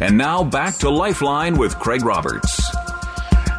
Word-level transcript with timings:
And 0.00 0.16
now 0.16 0.44
back 0.44 0.76
to 0.78 0.90
Lifeline 0.90 1.58
with 1.58 1.78
Craig 1.78 2.04
Roberts. 2.04 2.60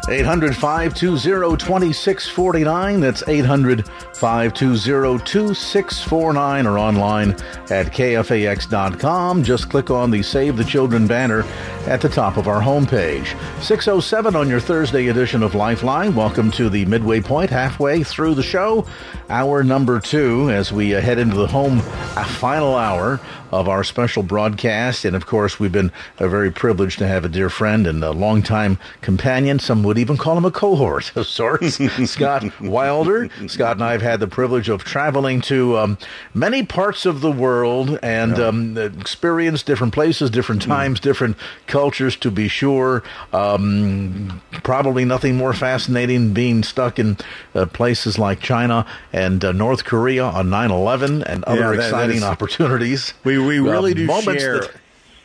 800 0.08 0.56
520 0.56 1.56
2649. 1.56 3.00
That's 3.00 3.22
800 3.28 3.88
520 4.20 5.24
2649 5.24 6.66
or 6.66 6.78
online 6.78 7.30
at 7.70 7.86
kfax.com. 7.86 9.42
Just 9.42 9.70
click 9.70 9.90
on 9.90 10.10
the 10.10 10.22
Save 10.22 10.58
the 10.58 10.64
Children 10.64 11.06
banner 11.06 11.42
at 11.86 12.02
the 12.02 12.08
top 12.10 12.36
of 12.36 12.46
our 12.46 12.60
homepage. 12.60 13.28
607 13.62 14.36
on 14.36 14.46
your 14.46 14.60
Thursday 14.60 15.08
edition 15.08 15.42
of 15.42 15.54
Lifeline. 15.54 16.14
Welcome 16.14 16.50
to 16.52 16.68
the 16.68 16.84
midway 16.84 17.22
point, 17.22 17.48
halfway 17.48 18.02
through 18.02 18.34
the 18.34 18.42
show. 18.42 18.86
Hour 19.30 19.64
number 19.64 20.00
two 20.00 20.50
as 20.50 20.70
we 20.70 20.94
uh, 20.94 21.00
head 21.00 21.18
into 21.18 21.36
the 21.36 21.46
home 21.46 21.78
uh, 21.78 22.24
final 22.24 22.74
hour 22.74 23.20
of 23.52 23.68
our 23.68 23.82
special 23.84 24.22
broadcast. 24.22 25.04
And 25.04 25.16
of 25.16 25.26
course, 25.26 25.58
we've 25.58 25.72
been 25.72 25.92
uh, 26.18 26.28
very 26.28 26.50
privileged 26.50 26.98
to 26.98 27.06
have 27.06 27.24
a 27.24 27.28
dear 27.28 27.48
friend 27.48 27.86
and 27.86 28.02
a 28.04 28.10
longtime 28.10 28.78
companion. 29.00 29.58
Some 29.58 29.82
would 29.84 29.98
even 29.98 30.16
call 30.16 30.36
him 30.36 30.44
a 30.44 30.50
cohort 30.50 31.12
of 31.16 31.26
sorts, 31.26 31.78
Scott 32.10 32.60
Wilder. 32.60 33.30
Scott 33.46 33.76
and 33.76 33.84
I 33.84 33.92
have 33.92 34.02
had 34.02 34.09
the 34.16 34.26
privilege 34.26 34.68
of 34.68 34.84
traveling 34.84 35.40
to 35.42 35.78
um, 35.78 35.98
many 36.34 36.62
parts 36.62 37.06
of 37.06 37.20
the 37.20 37.30
world 37.30 37.98
and 38.02 38.36
yeah. 38.36 38.46
um, 38.46 38.76
experienced 38.76 39.66
different 39.66 39.92
places, 39.92 40.30
different 40.30 40.64
hmm. 40.64 40.70
times, 40.70 41.00
mm. 41.00 41.02
different 41.02 41.36
cultures, 41.66 42.16
to 42.16 42.30
be 42.30 42.48
sure. 42.48 43.02
Um, 43.32 44.40
probably 44.62 45.04
nothing 45.04 45.36
more 45.36 45.52
fascinating 45.52 46.32
being 46.32 46.62
stuck 46.62 46.98
in 46.98 47.16
uh, 47.54 47.66
places 47.66 48.18
like 48.18 48.40
China 48.40 48.86
and 49.12 49.44
uh, 49.44 49.52
North 49.52 49.84
Korea 49.84 50.24
on 50.24 50.50
9 50.50 50.70
11 50.70 51.22
and 51.24 51.44
other 51.44 51.60
yeah, 51.60 51.70
that, 51.70 51.74
exciting 51.76 52.20
that 52.20 52.26
is, 52.26 52.30
opportunities. 52.30 53.14
We, 53.24 53.38
we 53.38 53.58
really 53.58 53.92
uh, 53.92 53.94
do 53.94 54.20
share. 54.22 54.60
That, 54.60 54.72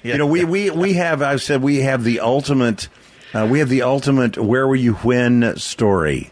yeah, 0.04 0.14
you 0.14 0.18
know, 0.20 0.28
we, 0.28 0.46
we, 0.46 0.70
we 0.70 0.94
have, 0.94 1.22
I've 1.22 1.42
said, 1.42 1.62
we 1.62 1.78
have 1.78 2.04
the 2.04 2.20
ultimate. 2.20 2.88
Uh, 3.34 3.46
we 3.50 3.60
have 3.60 3.68
the 3.68 3.82
ultimate 3.82 4.38
"Where 4.38 4.66
were 4.66 4.78
you 4.78 4.94
when?" 4.94 5.58
story 5.58 6.32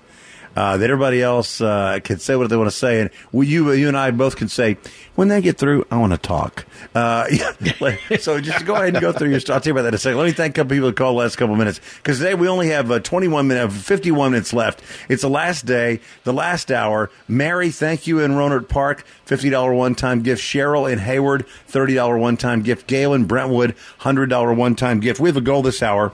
uh, 0.56 0.78
that 0.78 0.90
everybody 0.90 1.22
else 1.22 1.62
uh, 1.62 2.00
can 2.04 2.20
say 2.20 2.36
what 2.36 2.50
they 2.50 2.58
want 2.58 2.70
to 2.70 2.76
say, 2.76 3.02
and 3.02 3.10
we, 3.32 3.48
you, 3.48 3.72
you 3.72 3.88
and 3.88 3.98
I 3.98 4.12
both 4.12 4.36
can 4.36 4.48
say 4.48 4.78
when 5.16 5.28
they 5.28 5.42
get 5.42 5.58
through, 5.58 5.86
I 5.92 5.98
want 5.98 6.12
to 6.14 6.18
talk. 6.18 6.66
Uh, 6.96 7.28
so 8.20 8.42
just 8.42 8.66
go 8.66 8.76
ahead 8.76 8.90
and 8.90 9.02
go 9.02 9.12
through 9.12 9.30
your. 9.30 9.40
I'll 9.50 9.62
tell 9.62 9.66
you 9.66 9.72
about 9.72 9.84
that 9.84 9.90
in 9.90 9.94
a 9.96 9.98
second. 9.98 10.18
Let 10.18 10.26
me 10.26 10.32
thank 10.32 10.58
a 10.58 10.62
couple 10.62 10.76
people 10.76 10.90
that 10.90 10.96
called 10.96 11.16
the 11.16 11.20
last 11.20 11.36
couple 11.36 11.56
minutes 11.56 11.80
because 11.98 12.18
today 12.18 12.34
we 12.34 12.48
only 12.48 12.70
have 12.70 12.90
uh, 12.92 13.00
21 13.00 13.48
minutes, 13.48 13.76
51 13.76 14.32
minutes 14.32 14.54
left. 14.54 14.82
It's 15.10 15.22
the 15.22 15.30
last 15.30 15.66
day, 15.66 16.00
the 16.24 16.34
last 16.34 16.72
hour. 16.72 17.10
Mary, 17.28 17.70
thank 17.70 18.08
you 18.08 18.20
in 18.20 18.32
Rohnert 18.32 18.70
Park, 18.70 19.06
$50 19.28 19.76
one 19.76 19.96
time 19.96 20.22
gift. 20.22 20.42
Cheryl 20.42 20.92
in 20.92 21.00
Hayward, 21.00 21.46
$30 21.70 22.20
one 22.20 22.38
time 22.38 22.62
gift. 22.62 22.88
Gail 22.88 23.14
in 23.14 23.26
Brentwood, 23.26 23.76
$100 24.02 24.56
one 24.56 24.76
time 24.76 25.00
gift. 25.00 25.20
We 25.20 25.30
have 25.30 25.38
a 25.38 25.42
goal 25.42 25.62
this 25.62 25.84
hour 25.84 26.14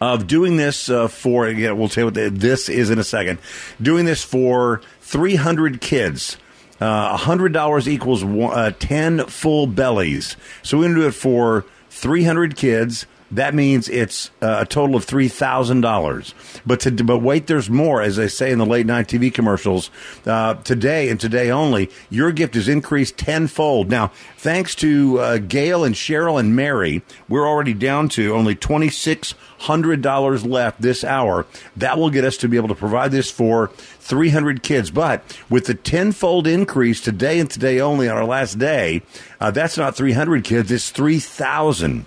of 0.00 0.26
doing 0.26 0.56
this 0.56 0.88
uh, 0.88 1.08
for, 1.08 1.46
again, 1.46 1.76
we'll 1.76 1.88
tell 1.88 2.02
you 2.02 2.06
what 2.06 2.40
this 2.40 2.68
is 2.68 2.90
in 2.90 2.98
a 2.98 3.04
second, 3.04 3.38
doing 3.80 4.04
this 4.04 4.22
for 4.22 4.80
300 5.02 5.80
kids. 5.80 6.36
Uh, 6.80 7.16
$100 7.18 7.86
equals 7.86 8.24
one, 8.24 8.58
uh, 8.58 8.70
10 8.78 9.26
full 9.26 9.66
bellies. 9.66 10.36
So 10.62 10.78
we're 10.78 10.84
going 10.84 10.94
to 10.94 11.00
do 11.02 11.06
it 11.08 11.12
for 11.12 11.66
300 11.90 12.56
kids. 12.56 13.04
That 13.32 13.54
means 13.54 13.88
it's 13.88 14.30
uh, 14.42 14.58
a 14.62 14.66
total 14.66 14.96
of 14.96 15.04
three 15.04 15.28
thousand 15.28 15.82
dollars. 15.82 16.34
But 16.66 16.80
to, 16.80 16.90
but 16.90 17.18
wait, 17.18 17.46
there's 17.46 17.70
more. 17.70 18.02
As 18.02 18.16
they 18.16 18.26
say 18.26 18.50
in 18.50 18.58
the 18.58 18.66
late 18.66 18.86
night 18.86 19.06
TV 19.06 19.32
commercials, 19.32 19.90
uh, 20.26 20.54
today 20.54 21.08
and 21.08 21.20
today 21.20 21.50
only, 21.50 21.90
your 22.08 22.32
gift 22.32 22.56
is 22.56 22.68
increased 22.68 23.16
tenfold. 23.16 23.88
Now, 23.88 24.08
thanks 24.36 24.74
to 24.76 25.20
uh, 25.20 25.38
Gail 25.38 25.84
and 25.84 25.94
Cheryl 25.94 26.40
and 26.40 26.56
Mary, 26.56 27.02
we're 27.28 27.46
already 27.46 27.74
down 27.74 28.08
to 28.10 28.34
only 28.34 28.56
twenty 28.56 28.88
six 28.88 29.34
hundred 29.58 30.02
dollars 30.02 30.44
left 30.44 30.80
this 30.82 31.04
hour. 31.04 31.46
That 31.76 31.98
will 31.98 32.10
get 32.10 32.24
us 32.24 32.36
to 32.38 32.48
be 32.48 32.56
able 32.56 32.68
to 32.68 32.74
provide 32.74 33.12
this 33.12 33.30
for 33.30 33.68
three 34.00 34.30
hundred 34.30 34.64
kids. 34.64 34.90
But 34.90 35.22
with 35.48 35.66
the 35.66 35.74
tenfold 35.74 36.48
increase 36.48 37.00
today 37.00 37.38
and 37.38 37.48
today 37.48 37.80
only 37.80 38.08
on 38.08 38.16
our 38.16 38.24
last 38.24 38.58
day, 38.58 39.02
uh, 39.38 39.52
that's 39.52 39.78
not 39.78 39.94
three 39.94 40.12
hundred 40.12 40.42
kids. 40.42 40.72
It's 40.72 40.90
three 40.90 41.20
thousand 41.20 42.06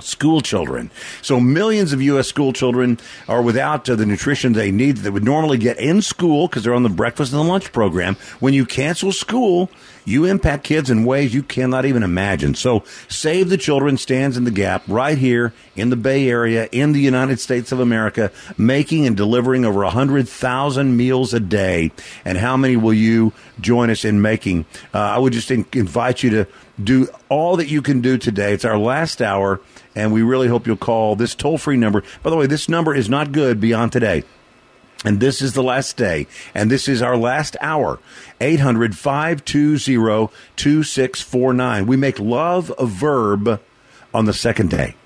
school 0.00 0.40
children. 0.40 0.90
So 1.22 1.40
millions 1.40 1.92
of 1.92 2.02
U.S. 2.02 2.28
school 2.28 2.52
children 2.52 2.98
are 3.28 3.42
without 3.42 3.88
uh, 3.88 3.94
the 3.96 4.06
nutrition 4.06 4.52
they 4.52 4.70
need 4.70 4.98
that 4.98 5.02
they 5.02 5.10
would 5.10 5.24
normally 5.24 5.58
get 5.58 5.78
in 5.78 6.02
school 6.02 6.48
because 6.48 6.64
they're 6.64 6.74
on 6.74 6.82
the 6.82 6.88
breakfast 6.88 7.32
and 7.32 7.40
the 7.40 7.44
lunch 7.48 7.72
program. 7.72 8.16
When 8.40 8.54
you 8.54 8.66
cancel 8.66 9.12
school, 9.12 9.70
you 10.06 10.24
impact 10.24 10.64
kids 10.64 10.88
in 10.88 11.04
ways 11.04 11.34
you 11.34 11.42
cannot 11.42 11.84
even 11.84 12.02
imagine. 12.02 12.54
So 12.54 12.84
Save 13.08 13.50
the 13.50 13.58
Children 13.58 13.98
stands 13.98 14.38
in 14.38 14.44
the 14.44 14.50
gap 14.50 14.82
right 14.88 15.18
here 15.18 15.52
in 15.74 15.90
the 15.90 15.96
Bay 15.96 16.30
Area 16.30 16.68
in 16.72 16.92
the 16.92 17.00
United 17.00 17.38
States 17.40 17.72
of 17.72 17.80
America, 17.80 18.32
making 18.56 19.06
and 19.06 19.16
delivering 19.16 19.66
over 19.66 19.82
100,000 19.82 20.96
meals 20.96 21.34
a 21.34 21.40
day. 21.40 21.90
And 22.24 22.38
how 22.38 22.56
many 22.56 22.76
will 22.76 22.94
you 22.94 23.34
join 23.60 23.90
us 23.90 24.04
in 24.04 24.22
making? 24.22 24.64
Uh, 24.94 25.00
I 25.00 25.18
would 25.18 25.34
just 25.34 25.50
in- 25.50 25.66
invite 25.74 26.22
you 26.22 26.30
to 26.30 26.46
do 26.82 27.08
all 27.28 27.56
that 27.56 27.68
you 27.68 27.82
can 27.82 28.00
do 28.00 28.16
today. 28.16 28.52
It's 28.52 28.64
our 28.64 28.78
last 28.78 29.20
hour 29.20 29.60
and 29.96 30.12
we 30.12 30.22
really 30.22 30.46
hope 30.46 30.66
you'll 30.66 30.76
call 30.76 31.16
this 31.16 31.34
toll 31.34 31.58
free 31.58 31.76
number. 31.76 32.04
By 32.22 32.30
the 32.30 32.36
way, 32.36 32.46
this 32.46 32.68
number 32.68 32.94
is 32.94 33.08
not 33.08 33.32
good 33.32 33.60
beyond 33.60 33.92
today. 33.92 34.22
And 35.06 35.20
this 35.20 35.40
is 35.40 35.52
the 35.52 35.62
last 35.62 35.96
day, 35.96 36.26
and 36.52 36.68
this 36.68 36.88
is 36.88 37.00
our 37.00 37.16
last 37.16 37.56
hour. 37.60 38.00
800 38.40 38.98
520 38.98 40.32
2649. 40.56 41.86
We 41.86 41.96
make 41.96 42.18
love 42.18 42.72
a 42.76 42.86
verb 42.86 43.60
on 44.12 44.24
the 44.24 44.32
second 44.32 44.70
day. 44.70 44.96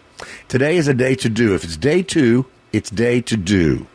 Today 0.48 0.78
is 0.78 0.88
a 0.88 0.94
day 0.94 1.14
to 1.16 1.28
do. 1.28 1.54
If 1.54 1.64
it's 1.64 1.76
day 1.76 2.02
two, 2.02 2.46
it's 2.72 2.88
day 2.88 3.20
to 3.20 3.36
do. 3.36 3.86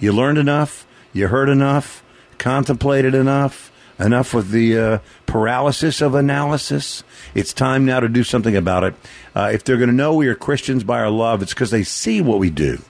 You 0.00 0.12
learned 0.12 0.38
enough, 0.38 0.84
you 1.12 1.28
heard 1.28 1.48
enough, 1.48 2.02
contemplated 2.38 3.14
enough, 3.14 3.70
enough 4.00 4.34
with 4.34 4.50
the 4.50 4.76
uh, 4.76 4.98
paralysis 5.26 6.00
of 6.00 6.16
analysis. 6.16 7.04
It's 7.36 7.52
time 7.52 7.84
now 7.84 8.00
to 8.00 8.08
do 8.08 8.24
something 8.24 8.56
about 8.56 8.82
it. 8.82 8.94
Uh, 9.32 9.52
if 9.54 9.62
they're 9.62 9.76
going 9.76 9.90
to 9.90 9.94
know 9.94 10.12
we 10.12 10.26
are 10.26 10.34
Christians 10.34 10.82
by 10.82 10.98
our 10.98 11.10
love, 11.10 11.40
it's 11.40 11.54
because 11.54 11.70
they 11.70 11.84
see 11.84 12.20
what 12.20 12.40
we 12.40 12.50
do. 12.50 12.82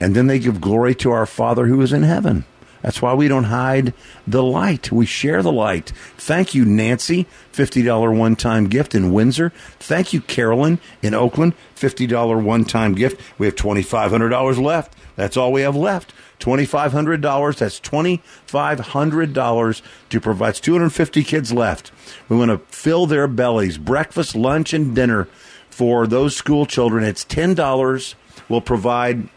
And 0.00 0.14
then 0.14 0.26
they 0.26 0.38
give 0.38 0.60
glory 0.60 0.94
to 0.96 1.10
our 1.10 1.26
Father 1.26 1.66
who 1.66 1.80
is 1.82 1.92
in 1.92 2.02
heaven. 2.02 2.44
That's 2.82 3.00
why 3.02 3.14
we 3.14 3.28
don't 3.28 3.44
hide 3.44 3.92
the 4.26 4.42
light. 4.42 4.90
We 4.90 5.04
share 5.04 5.42
the 5.42 5.52
light. 5.52 5.92
Thank 6.16 6.54
you, 6.54 6.64
Nancy, 6.64 7.26
$50 7.52 8.16
one 8.16 8.36
time 8.36 8.68
gift 8.68 8.94
in 8.94 9.12
Windsor. 9.12 9.50
Thank 9.78 10.14
you, 10.14 10.22
Carolyn 10.22 10.78
in 11.02 11.12
Oakland, 11.12 11.52
$50 11.76 12.42
one 12.42 12.64
time 12.64 12.94
gift. 12.94 13.20
We 13.38 13.44
have 13.46 13.56
$2,500 13.56 14.62
left. 14.62 14.96
That's 15.16 15.36
all 15.36 15.52
we 15.52 15.60
have 15.60 15.76
left. 15.76 16.14
$2,500. 16.38 17.58
That's 17.58 17.80
$2,500 17.80 19.82
to 20.08 20.20
provide 20.20 20.54
250 20.54 21.24
kids 21.24 21.52
left. 21.52 21.92
We 22.30 22.38
want 22.38 22.50
to 22.50 22.56
fill 22.74 23.04
their 23.06 23.28
bellies, 23.28 23.76
breakfast, 23.76 24.34
lunch, 24.34 24.72
and 24.72 24.94
dinner 24.94 25.28
for 25.68 26.06
those 26.06 26.34
school 26.34 26.64
children. 26.64 27.04
It's 27.04 27.26
$10. 27.26 28.14
We'll 28.48 28.62
provide 28.62 29.28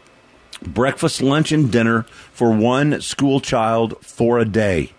breakfast, 0.72 1.20
lunch, 1.22 1.52
and 1.52 1.70
dinner 1.70 2.04
for 2.32 2.50
one 2.50 3.00
school 3.00 3.40
child 3.40 3.96
for 4.00 4.38
a 4.38 4.44
day. 4.44 4.92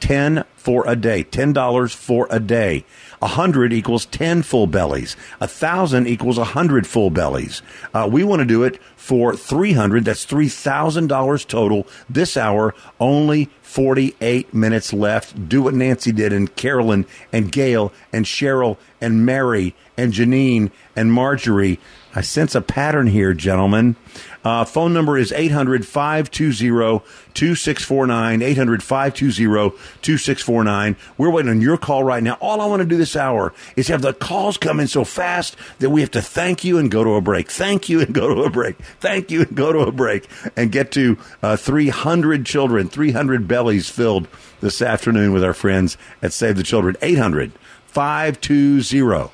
10 0.00 0.44
for 0.56 0.84
a 0.86 0.96
day. 0.96 1.24
$10 1.24 1.94
for 1.94 2.26
a 2.30 2.40
day. 2.40 2.84
A 3.22 3.28
hundred 3.28 3.72
equals 3.72 4.04
10 4.06 4.42
full 4.42 4.66
bellies. 4.66 5.16
A 5.40 5.48
thousand 5.48 6.06
equals 6.06 6.38
a 6.38 6.44
hundred 6.44 6.86
full 6.86 7.10
bellies. 7.10 7.62
Uh, 7.94 8.08
we 8.10 8.22
want 8.22 8.40
to 8.40 8.46
do 8.46 8.62
it 8.62 8.80
for 8.96 9.34
300. 9.34 10.04
That's 10.04 10.26
$3,000 10.26 11.46
total 11.46 11.86
this 12.10 12.36
hour. 12.36 12.74
Only 13.00 13.48
48 13.62 14.52
minutes 14.52 14.92
left. 14.92 15.48
Do 15.48 15.62
what 15.62 15.74
Nancy 15.74 16.12
did 16.12 16.32
and 16.32 16.54
Carolyn 16.56 17.06
and 17.32 17.50
Gail 17.50 17.92
and 18.12 18.26
Cheryl 18.26 18.76
and 19.00 19.24
Mary 19.24 19.74
and 19.96 20.12
Janine 20.12 20.70
and 20.94 21.12
Marjorie. 21.12 21.80
I 22.16 22.22
sense 22.22 22.54
a 22.54 22.62
pattern 22.62 23.08
here, 23.08 23.34
gentlemen. 23.34 23.94
Uh, 24.42 24.64
phone 24.64 24.94
number 24.94 25.18
is 25.18 25.32
800 25.32 25.86
520 25.86 27.04
2649. 27.34 28.40
800 28.40 28.82
520 28.82 29.34
2649. 29.44 29.70
2649. 30.00 30.96
We're 31.18 31.28
waiting 31.28 31.50
on 31.50 31.60
your 31.60 31.76
call 31.76 32.04
right 32.04 32.22
now. 32.22 32.38
All 32.40 32.62
I 32.62 32.66
want 32.66 32.80
to 32.80 32.88
do 32.88 32.96
this 32.96 33.16
hour 33.16 33.52
is 33.76 33.88
have 33.88 34.00
the 34.00 34.14
calls 34.14 34.56
come 34.56 34.80
in 34.80 34.88
so 34.88 35.04
fast 35.04 35.56
that 35.78 35.90
we 35.90 36.00
have 36.00 36.10
to 36.12 36.22
thank 36.22 36.64
you 36.64 36.78
and 36.78 36.90
go 36.90 37.04
to 37.04 37.10
a 37.16 37.20
break. 37.20 37.50
Thank 37.50 37.90
you 37.90 38.00
and 38.00 38.14
go 38.14 38.34
to 38.34 38.44
a 38.44 38.50
break. 38.50 38.78
Thank 38.98 39.30
you 39.30 39.42
and 39.42 39.54
go 39.54 39.72
to 39.72 39.80
a 39.80 39.92
break 39.92 40.26
and 40.56 40.72
get 40.72 40.92
to 40.92 41.18
uh, 41.42 41.56
300 41.56 42.46
children, 42.46 42.88
300 42.88 43.46
bellies 43.46 43.90
filled 43.90 44.26
this 44.62 44.80
afternoon 44.80 45.34
with 45.34 45.44
our 45.44 45.52
friends 45.52 45.98
at 46.22 46.32
Save 46.32 46.56
the 46.56 46.62
Children. 46.62 46.96
800 47.02 47.52
520 47.88 49.30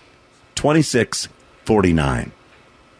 2649. 0.56 2.32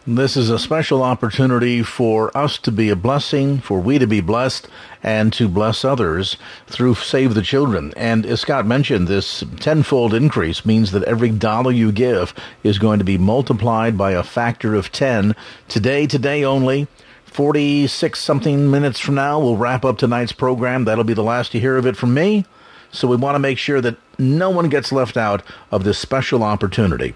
This 0.05 0.37
is 0.37 0.51
a 0.51 0.59
special 0.59 1.01
opportunity 1.05 1.85
for 1.85 2.37
us 2.37 2.59
to 2.59 2.73
be 2.73 2.89
a 2.89 2.97
blessing, 2.97 3.61
for 3.61 3.79
we 3.79 4.01
to 4.01 4.07
be 4.09 4.21
blessed, 4.21 4.67
and 5.01 5.33
to 5.35 5.49
bless 5.49 5.85
others 5.85 6.37
through 6.67 6.97
Save 6.97 7.35
the 7.35 7.43
Children. 7.43 7.93
And 7.97 8.27
as 8.27 8.41
Scott 8.41 8.67
mentioned, 8.67 9.07
this 9.07 9.45
tenfold 9.61 10.13
increase 10.13 10.67
means 10.67 10.91
that 10.91 11.05
every 11.05 11.31
dollar 11.31 11.71
you 11.71 11.93
give 11.93 12.35
is 12.65 12.81
going 12.81 12.99
to 12.99 13.05
be 13.05 13.17
multiplied 13.17 13.97
by 13.97 14.11
a 14.11 14.25
factor 14.25 14.75
of 14.75 14.91
10. 14.91 15.37
Today, 15.69 16.09
today 16.09 16.43
only, 16.43 16.89
46 17.27 18.19
something 18.19 18.69
minutes 18.73 18.99
from 18.99 19.15
now, 19.15 19.39
we'll 19.39 19.57
wrap 19.57 19.85
up 19.85 19.99
tonight's 19.99 20.33
program. 20.33 20.85
That'll 20.85 21.05
be 21.05 21.15
the 21.15 21.23
last 21.23 21.55
you 21.55 21.61
hear 21.61 21.77
of 21.77 21.87
it 21.87 21.97
from 21.97 22.13
me. 22.13 22.45
So 22.91 23.07
we 23.07 23.17
want 23.17 23.37
to 23.37 23.39
make 23.39 23.57
sure 23.57 23.81
that 23.81 23.97
no 24.19 24.51
one 24.51 24.69
gets 24.69 24.93
left 24.93 25.17
out 25.17 25.43
of 25.71 25.85
this 25.85 25.99
special 25.99 26.43
opportunity. 26.43 27.15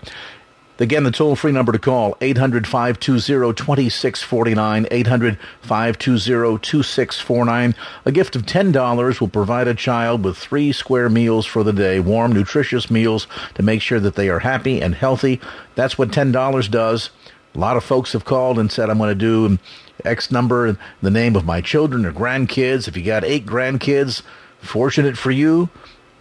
Again, 0.78 1.05
the 1.05 1.11
toll 1.11 1.37
free 1.37 1.52
number 1.52 1.73
to 1.73 1.78
call, 1.78 2.19
800 2.20 2.67
520 2.67 3.55
2649, 3.55 4.87
800 4.90 5.38
520 5.62 6.58
2649. 6.58 7.75
A 8.05 8.12
gift 8.12 8.37
of 8.37 8.43
$10 8.43 9.20
will 9.20 9.28
provide 9.28 9.69
a 9.69 9.75
child 9.75 10.23
with 10.23 10.37
three 10.37 10.73
square 10.73 11.08
meals 11.08 11.46
for 11.46 11.64
the 11.64 11.73
day, 11.73 11.99
warm, 11.99 12.32
nutritious 12.32 12.90
meals 12.90 13.26
to 13.55 13.62
make 13.62 13.81
sure 13.81 14.00
that 14.00 14.17
they 14.17 14.28
are 14.28 14.40
happy 14.40 14.82
and 14.82 14.94
healthy. 14.94 15.40
That's 15.76 15.96
what 15.96 16.11
$10 16.11 16.70
does. 16.70 17.08
A 17.55 17.58
lot 17.58 17.78
of 17.78 17.84
folks 17.84 18.12
have 18.12 18.26
called 18.26 18.58
and 18.58 18.70
said, 18.70 18.90
I'm 18.90 18.99
going 18.99 19.08
to 19.08 19.14
do 19.14 19.58
X 20.05 20.31
number 20.31 20.78
the 21.00 21.11
name 21.11 21.37
of 21.37 21.46
my 21.46 21.62
children 21.62 22.05
or 22.05 22.12
grandkids. 22.12 22.87
If 22.87 22.99
you 22.99 23.02
got 23.02 23.25
eight 23.25 23.46
grandkids, 23.46 24.20
fortunate 24.61 25.17
for 25.17 25.31
you 25.31 25.70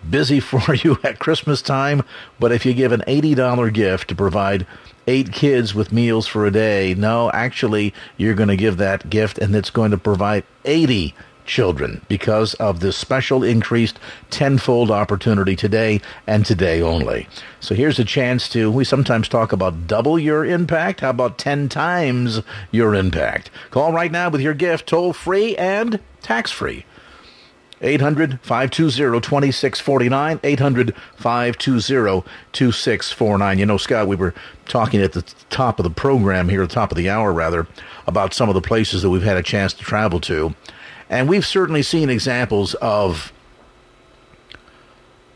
busy 0.10 0.40
for 0.40 0.74
you 0.74 0.98
at 1.04 1.20
Christmas 1.20 1.62
time, 1.62 2.04
but 2.40 2.52
if 2.52 2.66
you 2.66 2.74
give 2.74 2.92
an 2.92 3.04
$80 3.08 3.74
gift 3.74 4.10
to 4.10 4.16
provide 4.16 4.66
eight 5.08 5.32
kids 5.32 5.76
with 5.76 5.92
meals 5.92 6.28
for 6.28 6.46
a 6.46 6.52
day, 6.52 6.94
no, 6.96 7.32
actually, 7.32 7.94
you're 8.18 8.34
going 8.34 8.50
to 8.50 8.58
give 8.58 8.78
that 8.78 9.10
gift 9.10 9.38
and 9.38 9.56
it's 9.56 9.70
going 9.70 9.92
to 9.92 9.98
provide 9.98 10.44
80 10.64 11.14
children 11.46 12.02
because 12.08 12.54
of 12.56 12.80
this 12.80 12.98
special 12.98 13.44
increased 13.44 14.00
tenfold 14.30 14.92
opportunity 14.92 15.56
today 15.56 16.02
and 16.28 16.46
today 16.46 16.82
only. 16.82 17.28
So 17.60 17.76
here's 17.76 18.00
a 18.00 18.06
chance 18.06 18.50
to, 18.50 18.72
we 18.72 18.84
sometimes 18.84 19.30
talk 19.30 19.52
about 19.52 19.88
double 19.88 20.20
your 20.20 20.44
impact. 20.44 21.02
How 21.02 21.12
about 21.12 21.38
10 21.38 21.70
times 21.70 22.42
your 22.72 22.96
impact? 22.96 23.50
Call 23.72 23.94
right 23.94 24.12
now 24.12 24.30
with 24.30 24.42
your 24.42 24.54
gift, 24.54 24.88
toll 24.88 25.14
free 25.14 25.56
and 25.56 26.00
tax 26.22 26.52
free. 26.52 26.86
800 27.82 28.40
520 28.42 29.22
2649. 29.22 30.40
800 30.44 30.96
520 31.18 32.24
2649. 32.52 33.60
You 33.60 33.66
know, 33.66 33.78
Scott, 33.78 34.08
we 34.08 34.16
were 34.16 34.34
talking 34.68 35.02
at 35.02 35.14
the 35.14 35.22
top 35.50 35.80
of 35.80 35.84
the 35.84 35.90
program 35.90 36.50
here, 36.50 36.66
the 36.66 36.74
top 36.74 36.92
of 36.92 36.98
the 36.98 37.10
hour, 37.10 37.34
rather, 37.34 37.68
about 38.08 38.34
some 38.34 38.50
of 38.50 38.56
the 38.56 38.62
places 38.62 39.02
that 39.02 39.10
we've 39.10 39.24
had 39.24 39.38
a 39.38 39.44
chance 39.44 39.74
to 39.74 39.84
travel 39.84 40.20
to. 40.22 40.56
And 41.10 41.30
we've 41.30 41.46
certainly 41.46 41.84
seen 41.84 42.10
examples 42.10 42.74
of 42.76 43.32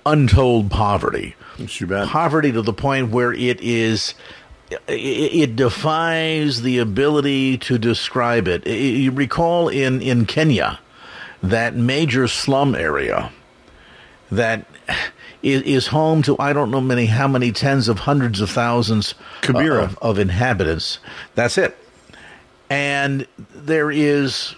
untold 0.06 0.72
poverty. 0.72 1.36
Poverty 2.08 2.52
to 2.54 2.62
the 2.62 2.74
point 2.74 3.10
where 3.12 3.34
it 3.34 3.60
is 3.62 4.14
it, 4.88 5.56
defies 5.56 6.62
the 6.62 6.78
ability 6.78 7.58
to 7.58 7.78
describe 7.78 8.48
it. 8.48 8.66
You 8.68 9.12
recall 9.12 9.68
in, 9.68 10.02
in 10.02 10.26
Kenya, 10.26 10.80
that 11.42 11.76
major 11.76 12.28
slum 12.28 12.76
area 12.76 13.32
that 14.32 14.66
is, 15.42 15.88
home 15.88 16.22
to 16.24 16.38
I 16.40 16.54
don't 16.54 16.72
know 16.72 16.82
many 16.82 17.06
how 17.06 17.28
many 17.28 17.52
tens 17.52 17.88
of 17.88 18.00
hundreds 18.00 18.42
of 18.42 18.50
thousands 18.50 19.16
of, 19.82 19.98
of 20.00 20.20
inhabitants. 20.20 21.00
That's 21.36 21.58
it. 21.58 21.78
And 22.70 23.26
there 23.38 23.90
is 23.90 24.56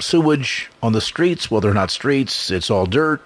sewage 0.00 0.70
on 0.82 0.92
the 0.92 1.00
streets. 1.00 1.50
Well, 1.50 1.60
they're 1.60 1.74
not 1.74 1.90
streets, 1.90 2.50
it's 2.50 2.70
all 2.70 2.86
dirt. 2.86 3.22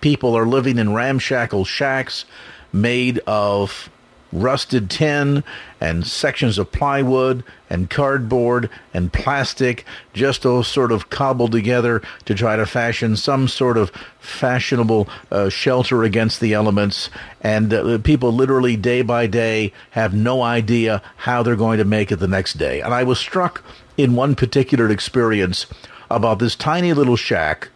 People 0.00 0.36
are 0.36 0.46
living 0.46 0.78
in 0.78 0.94
ramshackle 0.94 1.64
shacks 1.64 2.24
made 2.72 3.18
of 3.26 3.90
rusted 4.32 4.90
tin 4.90 5.42
and 5.80 6.06
sections 6.06 6.58
of 6.58 6.70
plywood 6.70 7.42
and 7.70 7.90
cardboard 7.90 8.70
and 8.94 9.12
plastic, 9.12 9.84
just 10.12 10.46
all 10.46 10.62
sort 10.62 10.92
of 10.92 11.10
cobbled 11.10 11.52
together 11.52 12.02
to 12.24 12.34
try 12.34 12.56
to 12.56 12.66
fashion 12.66 13.16
some 13.16 13.48
sort 13.48 13.76
of 13.76 13.90
fashionable 14.20 15.08
uh, 15.30 15.48
shelter 15.48 16.02
against 16.02 16.40
the 16.40 16.54
elements. 16.54 17.10
And 17.40 17.72
uh, 17.72 17.98
people 17.98 18.32
literally 18.32 18.76
day 18.76 19.02
by 19.02 19.26
day 19.26 19.72
have 19.90 20.14
no 20.14 20.42
idea 20.42 21.02
how 21.16 21.42
they're 21.42 21.56
going 21.56 21.78
to 21.78 21.84
make 21.84 22.10
it 22.10 22.16
the 22.16 22.28
next 22.28 22.54
day. 22.54 22.80
And 22.80 22.94
I 22.94 23.04
was 23.04 23.18
struck 23.18 23.62
in 23.96 24.14
one 24.14 24.34
particular 24.34 24.90
experience 24.90 25.66
about 26.10 26.38
this 26.38 26.56
tiny 26.56 26.92
little 26.92 27.16
shack. 27.16 27.68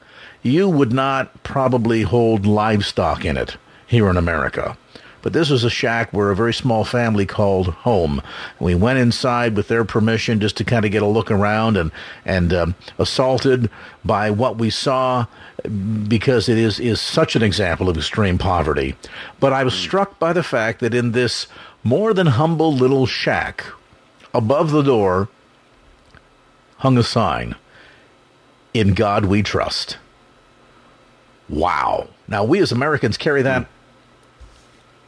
You 0.42 0.68
would 0.68 0.92
not 0.92 1.42
probably 1.42 2.02
hold 2.02 2.46
livestock 2.46 3.24
in 3.24 3.36
it 3.36 3.56
here 3.86 4.08
in 4.08 4.16
America. 4.16 4.76
But 5.22 5.32
this 5.32 5.50
was 5.50 5.62
a 5.62 5.70
shack 5.70 6.12
where 6.12 6.30
a 6.30 6.36
very 6.36 6.52
small 6.52 6.84
family 6.84 7.26
called 7.26 7.68
home. 7.68 8.20
We 8.58 8.74
went 8.74 8.98
inside 8.98 9.56
with 9.56 9.68
their 9.68 9.84
permission 9.84 10.40
just 10.40 10.56
to 10.56 10.64
kind 10.64 10.84
of 10.84 10.90
get 10.90 11.02
a 11.02 11.06
look 11.06 11.30
around 11.30 11.76
and 11.76 11.92
and 12.24 12.52
um, 12.52 12.74
assaulted 12.98 13.70
by 14.04 14.30
what 14.30 14.58
we 14.58 14.68
saw 14.68 15.26
because 16.08 16.48
it 16.48 16.58
is 16.58 16.80
is 16.80 17.00
such 17.00 17.36
an 17.36 17.42
example 17.42 17.88
of 17.88 17.96
extreme 17.96 18.36
poverty. 18.36 18.96
But 19.38 19.52
I 19.52 19.62
was 19.62 19.74
struck 19.74 20.18
by 20.18 20.32
the 20.32 20.42
fact 20.42 20.80
that 20.80 20.94
in 20.94 21.12
this 21.12 21.46
more 21.84 22.12
than 22.12 22.26
humble 22.26 22.72
little 22.72 23.06
shack 23.06 23.64
above 24.34 24.72
the 24.72 24.82
door 24.82 25.28
hung 26.78 26.98
a 26.98 27.02
sign 27.04 27.54
in 28.74 28.94
God 28.94 29.26
we 29.26 29.42
trust. 29.42 29.98
Wow. 31.48 32.08
Now 32.26 32.42
we 32.42 32.60
as 32.60 32.72
Americans 32.72 33.16
carry 33.16 33.42
that 33.42 33.68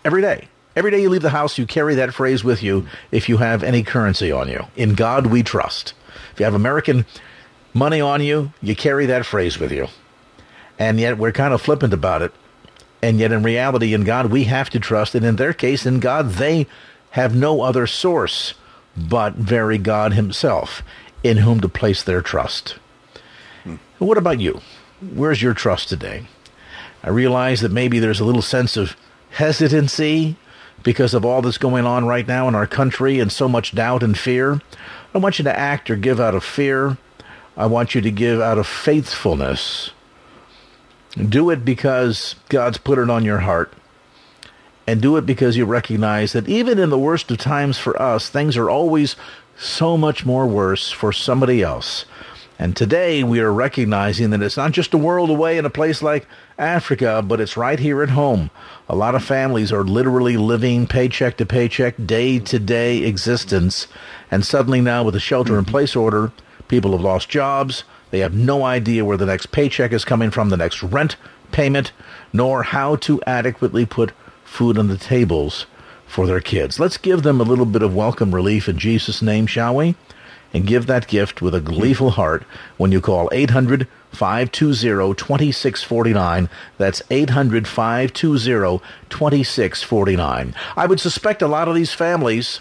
every 0.04 0.22
day. 0.22 0.48
Every 0.76 0.90
day 0.90 1.02
you 1.02 1.08
leave 1.08 1.22
the 1.22 1.30
house, 1.30 1.56
you 1.56 1.66
carry 1.66 1.94
that 1.94 2.14
phrase 2.14 2.42
with 2.42 2.62
you 2.62 2.87
if 3.12 3.28
you 3.28 3.37
have 3.37 3.62
any 3.62 3.82
currency 3.82 4.32
on 4.32 4.49
you. 4.49 4.66
In 4.76 4.94
God 4.94 5.26
we 5.26 5.42
trust. 5.42 5.94
If 6.32 6.40
you 6.40 6.44
have 6.44 6.54
American 6.54 7.06
money 7.73 8.00
on 8.00 8.20
you, 8.20 8.52
you 8.61 8.75
carry 8.75 9.06
that 9.06 9.25
phrase 9.25 9.58
with 9.58 9.70
you. 9.70 9.88
And 10.78 10.99
yet 10.99 11.16
we're 11.16 11.32
kind 11.32 11.54
of 11.54 11.62
flippant 11.62 11.92
about 11.92 12.23
it. 12.23 12.32
And 13.02 13.20
yet 13.20 13.32
in 13.32 13.42
reality, 13.42 13.94
in 13.94 14.02
God 14.02 14.26
we 14.26 14.44
have 14.44 14.70
to 14.70 14.80
trust. 14.80 15.14
And 15.14 15.25
in 15.25 15.37
their 15.37 15.52
case, 15.52 15.87
in 15.87 16.00
God, 16.00 16.32
they 16.32 16.66
have 17.11 17.34
no 17.34 17.61
other 17.61 17.87
source 17.87 18.54
but 18.96 19.34
very 19.34 19.78
God 19.78 20.14
Himself 20.14 20.82
in 21.23 21.38
whom 21.38 21.61
to 21.61 21.68
place 21.68 22.02
their 22.02 22.20
trust. 22.20 22.76
Hmm. 23.62 23.76
What 23.99 24.18
about 24.18 24.40
you? 24.40 24.61
Where's 25.00 25.42
your 25.42 25.54
trust 25.54 25.88
today? 25.88 26.26
I 27.02 27.11
realize 27.11 27.61
that 27.61 27.70
maybe 27.70 27.99
there's 27.99 28.20
a 28.20 28.25
little 28.25 28.42
sense 28.42 28.76
of 28.76 28.96
hesitancy 29.35 30.37
because 30.83 31.14
of 31.14 31.25
all 31.25 31.43
that's 31.43 31.59
going 31.59 31.87
on 31.87 32.07
right 32.07 32.26
now 32.26 32.47
in 32.47 32.55
our 32.55 32.67
country 32.67 33.19
and 33.19 33.33
so 33.33 33.49
much 33.49 33.75
doubt 33.75 34.03
and 34.03 34.17
fear. 34.17 34.61
I 35.14 35.19
want 35.19 35.38
you 35.38 35.45
to 35.45 35.59
act 35.59 35.91
or 35.91 35.97
give 35.97 36.21
out 36.21 36.35
of 36.35 36.45
fear. 36.45 36.99
I 37.57 37.67
want 37.67 37.95
you 37.95 38.00
to 38.00 38.11
give 38.11 38.41
out 38.41 38.59
of 38.59 38.67
faithfulness. 38.67 39.91
Do 41.17 41.50
it 41.50 41.64
because 41.64 42.37
God's 42.49 42.79
put 42.79 42.99
it 42.99 43.11
on 43.11 43.25
your 43.25 43.41
heart. 43.41 43.73
And 44.87 45.00
do 45.00 45.17
it 45.17 45.25
because 45.25 45.57
you 45.57 45.64
recognize 45.64 46.33
that 46.35 46.49
even 46.49 46.79
in 46.79 46.91
the 46.91 46.99
worst 46.99 47.31
of 47.31 47.38
times 47.38 47.79
for 47.79 48.00
us, 48.00 48.29
things 48.29 48.57
are 48.57 48.69
always 48.69 49.17
so 49.57 49.97
much 49.97 50.26
more 50.26 50.47
worse 50.47 50.91
for 50.91 51.12
somebody 51.12 51.62
else. 51.62 52.05
And 52.58 52.76
today 52.76 53.25
we 53.25 53.40
are 53.40 53.52
recognizing 53.52 54.30
that 54.30 54.42
it's 54.42 54.56
not 54.56 54.70
just 54.70 54.94
a 54.94 54.99
world 54.99 55.28
away 55.28 55.58
in 55.58 55.64
a 55.64 55.70
place 55.70 56.02
like 56.02 56.26
Africa, 56.56 57.20
but 57.20 57.40
it's 57.40 57.56
right 57.56 57.78
here 57.78 58.00
at 58.00 58.11
home. 58.11 58.50
A 58.88 58.94
lot 58.94 59.16
of 59.16 59.25
families 59.25 59.73
are 59.73 59.82
literally 59.82 60.37
living 60.37 60.87
paycheck 60.87 61.37
to 61.38 61.46
paycheck, 61.46 61.94
day 62.06 62.38
to 62.38 62.58
day 62.61 62.99
existence. 62.99 63.88
And 64.30 64.46
suddenly 64.46 64.80
now 64.80 65.02
with 65.02 65.14
the 65.14 65.20
shelter 65.20 65.58
in 65.58 65.64
place 65.64 65.96
order, 65.96 66.30
people 66.68 66.92
have 66.92 67.00
lost 67.00 67.28
jobs. 67.28 67.82
They 68.12 68.20
have 68.20 68.34
no 68.34 68.64
idea 68.64 69.04
where 69.04 69.16
the 69.16 69.26
next 69.26 69.46
paycheck 69.46 69.92
is 69.92 70.04
coming 70.04 70.30
from, 70.30 70.50
the 70.50 70.56
next 70.56 70.80
rent 70.80 71.16
payment, 71.50 71.90
nor 72.32 72.62
how 72.62 72.94
to 72.96 73.20
adequately 73.26 73.84
put 73.84 74.12
food 74.44 74.78
on 74.78 74.87
the 74.87 74.96
tables 74.96 75.66
for 76.06 76.28
their 76.28 76.40
kids. 76.40 76.78
Let's 76.78 76.99
give 76.99 77.25
them 77.25 77.40
a 77.40 77.44
little 77.44 77.66
bit 77.66 77.82
of 77.82 77.96
welcome 77.96 78.32
relief 78.32 78.68
in 78.68 78.78
Jesus' 78.78 79.23
name, 79.23 79.49
shall 79.49 79.75
we? 79.75 79.96
And 80.54 80.66
give 80.66 80.87
that 80.87 81.08
gift 81.08 81.42
with 81.42 81.54
a 81.54 81.61
gleeful 81.61 82.11
heart 82.11 82.44
when 82.76 82.92
you 82.92 83.00
call 83.00 83.28
800 83.32 83.88
520 84.12 85.14
2649. 85.14 86.49
That's 86.78 87.02
800 87.11 87.66
520 87.66 88.80
2649. 89.11 90.54
I 90.76 90.87
would 90.87 91.00
suspect 91.00 91.42
a 91.42 91.49
lot 91.49 91.68
of 91.68 91.75
these 91.75 91.92
families 91.92 92.61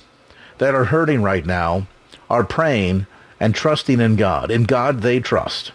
that 0.57 0.73
are 0.73 0.85
hurting 0.85 1.21
right 1.21 1.45
now 1.45 1.87
are 2.29 2.43
praying 2.43 3.05
and 3.39 3.53
trusting 3.53 4.01
in 4.01 4.15
God. 4.15 4.49
In 4.49 4.63
God 4.63 5.01
they 5.01 5.19
trust. 5.19 5.71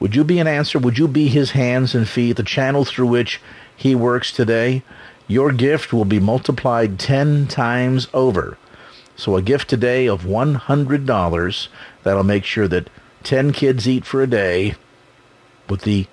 Would 0.00 0.16
you 0.16 0.24
be 0.24 0.38
an 0.40 0.46
answer? 0.46 0.78
Would 0.78 0.98
you 0.98 1.08
be 1.08 1.28
his 1.28 1.52
hands 1.52 1.94
and 1.94 2.08
feet, 2.08 2.36
the 2.36 2.42
channel 2.42 2.84
through 2.84 3.06
which 3.06 3.40
he 3.76 3.94
works 3.94 4.32
today? 4.32 4.82
Your 5.28 5.52
gift 5.52 5.92
will 5.92 6.04
be 6.04 6.20
multiplied 6.20 6.98
10 6.98 7.46
times 7.46 8.08
over. 8.12 8.58
So 9.16 9.36
a 9.36 9.42
gift 9.42 9.68
today 9.68 10.06
of 10.06 10.22
$100 10.22 11.68
that'll 12.02 12.22
make 12.22 12.44
sure 12.44 12.68
that 12.68 12.90
10 13.22 13.52
kids 13.52 13.88
eat 13.88 14.04
for 14.04 14.22
a 14.22 14.26
day 14.26 14.74
with 15.68 15.82
the 15.82 16.06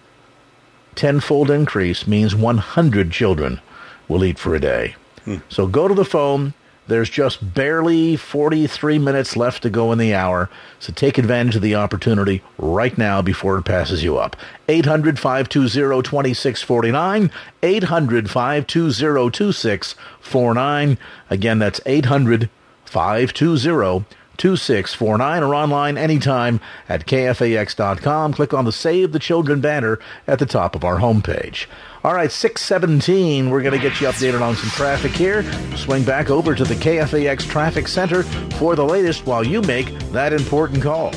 tenfold 0.96 1.52
increase 1.52 2.08
means 2.08 2.36
100 2.36 3.12
children 3.12 3.60
will 4.08 4.24
eat 4.24 4.40
for 4.40 4.56
a 4.56 4.60
day. 4.60 4.96
Hmm. 5.26 5.38
So 5.50 5.68
go 5.68 5.88
to 5.88 5.94
the 5.94 6.06
phone, 6.06 6.54
there's 6.88 7.10
just 7.10 7.54
barely 7.54 8.16
43 8.18 9.00
minutes 9.00 9.38
left 9.38 9.64
to 9.64 9.70
go 9.70 9.92
in 9.92 9.98
the 9.98 10.14
hour, 10.14 10.50
so 10.80 10.92
take 10.92 11.18
advantage 11.18 11.56
of 11.56 11.62
the 11.62 11.76
opportunity 11.76 12.42
right 12.58 12.98
now 12.98 13.22
before 13.22 13.58
it 13.58 13.64
passes 13.64 14.04
you 14.04 14.18
up. 14.18 14.36
800 14.68 15.18
520 15.18 16.02
2649, 16.02 17.32
800 17.62 18.30
520 18.30 19.32
2649. 19.32 20.98
Again, 21.30 21.60
that's 21.60 21.80
800 21.86 22.50
520 22.94 24.06
2649 24.38 25.44
or 25.44 25.56
online 25.56 25.98
anytime 25.98 26.60
at 26.90 27.06
kfax.com. 27.06 28.34
Click 28.34 28.54
on 28.54 28.66
the 28.66 28.72
Save 28.72 29.12
the 29.12 29.20
Children 29.20 29.62
banner 29.62 30.00
at 30.28 30.40
the 30.40 30.46
top 30.46 30.76
of 30.76 30.84
our 30.84 30.98
homepage. 30.98 31.68
All 32.04 32.14
right, 32.14 32.32
617, 32.32 33.50
we're 33.50 33.62
going 33.62 33.74
to 33.74 33.80
get 33.80 34.02
you 34.02 34.08
updated 34.08 34.42
on 34.42 34.56
some 34.56 34.70
traffic 34.72 35.12
here. 35.12 35.44
Swing 35.78 36.04
back 36.04 36.30
over 36.30 36.54
to 36.54 36.64
the 36.64 36.76
KFAX 36.76 37.48
Traffic 37.50 37.88
Center 37.88 38.24
for 38.58 38.76
the 38.76 38.84
latest 38.84 39.26
while 39.26 39.44
you 39.44 39.62
make 39.62 39.88
that 40.12 40.34
important 40.34 40.84
call. 40.84 41.14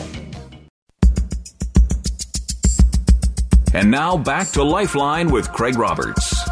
And 3.75 3.91
now 3.91 4.17
back 4.17 4.49
to 4.53 4.63
Lifeline 4.63 5.31
with 5.31 5.53
Craig 5.53 5.77
Roberts. 5.77 6.46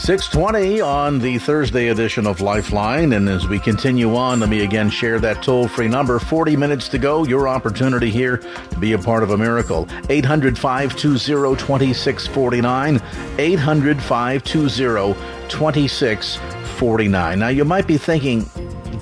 620 0.00 0.80
on 0.80 1.18
the 1.18 1.36
Thursday 1.36 1.88
edition 1.88 2.26
of 2.26 2.40
Lifeline. 2.40 3.12
And 3.12 3.28
as 3.28 3.46
we 3.46 3.58
continue 3.58 4.16
on, 4.16 4.40
let 4.40 4.48
me 4.48 4.64
again 4.64 4.88
share 4.88 5.18
that 5.20 5.42
toll 5.42 5.68
free 5.68 5.88
number. 5.88 6.18
40 6.18 6.56
minutes 6.56 6.88
to 6.88 6.98
go. 6.98 7.26
Your 7.26 7.46
opportunity 7.46 8.08
here 8.10 8.38
to 8.38 8.78
be 8.78 8.94
a 8.94 8.98
part 8.98 9.22
of 9.22 9.28
a 9.30 9.36
miracle. 9.36 9.86
800 10.08 10.58
520 10.58 11.54
2649. 11.54 13.02
800 13.38 14.02
520 14.02 15.14
2649. 15.50 17.38
Now, 17.38 17.48
you 17.48 17.66
might 17.66 17.86
be 17.86 17.98
thinking, 17.98 18.46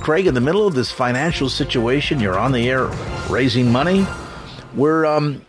Craig, 0.01 0.27
in 0.27 0.35
the 0.35 0.41
middle 0.41 0.67
of 0.67 0.75
this 0.75 0.91
financial 0.91 1.49
situation, 1.49 2.19
you're 2.19 2.41
on 2.41 2.51
the 2.51 2.69
air 2.69 2.87
raising 3.31 3.71
money. 3.71 4.05
We're, 4.75 5.07
um, 5.07 5.47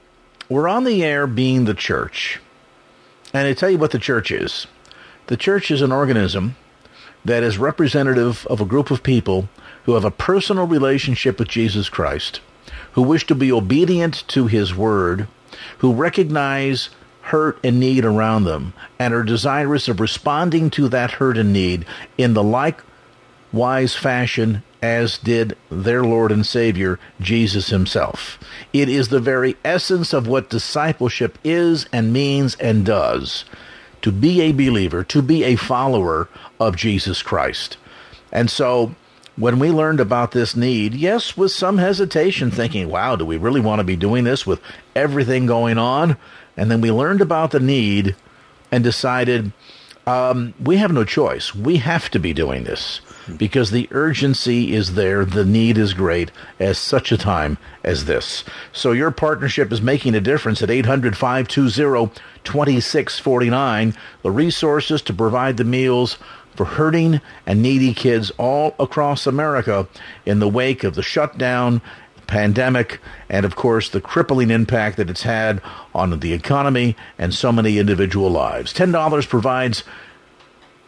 we're 0.48 0.68
on 0.68 0.84
the 0.84 1.04
air 1.04 1.26
being 1.26 1.66
the 1.66 1.74
church. 1.74 2.40
And 3.34 3.48
I 3.48 3.54
tell 3.54 3.72
you 3.72 3.80
what 3.80 3.90
the 3.90 4.00
church 4.00 4.30
is. 4.30 4.68
The 5.30 5.38
church 5.38 5.70
is 5.70 5.84
an 5.84 5.92
organism 5.92 6.56
that 7.24 7.44
is 7.44 7.60
representative 7.60 8.48
of 8.48 8.60
a 8.60 8.66
group 8.66 8.90
of 8.90 9.04
people 9.04 9.48
who 9.84 9.94
have 9.94 10.04
a 10.04 10.10
personal 10.10 10.66
relationship 10.66 11.38
with 11.38 11.48
Jesus 11.48 11.88
Christ, 11.88 12.42
who 12.94 13.04
wish 13.04 13.28
to 13.28 13.36
be 13.36 13.52
obedient 13.52 14.28
to 14.30 14.48
his 14.48 14.74
word, 14.74 15.28
who 15.78 15.94
recognize 15.94 16.90
hurt 17.22 17.60
and 17.64 17.80
need 17.80 18.06
around 18.06 18.46
them, 18.46 18.74
and 18.98 19.14
are 19.14 19.22
desirous 19.22 19.88
of 19.88 20.00
responding 20.00 20.72
to 20.72 20.90
that 20.90 21.12
hurt 21.12 21.38
and 21.38 21.54
need 21.54 21.86
in 22.18 22.34
the 22.34 22.42
likewise 22.42 23.96
fashion 23.96 24.64
as 24.82 25.20
did 25.20 25.56
their 25.70 26.04
Lord 26.04 26.32
and 26.32 26.44
Savior, 26.44 26.98
Jesus 27.22 27.70
himself. 27.70 28.40
It 28.74 28.90
is 28.90 29.10
the 29.10 29.20
very 29.20 29.58
essence 29.64 30.12
of 30.12 30.26
what 30.26 30.50
discipleship 30.50 31.38
is 31.44 31.86
and 31.94 32.12
means 32.12 32.56
and 32.56 32.84
does 32.84 33.46
to 34.02 34.12
be 34.12 34.42
a 34.42 34.52
believer, 34.52 35.04
to 35.06 35.22
be 35.22 35.44
a 35.44 35.56
follower 35.56 36.30
of 36.60 36.76
Jesus 36.76 37.22
Christ. 37.22 37.78
And 38.32 38.50
so 38.50 38.96
when 39.36 39.60
we 39.60 39.72
learned 39.72 40.00
about 40.00 40.32
this 40.32 40.56
need, 40.56 40.94
yes, 40.94 41.38
with 41.38 41.52
some 41.52 41.78
hesitation, 41.78 42.52
thinking, 42.52 42.90
wow, 42.90 43.16
do 43.16 43.26
we 43.26 43.38
really 43.38 43.62
want 43.62 43.80
to 43.80 43.86
be 43.86 43.96
doing 43.96 44.26
this 44.26 44.46
with 44.46 44.62
everything 44.96 45.46
going 45.46 45.78
on? 45.78 46.18
And 46.58 46.70
then 46.70 46.82
we 46.82 46.92
learned 46.92 47.22
about 47.22 47.52
the 47.52 47.60
need 47.60 48.16
and 48.72 48.84
decided 48.84 49.54
um, 50.10 50.56
we 50.60 50.78
have 50.78 50.92
no 50.92 51.04
choice. 51.04 51.54
We 51.54 51.78
have 51.78 52.10
to 52.10 52.20
be 52.20 52.34
doing 52.34 52.64
this 52.64 53.02
because 53.38 53.70
the 53.70 53.88
urgency 53.92 54.74
is 54.74 54.96
there, 54.96 55.24
the 55.24 55.46
need 55.46 55.78
is 55.78 55.94
great 55.94 56.32
as 56.60 56.80
such 56.80 57.12
a 57.12 57.18
time 57.18 57.60
as 57.84 58.06
this. 58.06 58.44
So 58.74 58.92
your 58.92 59.12
partnership 59.12 59.72
is 59.72 59.84
making 59.84 60.16
a 60.16 60.22
difference 60.22 60.64
at 60.64 60.72
800 60.72 61.16
520 61.16 62.22
2649. 62.44 63.94
The 64.24 64.32
resources 64.32 65.04
to 65.04 65.14
provide 65.14 65.58
the 65.58 65.64
meals 65.64 66.18
for 66.56 66.66
hurting 66.66 67.22
and 67.46 67.62
needy 67.62 67.94
kids 67.94 68.32
all 68.40 68.76
across 68.80 69.28
America 69.28 69.88
in 70.26 70.40
the 70.40 70.50
wake 70.50 70.84
of 70.84 70.96
the 70.96 71.04
shutdown 71.04 71.84
pandemic, 72.30 73.00
and 73.28 73.46
of 73.46 73.56
course 73.56 73.90
the 73.90 74.00
crippling 74.00 74.52
impact 74.52 74.96
that 74.98 75.10
it's 75.10 75.24
had 75.24 75.62
on 75.94 76.18
the 76.20 76.32
economy 76.32 76.96
and 77.18 77.34
so 77.34 77.52
many 77.52 77.78
individual 77.80 78.30
lives. 78.30 78.74
$10 78.74 79.28
provides 79.28 79.84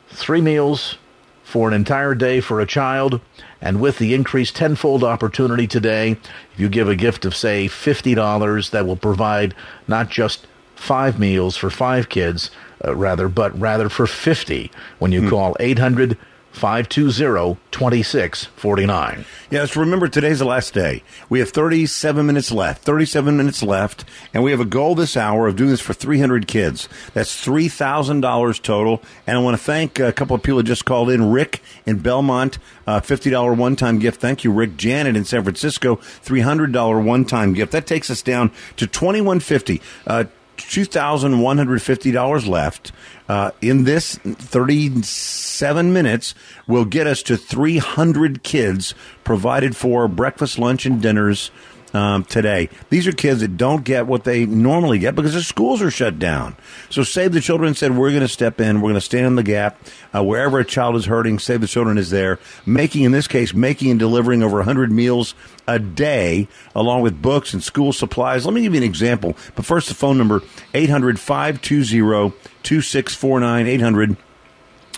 three 0.08 0.42
meals 0.42 0.98
for 1.44 1.68
an 1.68 1.74
entire 1.74 2.16
day 2.16 2.40
for 2.40 2.62
a 2.62 2.66
child. 2.66 3.20
And 3.60 3.82
with 3.82 3.98
the 3.98 4.14
increased 4.14 4.56
tenfold 4.56 5.04
opportunity 5.04 5.68
today, 5.68 6.12
if 6.54 6.60
you 6.60 6.70
give 6.70 6.88
a 6.88 6.96
gift 6.96 7.26
of, 7.26 7.36
say, 7.36 7.68
$50, 7.68 8.70
that 8.70 8.86
will 8.86 8.96
provide 8.96 9.54
not 9.88 10.10
just 10.10 10.48
five 10.76 11.20
meals 11.20 11.58
for 11.58 11.70
five 11.70 12.08
kids, 12.08 12.52
uh, 12.86 12.96
rather, 12.96 13.28
but 13.28 13.58
rather 13.60 13.90
for 13.90 14.08
50 14.08 14.72
when 15.00 15.12
you 15.12 15.22
mm. 15.22 15.30
call 15.30 15.56
800 15.60 16.18
520 16.51 17.58
2649. 17.72 19.25
Yes, 19.50 19.75
remember 19.75 20.08
today's 20.08 20.39
the 20.39 20.46
last 20.46 20.74
day. 20.74 21.03
We 21.29 21.39
have 21.39 21.50
37 21.50 22.25
minutes 22.25 22.51
left. 22.51 22.84
37 22.84 23.36
minutes 23.36 23.63
left, 23.63 24.05
and 24.34 24.43
we 24.43 24.51
have 24.51 24.60
a 24.60 24.65
goal 24.65 24.96
this 24.96 25.15
hour 25.17 25.48
of 25.48 25.55
doing 25.55 25.70
this 25.70 25.81
for 25.81 25.93
300 25.93 26.48
kids. 26.48 26.88
That's 27.13 27.34
$3,000 27.46 28.62
total. 28.62 29.01
And 29.25 29.38
I 29.38 29.41
want 29.41 29.58
to 29.58 29.63
thank 29.63 30.00
a 30.00 30.12
couple 30.12 30.36
of 30.36 30.43
people 30.43 30.60
who 30.60 30.63
just 30.63 30.86
called 30.86 31.10
in. 31.10 31.31
Rick 31.31 31.62
in 31.86 32.00
Belmont, 32.00 32.58
uh, 32.86 33.00
$50 33.00 33.58
one 33.58 33.75
time 33.75 34.00
gift. 34.00 34.20
Thank 34.20 34.43
you, 34.43 34.51
Rick. 34.51 34.77
Janet 34.77 35.15
in 35.15 35.25
San 35.25 35.43
Francisco, 35.43 35.96
$300 35.96 37.03
one 37.03 37.25
time 37.25 37.53
gift. 37.53 37.72
That 37.72 37.88
takes 37.88 38.10
us 38.10 38.22
down 38.22 38.51
to 38.77 38.88
2150 38.88 39.81
uh, 40.08 40.25
$2,150 40.63 42.48
left. 42.48 42.91
Uh, 43.30 43.51
in 43.62 43.86
this 43.86 44.18
37 44.18 45.94
minutes 45.94 46.36
will 46.68 46.86
get 46.86 47.08
us 47.08 47.24
to 47.24 47.38
300 47.38 48.44
kids 48.44 48.94
provided 49.24 49.75
for 49.75 50.08
breakfast, 50.08 50.60
lunch, 50.60 50.86
and 50.86 51.01
dinners 51.01 51.51
um, 51.94 52.24
today. 52.24 52.70
These 52.90 53.08
are 53.08 53.12
kids 53.12 53.42
that 53.42 53.58
don't 53.58 53.84
get 53.84 54.08
what 54.08 54.24
they 54.24 54.46
normally 54.46 55.00
get 55.00 55.16
because 55.16 55.34
their 55.34 55.42
schools 55.42 55.82
are 55.82 55.92
shut 55.92 56.20
down. 56.20 56.56
So 56.90 57.04
Save 57.04 57.34
the 57.34 57.42
Children 57.42 57.74
said, 57.76 57.98
we're 57.98 58.10
going 58.10 58.22
to 58.22 58.28
step 58.28 58.62
in. 58.62 58.82
We're 58.82 58.90
going 58.90 58.96
to 58.96 59.02
stand 59.02 59.26
in 59.26 59.36
the 59.36 59.44
gap. 59.44 59.80
Uh, 60.14 60.24
wherever 60.24 60.60
a 60.60 60.66
child 60.66 60.96
is 60.96 61.06
hurting, 61.06 61.40
Save 61.40 61.62
the 61.62 61.68
Children 61.68 61.98
is 61.98 62.10
there. 62.10 62.40
Making, 62.66 63.04
in 63.04 63.12
this 63.12 63.28
case, 63.28 63.54
making 63.54 63.92
and 63.92 64.00
delivering 64.00 64.44
over 64.44 64.58
100 64.58 64.92
meals 64.92 65.36
a 65.68 65.80
day, 65.80 66.48
along 66.76 67.02
with 67.02 67.22
books 67.22 67.54
and 67.54 67.64
school 67.64 67.94
supplies. 67.94 68.46
Let 68.46 68.54
me 68.54 68.62
give 68.62 68.74
you 68.74 68.80
an 68.80 68.86
example. 68.86 69.36
But 69.56 69.66
first, 69.66 69.88
the 69.88 69.96
phone 69.96 70.18
number, 70.18 70.42
800 70.74 71.20
520 71.20 72.34
2649. 72.64 73.68
800 73.68 74.18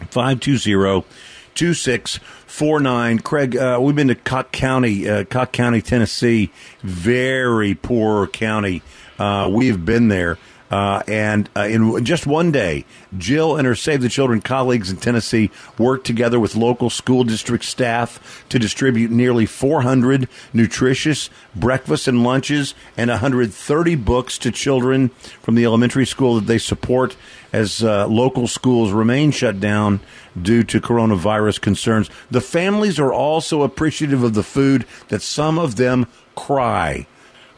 520 0.09 1.05
2649. 1.55 3.19
Craig, 3.19 3.55
uh, 3.55 3.79
we've 3.81 3.95
been 3.95 4.07
to 4.09 4.15
Cocke 4.15 4.51
County, 4.51 5.09
uh, 5.09 5.23
Cocke 5.25 5.51
County, 5.51 5.81
Tennessee. 5.81 6.51
Very 6.81 7.75
poor 7.75 8.27
county. 8.27 8.81
Uh, 9.19 9.49
we've 9.51 9.85
been 9.85 10.07
there. 10.07 10.37
Uh, 10.73 11.03
and 11.07 11.51
uh, 11.55 11.61
in 11.61 12.03
just 12.03 12.25
one 12.25 12.51
day, 12.51 12.83
Jill 13.15 13.57
and 13.57 13.67
her 13.67 13.75
Save 13.75 14.01
the 14.01 14.09
Children 14.09 14.41
colleagues 14.41 14.89
in 14.89 14.97
Tennessee 14.97 15.51
worked 15.77 16.07
together 16.07 16.39
with 16.39 16.55
local 16.55 16.89
school 16.89 17.23
district 17.23 17.63
staff 17.63 18.43
to 18.49 18.57
distribute 18.57 19.11
nearly 19.11 19.45
400 19.45 20.27
nutritious 20.51 21.29
breakfasts 21.55 22.07
and 22.07 22.23
lunches 22.23 22.73
and 22.97 23.11
130 23.11 23.95
books 23.97 24.39
to 24.39 24.49
children 24.49 25.09
from 25.43 25.53
the 25.53 25.63
elementary 25.63 26.07
school 26.07 26.35
that 26.35 26.47
they 26.47 26.57
support 26.57 27.15
as 27.53 27.83
uh, 27.83 28.07
local 28.07 28.47
schools 28.47 28.91
remain 28.91 29.31
shut 29.31 29.59
down 29.59 29.99
due 30.39 30.63
to 30.63 30.81
coronavirus 30.81 31.61
concerns. 31.61 32.09
The 32.31 32.41
families 32.41 32.99
are 32.99 33.13
also 33.13 33.61
appreciative 33.61 34.23
of 34.23 34.33
the 34.33 34.43
food 34.43 34.85
that 35.09 35.21
some 35.21 35.59
of 35.59 35.75
them 35.75 36.07
cry, 36.35 37.05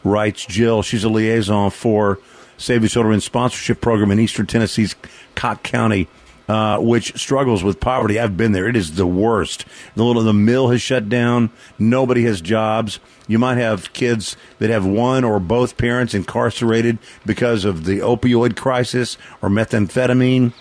writes 0.04 0.44
Jill. 0.44 0.82
She's 0.82 1.02
a 1.02 1.08
liaison 1.08 1.70
for 1.70 2.20
Save 2.58 2.82
the 2.82 2.88
Children 2.88 3.20
sponsorship 3.20 3.80
program 3.80 4.10
in 4.10 4.20
Eastern 4.20 4.46
Tennessee's 4.46 4.94
Cocke 5.34 5.62
County. 5.62 6.08
Uh, 6.48 6.78
which 6.78 7.18
struggles 7.18 7.64
with 7.64 7.80
poverty. 7.80 8.20
I've 8.20 8.36
been 8.36 8.52
there. 8.52 8.68
It 8.68 8.76
is 8.76 8.94
the 8.94 9.06
worst. 9.06 9.64
The 9.96 10.04
little 10.04 10.22
the 10.22 10.32
mill 10.32 10.68
has 10.68 10.80
shut 10.80 11.08
down. 11.08 11.50
Nobody 11.76 12.22
has 12.22 12.40
jobs. 12.40 13.00
You 13.26 13.40
might 13.40 13.58
have 13.58 13.92
kids 13.92 14.36
that 14.60 14.70
have 14.70 14.86
one 14.86 15.24
or 15.24 15.40
both 15.40 15.76
parents 15.76 16.14
incarcerated 16.14 16.98
because 17.24 17.64
of 17.64 17.84
the 17.84 17.98
opioid 17.98 18.54
crisis 18.56 19.18
or 19.42 19.48
methamphetamine. 19.48 20.52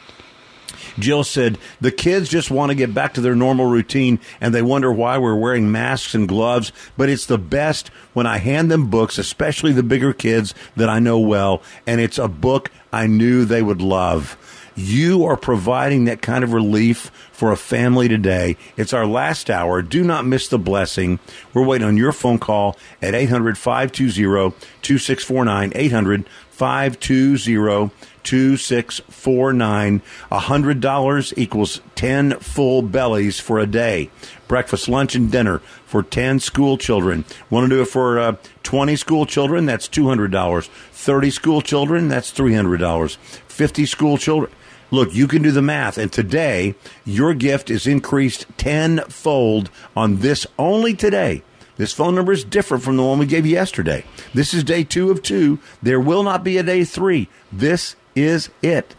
Jill 0.98 1.24
said 1.24 1.58
the 1.82 1.92
kids 1.92 2.30
just 2.30 2.50
want 2.50 2.70
to 2.70 2.76
get 2.76 2.94
back 2.94 3.14
to 3.14 3.22
their 3.22 3.36
normal 3.36 3.66
routine 3.66 4.20
and 4.40 4.54
they 4.54 4.62
wonder 4.62 4.92
why 4.92 5.18
we're 5.18 5.36
wearing 5.36 5.72
masks 5.72 6.16
and 6.16 6.28
gloves. 6.28 6.72
But 6.98 7.10
it's 7.10 7.26
the 7.26 7.38
best 7.38 7.90
when 8.14 8.26
I 8.26 8.38
hand 8.38 8.72
them 8.72 8.90
books, 8.90 9.18
especially 9.18 9.74
the 9.74 9.84
bigger 9.84 10.14
kids 10.14 10.54
that 10.76 10.90
I 10.90 11.00
know 11.00 11.20
well, 11.20 11.62
and 11.86 12.00
it's 12.00 12.18
a 12.18 12.28
book 12.28 12.72
I 12.92 13.08
knew 13.08 13.46
they 13.46 13.62
would 13.62 13.82
love. 13.82 14.38
You 14.78 15.24
are 15.24 15.38
providing 15.38 16.04
that 16.06 16.22
kind 16.22 16.44
of 16.44 16.52
relief 16.52 17.10
for 17.32 17.54
a 17.54 17.58
family 17.58 18.10
today. 18.10 18.58
It's 18.76 18.92
our 18.92 19.06
last 19.06 19.50
hour. 19.50 19.82
Do 19.82 20.04
not 20.04 20.26
miss 20.26 20.50
the 20.50 20.60
blessing. 20.60 21.20
We're 21.54 21.64
waiting 21.64 21.88
on 21.88 21.96
your 21.96 22.12
phone 22.12 22.40
call 22.40 22.78
at 23.02 23.16
800 23.16 23.58
520 23.58 24.54
2649. 24.82 25.72
800 25.74 26.28
520 26.50 27.92
2649. 28.24 30.02
$100 30.30 31.34
equals 31.38 31.82
10 31.96 32.40
full 32.40 32.82
bellies 32.82 33.40
for 33.40 33.60
a 33.60 33.66
day. 33.66 34.10
Breakfast, 34.50 34.90
lunch, 34.90 35.16
and 35.16 35.32
dinner 35.32 35.60
for 35.86 36.04
10 36.04 36.42
school 36.42 36.78
children. 36.78 37.24
Want 37.50 37.70
to 37.70 37.76
do 37.76 37.82
it 37.82 37.88
for 37.88 38.20
uh, 38.20 38.36
20 38.64 38.98
school 38.98 39.26
children? 39.26 39.66
That's 39.66 39.88
$200. 39.88 40.68
30 40.92 41.30
school 41.32 41.62
children? 41.62 42.10
That's 42.10 42.34
$300. 42.34 43.16
50 43.48 43.86
school 43.86 44.18
children? 44.18 44.52
Look, 44.92 45.14
you 45.14 45.28
can 45.28 45.42
do 45.42 45.52
the 45.52 45.62
math. 45.62 45.98
And 45.98 46.12
today, 46.12 46.76
your 47.04 47.34
gift 47.34 47.70
is 47.70 47.88
increased 47.88 48.46
tenfold 48.58 49.70
on 49.96 50.18
this 50.18 50.46
only 50.58 50.94
today. 50.94 51.44
This 51.78 51.94
phone 51.94 52.16
number 52.16 52.32
is 52.32 52.44
different 52.44 52.84
from 52.84 52.96
the 52.98 53.04
one 53.04 53.20
we 53.20 53.26
gave 53.26 53.46
yesterday. 53.46 54.06
This 54.34 54.54
is 54.54 54.64
day 54.64 54.84
two 54.84 55.12
of 55.12 55.22
two. 55.22 55.60
There 55.84 56.00
will 56.00 56.24
not 56.24 56.44
be 56.44 56.58
a 56.58 56.64
day 56.64 56.86
three. 56.86 57.28
This 57.52 57.96
is 58.16 58.50
it. 58.62 58.96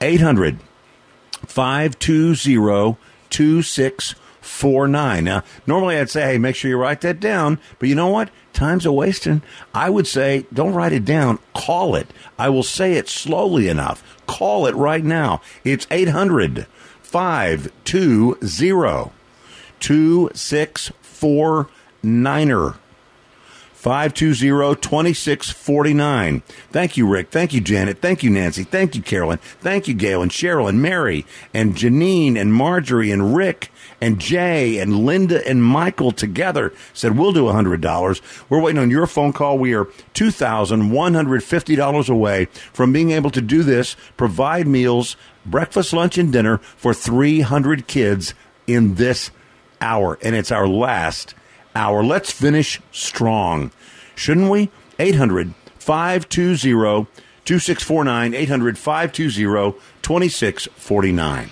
800 0.00 0.58
520 1.46 2.96
2649. 3.30 5.24
Now, 5.24 5.44
normally 5.66 5.96
I'd 5.98 6.10
say, 6.10 6.32
hey, 6.32 6.38
make 6.38 6.56
sure 6.56 6.68
you 6.68 6.76
write 6.76 7.00
that 7.02 7.20
down. 7.20 7.60
But 7.78 7.88
you 7.88 7.94
know 7.94 8.08
what? 8.08 8.30
Time's 8.52 8.86
a 8.86 8.92
wasting. 8.92 9.42
I 9.74 9.90
would 9.90 10.06
say, 10.06 10.46
don't 10.52 10.74
write 10.74 10.92
it 10.92 11.04
down. 11.04 11.38
Call 11.54 11.94
it. 11.94 12.08
I 12.38 12.48
will 12.48 12.62
say 12.62 12.94
it 12.94 13.08
slowly 13.08 13.68
enough. 13.68 14.02
Call 14.26 14.66
it 14.66 14.74
right 14.74 15.04
now. 15.04 15.40
It's 15.64 15.86
800 15.90 16.66
520 17.02 19.12
2649. 19.80 22.74
520-2649. 23.82 26.42
Thank 26.70 26.96
you, 26.98 27.06
Rick. 27.06 27.30
Thank 27.30 27.54
you, 27.54 27.62
Janet. 27.62 28.02
Thank 28.02 28.22
you, 28.22 28.28
Nancy. 28.30 28.62
Thank 28.64 28.94
you, 28.94 29.00
Carolyn. 29.02 29.38
Thank 29.38 29.88
you, 29.88 29.94
Gail 29.94 30.20
and 30.20 30.30
Cheryl 30.30 30.68
and 30.68 30.82
Mary 30.82 31.24
and 31.54 31.74
Janine 31.74 32.38
and 32.38 32.52
Marjorie 32.52 33.10
and 33.10 33.34
Rick 33.34 33.72
and 34.00 34.18
Jay 34.18 34.78
and 34.78 35.04
Linda 35.04 35.46
and 35.46 35.62
Michael 35.62 36.12
together 36.12 36.72
said, 36.94 37.18
we'll 37.18 37.32
do 37.32 37.44
$100. 37.44 38.20
We're 38.48 38.60
waiting 38.60 38.80
on 38.80 38.90
your 38.90 39.06
phone 39.06 39.32
call. 39.32 39.58
We 39.58 39.74
are 39.74 39.84
$2,150 40.14 42.08
away 42.08 42.46
from 42.72 42.92
being 42.92 43.10
able 43.10 43.30
to 43.30 43.40
do 43.40 43.62
this, 43.62 43.96
provide 44.16 44.66
meals, 44.66 45.16
breakfast, 45.44 45.92
lunch, 45.92 46.16
and 46.18 46.32
dinner 46.32 46.58
for 46.58 46.94
300 46.94 47.86
kids 47.86 48.34
in 48.66 48.94
this 48.94 49.30
hour. 49.80 50.18
And 50.22 50.34
it's 50.34 50.50
our 50.50 50.66
last 50.66 51.34
hour. 51.74 52.02
Let's 52.02 52.30
finish 52.30 52.80
strong, 52.92 53.70
shouldn't 54.14 54.50
we? 54.50 54.70
800 54.98 55.54
520 55.78 57.06
2649. 57.44 58.34
800 58.34 58.78
520 58.78 59.78
2649. 60.02 61.50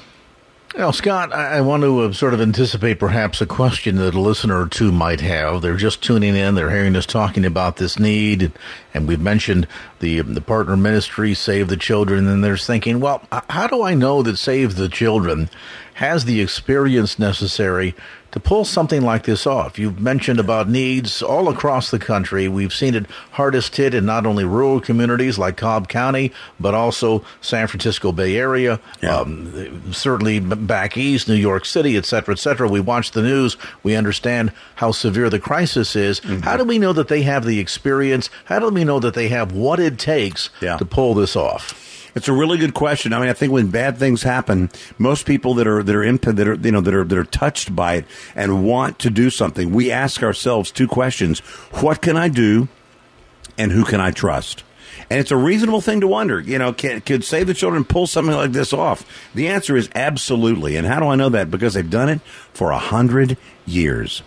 Now, 0.79 0.93
Scott, 0.93 1.33
I 1.33 1.61
want 1.61 1.83
to 1.83 2.03
uh, 2.03 2.12
sort 2.12 2.35
of 2.35 2.41
anticipate 2.41 3.01
perhaps 3.01 3.41
a 3.41 3.47
question 3.47 3.97
that 3.97 4.14
a 4.14 4.21
listener 4.21 4.62
or 4.62 4.69
two 4.69 4.93
might 4.93 5.21
have. 5.21 5.61
They're 5.61 5.77
just 5.77 6.05
tuning 6.05 6.37
in, 6.37 6.55
they're 6.55 6.71
hearing 6.71 6.95
us 6.95 7.05
talking 7.05 7.45
about 7.45 7.79
this 7.79 7.99
need, 7.99 8.53
and 8.95 9.09
we've 9.09 9.21
mentioned 9.21 9.67
the 9.99 10.21
the 10.21 10.41
partner 10.41 10.77
ministry, 10.77 11.35
Save 11.35 11.67
the 11.67 11.77
Children, 11.77 12.29
and 12.29 12.45
they're 12.45 12.57
thinking, 12.57 13.01
well, 13.01 13.27
how 13.51 13.67
do 13.67 13.83
I 13.83 13.95
know 13.95 14.23
that 14.23 14.38
Save 14.38 14.77
the 14.77 14.88
Children 14.88 15.51
has 15.95 16.27
the 16.27 16.41
experience 16.41 17.19
necessary 17.19 17.97
to 18.33 18.41
pull 18.41 18.64
something 18.64 19.03
like 19.03 19.25
this 19.25 19.47
off. 19.47 19.79
You've 19.79 20.01
mentioned 20.01 20.38
about 20.38 20.69
needs 20.69 21.23
all 21.23 21.49
across 21.49 21.91
the 21.91 21.99
country. 21.99 22.47
We've 22.49 22.73
seen 22.73 22.95
it 22.95 23.07
hardest 23.33 23.77
hit 23.77 23.95
in 23.95 24.05
not 24.05 24.27
only 24.27 24.45
rural 24.45 24.81
communities 24.81 25.38
like 25.38 25.57
Cobb 25.57 25.88
County, 25.88 26.33
but 26.61 26.75
also 26.75 27.25
San 27.41 27.67
Francisco 27.69 28.12
Bay 28.12 28.37
Area, 28.37 28.81
yeah. 29.03 29.17
um, 29.17 29.93
certainly 29.93 30.41
back 30.41 30.97
east, 30.97 31.29
New 31.29 31.35
York 31.35 31.64
City, 31.64 31.97
et 31.97 32.05
cetera, 32.05 32.35
et 32.35 32.38
cetera. 32.38 32.69
We 32.69 32.81
watch 32.81 33.12
the 33.12 33.23
news. 33.23 33.57
We 33.83 33.97
understand 33.97 34.53
how 34.77 34.93
severe 34.93 35.31
the 35.31 35.41
crisis 35.41 35.97
is. 35.97 36.21
Mm-hmm. 36.21 36.41
How 36.41 36.57
do 36.57 36.64
we 36.64 36.79
know 36.79 36.93
that 36.93 37.09
they 37.09 37.23
have 37.23 37.45
the 37.45 37.61
experience? 37.61 38.29
How 38.45 38.59
do 38.59 38.69
we 38.69 38.85
know 38.85 39.01
that 39.01 39.14
they 39.14 39.29
have 39.29 39.53
what 39.53 39.81
it 39.81 39.99
takes 39.99 40.51
yeah. 40.61 40.77
to 40.77 40.85
pull 40.85 41.14
this 41.14 41.35
off? 41.35 41.88
It's 42.18 42.26
a 42.26 42.33
really 42.33 42.59
good 42.59 42.74
question. 42.74 43.12
I 43.12 43.20
mean, 43.20 43.28
I 43.28 43.33
think 43.33 43.52
when 43.52 43.68
bad 43.68 43.96
things 43.96 44.24
happen, 44.24 44.70
most 44.98 45.24
people 45.24 45.54
that 45.54 45.68
are 45.68 45.85
that 45.85 45.94
are 45.94 46.02
imp- 46.02 46.22
that 46.22 46.48
are 46.48 46.54
you 46.54 46.72
know 46.72 46.81
that 46.81 46.92
are 46.92 47.04
that 47.04 47.16
are 47.16 47.22
touched 47.22 47.76
by 47.76 47.94
it 47.94 48.07
and 48.35 48.64
want 48.66 48.98
to 48.98 49.11
do 49.11 49.31
something, 49.31 49.70
we 49.70 49.92
ask 49.92 50.20
ourselves 50.24 50.72
two 50.72 50.88
questions: 50.88 51.38
What 51.81 52.02
can 52.02 52.16
I 52.16 52.28
do, 52.28 52.66
and 53.57 53.70
who 53.70 53.85
can 53.85 54.00
I 54.00 54.11
trust? 54.11 54.64
And 55.09 55.20
it's 55.20 55.31
a 55.31 55.37
reasonable 55.37 55.81
thing 55.81 56.00
to 56.00 56.09
wonder. 56.09 56.40
You 56.40 56.59
know, 56.59 56.72
can, 56.72 57.02
could 57.02 57.22
Save 57.22 57.46
the 57.46 57.54
Children 57.54 57.85
pull 57.85 58.09
something 58.09 58.35
like 58.35 58.50
this 58.50 58.72
off? 58.72 59.07
The 59.33 59.46
answer 59.46 59.76
is 59.76 59.88
absolutely. 59.94 60.74
And 60.74 60.88
how 60.88 60.98
do 60.98 61.07
I 61.07 61.14
know 61.14 61.28
that? 61.28 61.52
Because 61.52 61.74
they've 61.74 61.88
done 61.88 62.09
it 62.09 62.20
for 62.52 62.72
a 62.72 62.78
hundred 62.78 63.37
years 63.64 64.24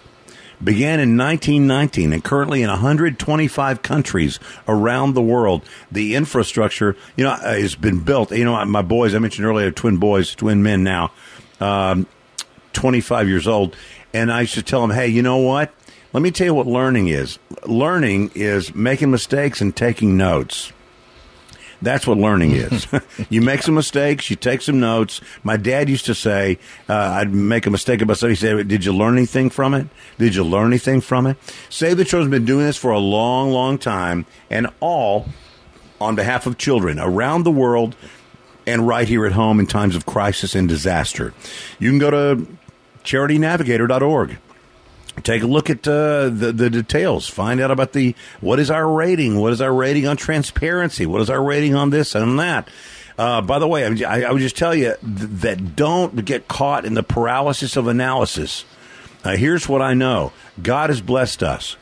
began 0.64 1.00
in 1.00 1.18
1919 1.18 2.14
and 2.14 2.24
currently 2.24 2.62
in 2.62 2.70
125 2.70 3.82
countries 3.82 4.40
around 4.68 5.14
the 5.14 5.22
world. 5.22 5.64
The 5.92 6.16
infrastructure, 6.16 6.96
you 7.16 7.24
know, 7.24 7.32
uh, 7.32 7.54
has 7.54 7.76
been 7.76 8.00
built. 8.00 8.32
You 8.32 8.46
know, 8.46 8.64
my 8.66 8.82
boys, 8.82 9.16
I 9.16 9.20
mentioned 9.20 9.46
earlier, 9.46 9.72
twin 9.72 9.98
boys, 9.98 10.36
twin 10.36 10.64
men 10.64 10.84
now, 10.84 11.12
um, 11.60 12.08
25 12.74 13.28
years 13.28 13.48
old. 13.48 13.76
And 14.14 14.32
I 14.32 14.42
used 14.42 14.56
to 14.56 14.64
tell 14.64 14.82
them, 14.82 14.92
hey, 14.92 15.08
you 15.08 15.22
know 15.22 15.38
what? 15.38 15.74
Let 16.14 16.22
me 16.22 16.32
tell 16.32 16.46
you 16.46 16.54
what 16.54 16.68
learning 16.68 17.08
is. 17.08 17.40
Learning 17.66 18.32
is 18.36 18.76
making 18.76 19.12
mistakes 19.12 19.62
and 19.62 19.74
taking 19.74 20.18
notes. 20.18 20.74
That's 21.82 22.06
what 22.06 22.18
learning 22.18 22.52
is. 22.52 22.88
you 23.30 23.42
make 23.42 23.64
some 23.64 23.76
mistakes, 23.76 24.30
you 24.30 24.36
take 24.36 24.62
some 24.62 24.80
notes. 24.80 25.22
My 25.44 25.58
dad 25.58 25.90
used 25.90 26.06
to 26.06 26.16
say, 26.16 26.60
uh, 26.88 26.94
I'd 26.94 27.34
make 27.34 27.66
a 27.66 27.70
mistake 27.70 28.02
about 28.02 28.18
something. 28.18 28.36
He 28.36 28.36
said, 28.36 28.68
Did 28.68 28.86
you 28.86 28.94
learn 28.94 29.18
anything 29.18 29.50
from 29.50 29.74
it? 29.74 29.88
Did 30.18 30.36
you 30.36 30.44
learn 30.44 30.68
anything 30.68 31.02
from 31.02 31.28
it? 31.28 31.38
Save 31.70 31.98
the 31.98 32.06
Children's 32.06 32.32
been 32.32 32.46
doing 32.46 32.66
this 32.66 32.78
for 32.78 32.92
a 32.92 33.00
long, 33.00 33.52
long 33.52 33.78
time, 33.78 34.26
and 34.50 34.68
all 34.80 35.28
on 36.00 36.16
behalf 36.16 36.48
of 36.48 36.58
children 36.58 37.00
around 37.00 37.44
the 37.44 37.52
world 37.52 37.96
and 38.66 38.88
right 38.88 39.08
here 39.08 39.26
at 39.26 39.32
home 39.32 39.60
in 39.60 39.68
times 39.68 39.96
of 39.96 40.06
crisis 40.06 40.56
and 40.56 40.68
disaster. 40.68 41.34
You 41.80 41.90
can 41.90 42.00
go 42.00 42.12
to 42.12 42.48
charitynavigator.org 43.04 44.38
take 45.24 45.44
a 45.44 45.48
look 45.48 45.70
at 45.70 45.88
uh, 45.88 46.30
the 46.30 46.52
the 46.54 46.70
details. 46.70 47.28
Find 47.28 47.60
out 47.60 47.72
about 47.72 47.94
the 47.94 48.16
what 48.40 48.60
is 48.60 48.72
our 48.72 48.88
rating, 48.88 49.38
what 49.38 49.54
is 49.54 49.62
our 49.62 49.74
rating 49.74 50.08
on 50.08 50.18
transparency, 50.18 51.06
what 51.06 51.22
is 51.22 51.30
our 51.30 51.44
rating 51.44 51.76
on 51.76 51.90
this 51.90 52.16
and 52.16 52.40
that. 52.40 52.70
Uh, 53.18 53.42
by 53.42 53.60
the 53.60 53.68
way, 53.68 53.86
I, 54.04 54.22
I, 54.22 54.32
would 54.32 54.42
just 54.42 54.58
tell 54.58 54.74
you 54.74 54.96
that 55.04 55.76
don't 55.76 56.26
get 56.26 56.48
caught 56.48 56.86
in 56.86 56.94
the 56.94 57.04
paralysis 57.04 57.76
of 57.76 57.88
analysis. 57.88 58.66
Uh, 59.24 59.36
here's 59.36 59.70
what 59.70 59.82
I 59.82 59.94
know: 59.94 60.32
God 60.62 60.90
has 60.90 61.02
blessed 61.02 61.44
us, 61.44 61.76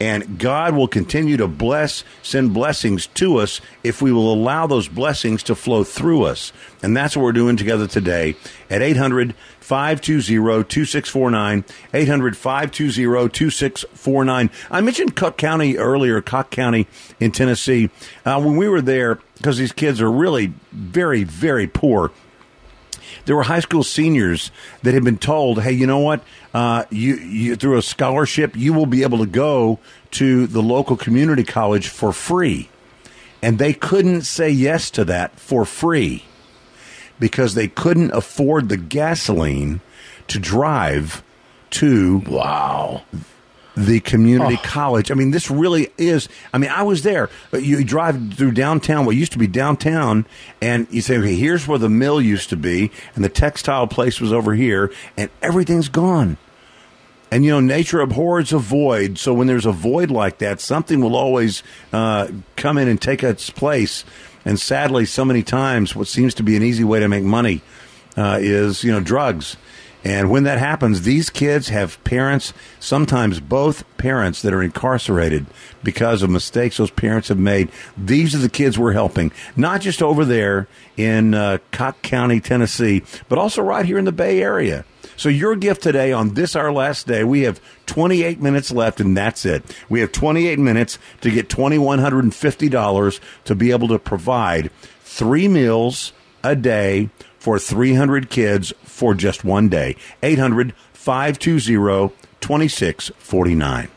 And 0.00 0.38
God 0.38 0.74
will 0.74 0.88
continue 0.88 1.36
to 1.36 1.46
bless, 1.46 2.04
send 2.22 2.54
blessings 2.54 3.06
to 3.08 3.36
us 3.36 3.60
if 3.84 4.00
we 4.00 4.10
will 4.10 4.32
allow 4.32 4.66
those 4.66 4.88
blessings 4.88 5.42
to 5.44 5.54
flow 5.54 5.84
through 5.84 6.22
us. 6.22 6.52
And 6.82 6.96
that's 6.96 7.14
what 7.14 7.22
we're 7.22 7.32
doing 7.32 7.58
together 7.58 7.86
today 7.86 8.34
at 8.70 8.80
800 8.80 9.34
520 9.60 10.64
2649. 10.64 11.64
800 11.92 12.36
520 12.36 13.28
2649. 13.28 14.50
I 14.70 14.80
mentioned 14.80 15.16
Cook 15.16 15.36
County 15.36 15.76
earlier, 15.76 16.22
Cook 16.22 16.50
County 16.50 16.86
in 17.20 17.30
Tennessee. 17.30 17.90
Uh, 18.24 18.40
when 18.40 18.56
we 18.56 18.68
were 18.68 18.80
there, 18.80 19.18
because 19.36 19.58
these 19.58 19.72
kids 19.72 20.00
are 20.00 20.10
really 20.10 20.54
very, 20.72 21.24
very 21.24 21.66
poor 21.66 22.10
there 23.24 23.36
were 23.36 23.42
high 23.42 23.60
school 23.60 23.82
seniors 23.82 24.50
that 24.82 24.94
had 24.94 25.04
been 25.04 25.18
told, 25.18 25.62
"Hey, 25.62 25.72
you 25.72 25.86
know 25.86 25.98
what? 25.98 26.22
Uh, 26.52 26.84
you, 26.90 27.14
you 27.16 27.56
through 27.56 27.78
a 27.78 27.82
scholarship, 27.82 28.56
you 28.56 28.72
will 28.72 28.86
be 28.86 29.02
able 29.02 29.18
to 29.18 29.26
go 29.26 29.78
to 30.12 30.46
the 30.46 30.62
local 30.62 30.96
community 30.96 31.44
college 31.44 31.88
for 31.88 32.12
free," 32.12 32.68
and 33.42 33.58
they 33.58 33.72
couldn't 33.72 34.22
say 34.22 34.50
yes 34.50 34.90
to 34.90 35.04
that 35.04 35.38
for 35.38 35.64
free 35.64 36.24
because 37.18 37.54
they 37.54 37.68
couldn't 37.68 38.12
afford 38.12 38.68
the 38.68 38.76
gasoline 38.76 39.80
to 40.26 40.38
drive 40.38 41.22
to 41.70 42.18
wow 42.26 43.02
the 43.86 44.00
community 44.00 44.56
oh. 44.58 44.62
college. 44.62 45.10
I 45.10 45.14
mean, 45.14 45.30
this 45.30 45.50
really 45.50 45.90
is. 45.96 46.28
I 46.52 46.58
mean, 46.58 46.70
I 46.70 46.82
was 46.82 47.02
there. 47.02 47.30
You 47.52 47.82
drive 47.84 48.34
through 48.34 48.52
downtown, 48.52 49.06
what 49.06 49.16
used 49.16 49.32
to 49.32 49.38
be 49.38 49.46
downtown, 49.46 50.26
and 50.60 50.86
you 50.90 51.00
say, 51.00 51.18
okay, 51.18 51.34
here's 51.34 51.66
where 51.66 51.78
the 51.78 51.88
mill 51.88 52.20
used 52.20 52.50
to 52.50 52.56
be, 52.56 52.90
and 53.14 53.24
the 53.24 53.28
textile 53.28 53.86
place 53.86 54.20
was 54.20 54.32
over 54.32 54.54
here, 54.54 54.92
and 55.16 55.30
everything's 55.42 55.88
gone. 55.88 56.36
And 57.30 57.44
you 57.44 57.52
know, 57.52 57.60
nature 57.60 58.00
abhors 58.00 58.52
a 58.52 58.58
void. 58.58 59.18
So 59.18 59.32
when 59.32 59.46
there's 59.46 59.66
a 59.66 59.72
void 59.72 60.10
like 60.10 60.38
that, 60.38 60.60
something 60.60 61.00
will 61.00 61.16
always 61.16 61.62
uh, 61.92 62.28
come 62.56 62.76
in 62.76 62.88
and 62.88 63.00
take 63.00 63.22
its 63.22 63.50
place. 63.50 64.04
And 64.44 64.58
sadly, 64.58 65.06
so 65.06 65.24
many 65.24 65.42
times, 65.42 65.94
what 65.94 66.08
seems 66.08 66.34
to 66.34 66.42
be 66.42 66.56
an 66.56 66.62
easy 66.62 66.82
way 66.82 66.98
to 67.00 67.08
make 67.08 67.22
money 67.22 67.62
uh, 68.16 68.38
is 68.40 68.82
you 68.84 68.92
know 68.92 69.00
drugs. 69.00 69.56
And 70.02 70.30
when 70.30 70.44
that 70.44 70.58
happens, 70.58 71.02
these 71.02 71.28
kids 71.28 71.68
have 71.68 72.02
parents, 72.04 72.54
sometimes 72.78 73.38
both 73.38 73.84
parents, 73.98 74.40
that 74.42 74.54
are 74.54 74.62
incarcerated 74.62 75.46
because 75.82 76.22
of 76.22 76.30
mistakes 76.30 76.78
those 76.78 76.90
parents 76.90 77.28
have 77.28 77.38
made. 77.38 77.70
These 77.96 78.34
are 78.34 78.38
the 78.38 78.48
kids 78.48 78.78
we're 78.78 78.92
helping, 78.92 79.30
not 79.56 79.82
just 79.82 80.02
over 80.02 80.24
there 80.24 80.68
in 80.96 81.34
uh, 81.34 81.58
Cocke 81.70 82.00
County, 82.02 82.40
Tennessee, 82.40 83.02
but 83.28 83.38
also 83.38 83.62
right 83.62 83.84
here 83.84 83.98
in 83.98 84.06
the 84.06 84.12
Bay 84.12 84.42
Area. 84.42 84.84
So 85.16 85.28
your 85.28 85.54
gift 85.54 85.82
today 85.82 86.12
on 86.12 86.32
this 86.32 86.56
our 86.56 86.72
last 86.72 87.06
day, 87.06 87.24
we 87.24 87.42
have 87.42 87.60
28 87.84 88.40
minutes 88.40 88.72
left 88.72 89.00
and 89.00 89.14
that's 89.14 89.44
it. 89.44 89.62
We 89.90 90.00
have 90.00 90.12
28 90.12 90.58
minutes 90.58 90.98
to 91.20 91.30
get 91.30 91.50
$2150 91.50 93.20
to 93.44 93.54
be 93.54 93.70
able 93.70 93.88
to 93.88 93.98
provide 93.98 94.70
3 95.02 95.48
meals 95.48 96.14
a 96.42 96.56
day 96.56 97.10
for 97.40 97.58
300 97.58 98.30
kids 98.30 98.72
for 98.84 99.14
just 99.14 99.44
one 99.44 99.68
day. 99.68 99.96
800 100.22 100.74
520 100.92 102.14
2649. 102.40 103.88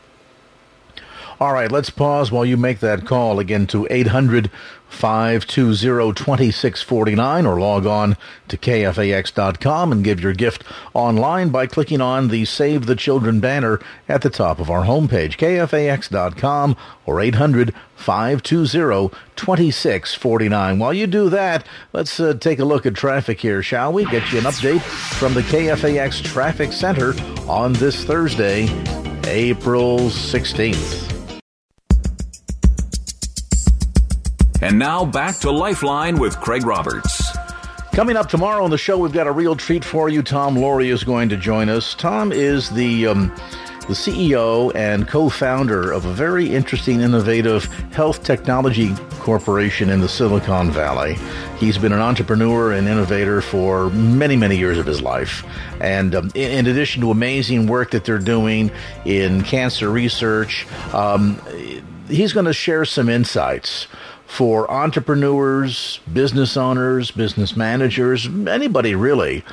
All 1.44 1.52
right, 1.52 1.70
let's 1.70 1.90
pause 1.90 2.32
while 2.32 2.46
you 2.46 2.56
make 2.56 2.80
that 2.80 3.04
call 3.04 3.38
again 3.38 3.66
to 3.66 3.86
800 3.90 4.50
520 4.88 6.14
2649 6.14 7.44
or 7.44 7.60
log 7.60 7.84
on 7.84 8.16
to 8.48 8.56
kfax.com 8.56 9.92
and 9.92 10.02
give 10.02 10.20
your 10.20 10.32
gift 10.32 10.64
online 10.94 11.50
by 11.50 11.66
clicking 11.66 12.00
on 12.00 12.28
the 12.28 12.46
Save 12.46 12.86
the 12.86 12.96
Children 12.96 13.40
banner 13.40 13.78
at 14.08 14.22
the 14.22 14.30
top 14.30 14.58
of 14.58 14.70
our 14.70 14.84
homepage, 14.84 15.36
kfax.com 15.36 16.78
or 17.04 17.20
800 17.20 17.74
520 17.94 19.14
2649. 19.36 20.78
While 20.78 20.94
you 20.94 21.06
do 21.06 21.28
that, 21.28 21.66
let's 21.92 22.18
uh, 22.18 22.32
take 22.40 22.58
a 22.58 22.64
look 22.64 22.86
at 22.86 22.94
traffic 22.94 23.38
here, 23.38 23.62
shall 23.62 23.92
we? 23.92 24.06
Get 24.06 24.32
you 24.32 24.38
an 24.38 24.44
update 24.44 24.80
from 25.18 25.34
the 25.34 25.42
KFAX 25.42 26.24
Traffic 26.24 26.72
Center 26.72 27.12
on 27.46 27.74
this 27.74 28.02
Thursday, 28.02 28.62
April 29.26 29.98
16th. 30.08 31.13
And 34.64 34.78
now 34.78 35.04
back 35.04 35.36
to 35.40 35.50
Lifeline 35.50 36.18
with 36.18 36.40
Craig 36.40 36.64
Roberts. 36.64 37.36
Coming 37.92 38.16
up 38.16 38.30
tomorrow 38.30 38.64
on 38.64 38.70
the 38.70 38.78
show, 38.78 38.96
we've 38.96 39.12
got 39.12 39.26
a 39.26 39.30
real 39.30 39.54
treat 39.54 39.84
for 39.84 40.08
you. 40.08 40.22
Tom 40.22 40.56
Laurie 40.56 40.88
is 40.88 41.04
going 41.04 41.28
to 41.28 41.36
join 41.36 41.68
us. 41.68 41.92
Tom 41.92 42.32
is 42.32 42.70
the 42.70 43.08
um, 43.08 43.28
the 43.82 43.92
CEO 43.92 44.74
and 44.74 45.06
co-founder 45.06 45.92
of 45.92 46.06
a 46.06 46.14
very 46.14 46.48
interesting, 46.48 47.02
innovative 47.02 47.66
health 47.92 48.24
technology 48.24 48.94
corporation 49.18 49.90
in 49.90 50.00
the 50.00 50.08
Silicon 50.08 50.70
Valley. 50.70 51.18
He's 51.58 51.76
been 51.76 51.92
an 51.92 52.00
entrepreneur 52.00 52.72
and 52.72 52.88
innovator 52.88 53.42
for 53.42 53.90
many, 53.90 54.34
many 54.34 54.56
years 54.56 54.78
of 54.78 54.86
his 54.86 55.02
life. 55.02 55.44
And 55.78 56.14
um, 56.14 56.30
in, 56.34 56.50
in, 56.52 56.66
addition 56.68 57.02
to 57.02 57.10
amazing 57.10 57.66
work 57.66 57.90
that 57.90 58.06
they're 58.06 58.18
doing 58.18 58.70
in 59.04 59.42
cancer 59.42 59.90
research, 59.90 60.66
um, 60.94 61.38
he's 62.08 62.32
going 62.32 62.46
to 62.46 62.54
share 62.54 62.86
some 62.86 63.10
insights 63.10 63.88
for 64.26 64.70
entrepreneurs, 64.70 66.00
business 66.12 66.56
owners, 66.56 67.10
business 67.10 67.56
managers, 67.56 68.26
anybody 68.48 68.94
really, 68.94 69.44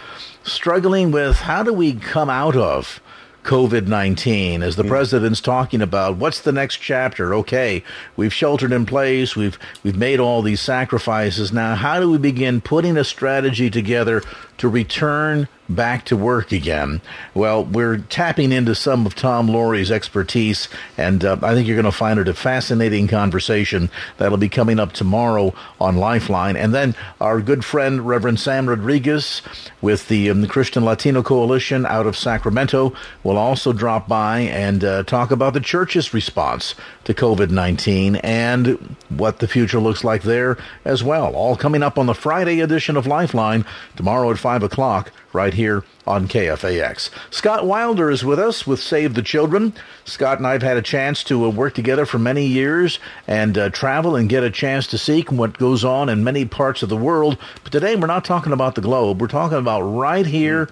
struggling 0.43 1.11
with 1.11 1.37
how 1.37 1.63
do 1.63 1.73
we 1.73 1.93
come 1.93 2.29
out 2.29 2.55
of 2.55 3.01
COVID 3.43 3.87
19 3.87 4.61
as 4.61 4.75
the 4.75 4.83
mm. 4.83 4.87
president's 4.87 5.41
talking 5.41 5.81
about 5.81 6.17
what's 6.17 6.41
the 6.41 6.51
next 6.51 6.77
chapter? 6.77 7.33
Okay, 7.33 7.83
we've 8.15 8.33
sheltered 8.33 8.71
in 8.71 8.85
place, 8.85 9.35
we've, 9.35 9.57
we've 9.83 9.97
made 9.97 10.19
all 10.19 10.41
these 10.41 10.61
sacrifices. 10.61 11.51
Now, 11.51 11.75
how 11.75 11.99
do 11.99 12.09
we 12.09 12.17
begin 12.17 12.61
putting 12.61 12.97
a 12.97 13.03
strategy 13.03 13.69
together 13.69 14.21
to 14.61 14.69
return 14.69 15.47
back 15.75 16.05
to 16.05 16.17
work 16.17 16.51
again. 16.51 17.01
Well, 17.33 17.63
we're 17.63 17.97
tapping 17.97 18.51
into 18.51 18.75
some 18.75 19.05
of 19.05 19.15
Tom 19.15 19.47
Laurie's 19.47 19.91
expertise, 19.91 20.67
and 20.97 21.23
uh, 21.23 21.37
I 21.41 21.53
think 21.53 21.67
you're 21.67 21.75
going 21.75 21.85
to 21.85 21.91
find 21.91 22.19
it 22.19 22.27
a 22.27 22.33
fascinating 22.33 23.07
conversation 23.07 23.89
that'll 24.17 24.37
be 24.37 24.49
coming 24.49 24.79
up 24.79 24.91
tomorrow 24.91 25.53
on 25.79 25.97
Lifeline. 25.97 26.55
And 26.55 26.73
then 26.73 26.95
our 27.19 27.41
good 27.41 27.63
friend, 27.63 28.07
Reverend 28.07 28.39
Sam 28.39 28.67
Rodriguez, 28.67 29.41
with 29.81 30.07
the, 30.07 30.29
um, 30.29 30.45
Christian 30.47 30.83
Latino 30.83 31.23
Coalition 31.23 31.85
out 31.85 32.05
of 32.05 32.17
Sacramento, 32.17 32.93
will 33.23 33.37
also 33.37 33.73
drop 33.73 34.07
by 34.07 34.39
and 34.39 34.83
uh, 34.83 35.03
talk 35.03 35.31
about 35.31 35.53
the 35.53 35.59
church's 35.59 36.13
response 36.13 36.75
to 37.03 37.13
COVID 37.13 37.49
19 37.49 38.17
and 38.17 38.95
what 39.09 39.39
the 39.39 39.47
future 39.47 39.79
looks 39.79 40.03
like 40.03 40.23
there 40.23 40.57
as 40.85 41.03
well. 41.03 41.33
All 41.35 41.55
coming 41.55 41.83
up 41.83 41.97
on 41.97 42.05
the 42.05 42.13
Friday 42.13 42.59
edition 42.59 42.97
of 42.97 43.07
Lifeline 43.07 43.65
tomorrow 43.95 44.29
at 44.31 44.37
5 44.51 44.63
o'clock 44.63 45.13
right 45.31 45.53
here 45.53 45.85
on 46.05 46.27
KFAX. 46.27 47.09
Scott 47.29 47.65
Wilder 47.65 48.11
is 48.11 48.25
with 48.25 48.37
us 48.37 48.67
with 48.67 48.83
Save 48.83 49.13
the 49.13 49.21
Children. 49.21 49.71
Scott 50.03 50.39
and 50.39 50.45
I 50.45 50.51
have 50.51 50.61
had 50.61 50.75
a 50.75 50.81
chance 50.81 51.23
to 51.23 51.45
uh, 51.45 51.49
work 51.49 51.73
together 51.73 52.05
for 52.05 52.19
many 52.19 52.45
years 52.45 52.99
and 53.27 53.57
uh, 53.57 53.69
travel 53.69 54.17
and 54.17 54.27
get 54.27 54.43
a 54.43 54.49
chance 54.49 54.87
to 54.87 54.97
see 54.97 55.21
what 55.21 55.57
goes 55.57 55.85
on 55.85 56.09
in 56.09 56.25
many 56.25 56.43
parts 56.43 56.83
of 56.83 56.89
the 56.89 56.97
world. 56.97 57.37
But 57.63 57.71
today 57.71 57.95
we're 57.95 58.07
not 58.07 58.25
talking 58.25 58.51
about 58.51 58.75
the 58.75 58.81
globe. 58.81 59.21
We're 59.21 59.27
talking 59.27 59.57
about 59.57 59.83
right 59.83 60.25
here 60.25 60.67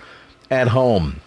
at 0.52 0.68
home. 0.68 1.22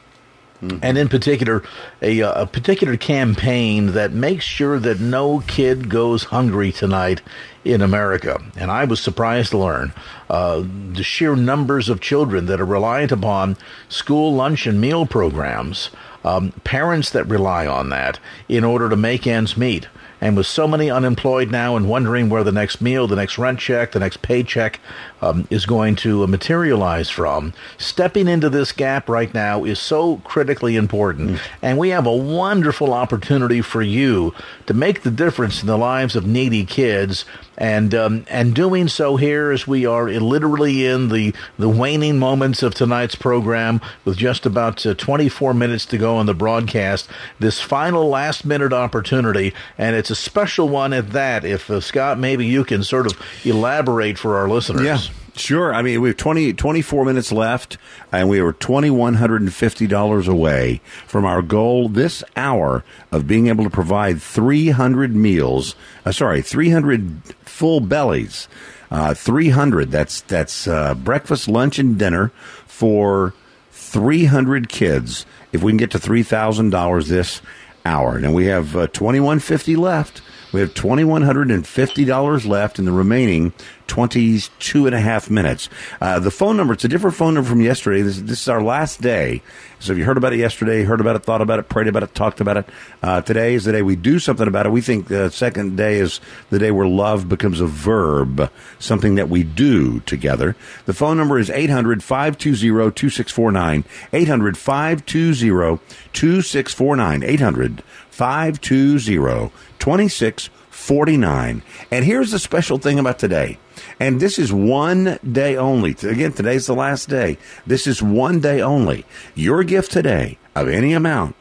Mm-hmm. 0.63 0.79
And 0.83 0.99
in 0.99 1.09
particular, 1.09 1.63
a, 2.03 2.23
uh, 2.23 2.43
a 2.43 2.47
particular 2.47 2.97
campaign 2.97 3.93
that 3.93 4.13
makes 4.13 4.45
sure 4.45 4.79
that 4.79 5.01
no 5.01 5.41
kid 5.41 5.89
goes 5.89 6.25
hungry 6.25 6.71
tonight 6.71 7.23
in 7.65 7.81
America. 7.81 8.41
And 8.57 8.71
I 8.71 8.85
was 8.85 9.01
surprised 9.01 9.51
to 9.51 9.59
learn 9.59 9.93
uh, 10.33 10.65
the 10.95 11.03
sheer 11.03 11.37
numbers 11.37 11.91
of 11.91 12.01
children 12.01 12.47
that 12.47 12.59
are 12.59 12.65
reliant 12.65 13.13
upon 13.13 13.55
school 13.91 14.35
lunch 14.35 14.67
and 14.67 14.81
meal 14.81 15.05
programs, 15.05 15.91
um, 16.25 16.53
parents 16.65 17.11
that 17.11 17.29
rely 17.29 17.67
on 17.67 17.91
that 17.91 18.19
in 18.49 18.65
order 18.65 18.89
to 18.89 18.97
make 18.97 19.27
ends 19.27 19.59
meet. 19.59 19.89
And 20.23 20.35
with 20.35 20.47
so 20.47 20.67
many 20.67 20.91
unemployed 20.91 21.51
now 21.51 21.77
and 21.77 21.87
wondering 21.87 22.31
where 22.31 22.45
the 22.45 22.51
next 22.51 22.81
meal, 22.81 23.07
the 23.07 23.17
next 23.17 23.37
rent 23.37 23.59
check, 23.59 23.93
the 23.93 24.01
next 24.01 24.23
paycheck 24.23 24.81
um, 25.23 25.47
is 25.51 25.65
going 25.65 25.95
to 25.97 26.27
materialize 26.27 27.09
from, 27.09 27.55
stepping 27.79 28.29
into 28.29 28.51
this 28.51 28.73
gap 28.73 29.09
right 29.09 29.33
now 29.33 29.65
is 29.65 29.79
so 29.79 30.17
critically 30.25 30.77
important. 30.77 31.31
Mm. 31.31 31.41
And 31.63 31.79
we 31.79 31.91
have 31.91 32.07
a 32.07 32.15
wonderful 32.15 32.93
opportunity 32.93 33.63
for 33.63 33.81
you 33.81 34.35
to 34.67 34.75
make 34.75 35.03
the 35.03 35.11
difference 35.11 35.63
in 35.63 35.69
the 35.69 35.79
lives 35.79 36.17
of 36.17 36.27
needy 36.27 36.65
kids. 36.65 37.25
And 37.59 37.95
um, 37.95 38.25
and 38.29 38.55
doing 38.55 38.89
so 38.89 39.17
here 39.17 39.53
as 39.53 39.67
we 39.67 39.85
are 39.85 40.09
literally 40.09 40.87
in 40.87 41.11
the 41.11 41.35
the 41.59 41.69
waning 41.69 42.19
moments 42.19 42.63
of 42.63 42.75
tonight's 42.75 43.15
program 43.15 43.81
with 44.07 44.17
just 44.17 44.47
about 44.47 44.85
uh, 44.87 44.95
24 44.95 45.53
minutes 45.53 45.85
to 45.87 45.99
go 45.99 46.17
on 46.17 46.25
the 46.25 46.35
broadcast 46.35 47.09
this 47.39 47.61
final 47.61 48.09
last 48.09 48.47
minute 48.47 48.73
opportunity. 48.73 49.53
And 49.77 49.95
it's 49.95 50.11
a 50.11 50.17
special 50.17 50.71
one 50.71 50.95
at 50.95 51.11
that 51.11 51.45
if 51.45 51.71
uh, 51.71 51.81
Scott 51.81 52.19
maybe 52.19 52.47
you 52.47 52.65
can 52.65 52.83
sort 52.83 53.07
of 53.07 53.21
elaborate 53.45 54.19
for 54.19 54.39
our 54.39 54.49
listeners. 54.49 54.83
Yeah 54.83 55.12
Sure. 55.35 55.73
I 55.73 55.81
mean, 55.81 56.03
we 56.03 56.11
have 56.11 56.19
20, 56.19 56.53
24 56.53 57.07
minutes 57.07 57.33
left, 57.33 57.79
and 58.11 58.29
we 58.29 58.39
are 58.39 58.53
$2,150 58.53 60.29
away 60.29 60.81
from 61.07 61.25
our 61.25 61.41
goal 61.41 61.89
this 61.89 62.23
hour 62.37 62.85
of 63.11 63.27
being 63.27 63.47
able 63.47 63.65
to 63.65 63.71
provide 63.71 64.21
300 64.21 65.17
meals, 65.17 65.75
uh, 66.05 66.13
sorry, 66.13 66.43
300 66.43 67.23
full 67.47 67.81
bellies. 67.81 68.47
Uh, 68.91 69.15
300, 69.15 69.91
that's, 69.91 70.21
that's 70.21 70.69
uh, 70.69 70.95
breakfast, 70.95 71.49
lunch, 71.49 71.79
and 71.79 71.99
dinner 71.99 72.31
for 72.67 73.33
300 73.71 74.69
kids 74.69 75.25
if 75.51 75.63
we 75.63 75.73
can 75.73 75.79
get 75.79 75.91
to 75.93 75.99
$3,000 75.99 77.09
this 77.09 77.41
hour. 77.85 78.19
Now, 78.19 78.33
we 78.33 78.47
have 78.47 78.77
uh, 78.77 78.87
2150 78.89 79.77
left. 79.77 80.23
We 80.53 80.61
have 80.61 80.75
$2,150 80.75 82.47
left 82.47 82.79
in 82.79 82.85
the 82.85 82.93
remaining 82.93 83.53
22 83.87 84.87
and 84.87 84.95
a 84.95 85.01
half 85.01 85.31
minutes. 85.31 85.69
Uh, 86.01 86.19
the 86.19 86.31
phone 86.31 86.57
number, 86.57 86.75
it's 86.75 86.85
a 86.85 86.89
different 86.89 87.17
phone 87.17 87.35
number 87.35 87.49
from 87.49 87.61
yesterday. 87.61 88.03
This, 88.03 88.21
this, 88.21 88.43
is 88.43 88.49
our 88.49 88.63
last 88.63 89.01
day. 89.01 89.43
So 89.83 89.93
if 89.93 89.99
you 89.99 90.05
heard 90.05 90.17
about 90.17 90.33
it 90.33 90.39
yesterday, 90.39 90.85
heard 90.85 91.01
about 91.01 91.17
it, 91.17 91.25
thought 91.25 91.43
about 91.43 91.59
it, 91.59 91.69
prayed 91.69 91.89
about 91.89 92.05
it, 92.05 92.15
talked 92.15 92.41
about 92.41 92.57
it, 92.57 92.67
uh, 93.03 93.21
today 93.21 93.55
is 93.55 93.65
the 93.65 93.73
day 93.73 93.83
we 93.83 93.97
do 93.97 94.21
something 94.21 94.47
about 94.47 94.65
it. 94.65 94.71
We 94.71 94.81
think 94.81 95.09
the 95.09 95.29
second 95.29 95.77
day 95.77 95.99
is 95.99 96.21
the 96.51 96.61
day 96.61 96.71
where 96.71 96.87
love 96.87 97.29
becomes 97.29 97.61
a 97.61 97.67
verb, 97.67 98.49
something 98.79 99.17
that 99.17 99.29
we 99.29 99.43
do 99.43 99.99
together. 100.01 100.55
The 100.87 100.95
phone 100.95 101.17
number 101.17 101.37
is 101.37 101.51
800 101.51 102.01
520 102.01 102.93
2649. 102.93 103.85
800 104.13 104.57
520 104.57 105.81
2649. 106.13 107.23
800 107.25 107.83
520 108.09 109.53
2649. 109.81 111.63
And 111.91 112.05
here's 112.05 112.31
the 112.31 112.39
special 112.39 112.79
thing 112.79 113.01
about 113.01 113.19
today. 113.19 113.59
And 114.03 114.19
this 114.19 114.37
is 114.37 114.53
one 114.53 115.21
day 115.23 115.57
only. 115.57 115.93
Again, 115.93 116.33
today's 116.33 116.67
the 116.67 116.75
last 116.75 117.09
day. 117.09 117.39
This 117.65 117.87
is 117.87 118.03
one 118.03 118.41
day 118.41 118.61
only. 118.61 119.05
Your 119.37 119.63
gift 119.63 119.93
today 119.93 120.39
of 120.57 120.67
any 120.69 120.93
amount 120.93 121.37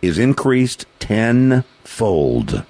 is 0.00 0.18
increased 0.18 0.86
tenfold. 0.98 2.64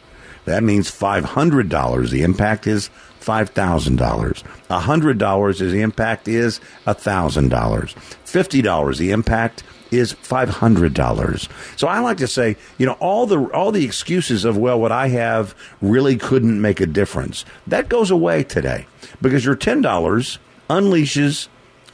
That 0.47 0.63
means 0.63 0.91
$500. 0.91 2.11
The 2.11 2.23
impact 2.23 2.67
is 2.67 2.89
$5,000. 3.21 4.43
$100 4.71 5.61
is 5.61 5.73
the 5.73 5.81
impact 5.83 6.29
is 6.29 6.61
$1,000. 6.87 7.51
$50 7.51 8.99
the 8.99 9.11
impact 9.11 9.63
is 9.91 10.15
$500. 10.15 11.49
So 11.77 11.89
I 11.89 11.99
like 12.01 12.19
to 12.19 12.27
say, 12.27 12.57
you 12.79 12.87
know, 12.87 12.95
all 12.95 13.27
the 13.27 13.39
all 13.53 13.73
the 13.73 13.85
excuses 13.85 14.45
of 14.45 14.57
well 14.57 14.81
what 14.81 14.93
I 14.93 15.09
have 15.09 15.55
really 15.81 16.17
couldn't 16.17 16.61
make 16.61 16.81
a 16.81 16.87
difference. 16.87 17.45
That 17.67 17.89
goes 17.89 18.11
away 18.11 18.43
today 18.45 18.87
because 19.21 19.45
your 19.45 19.57
$10 19.57 20.39
unleashes 20.69 21.49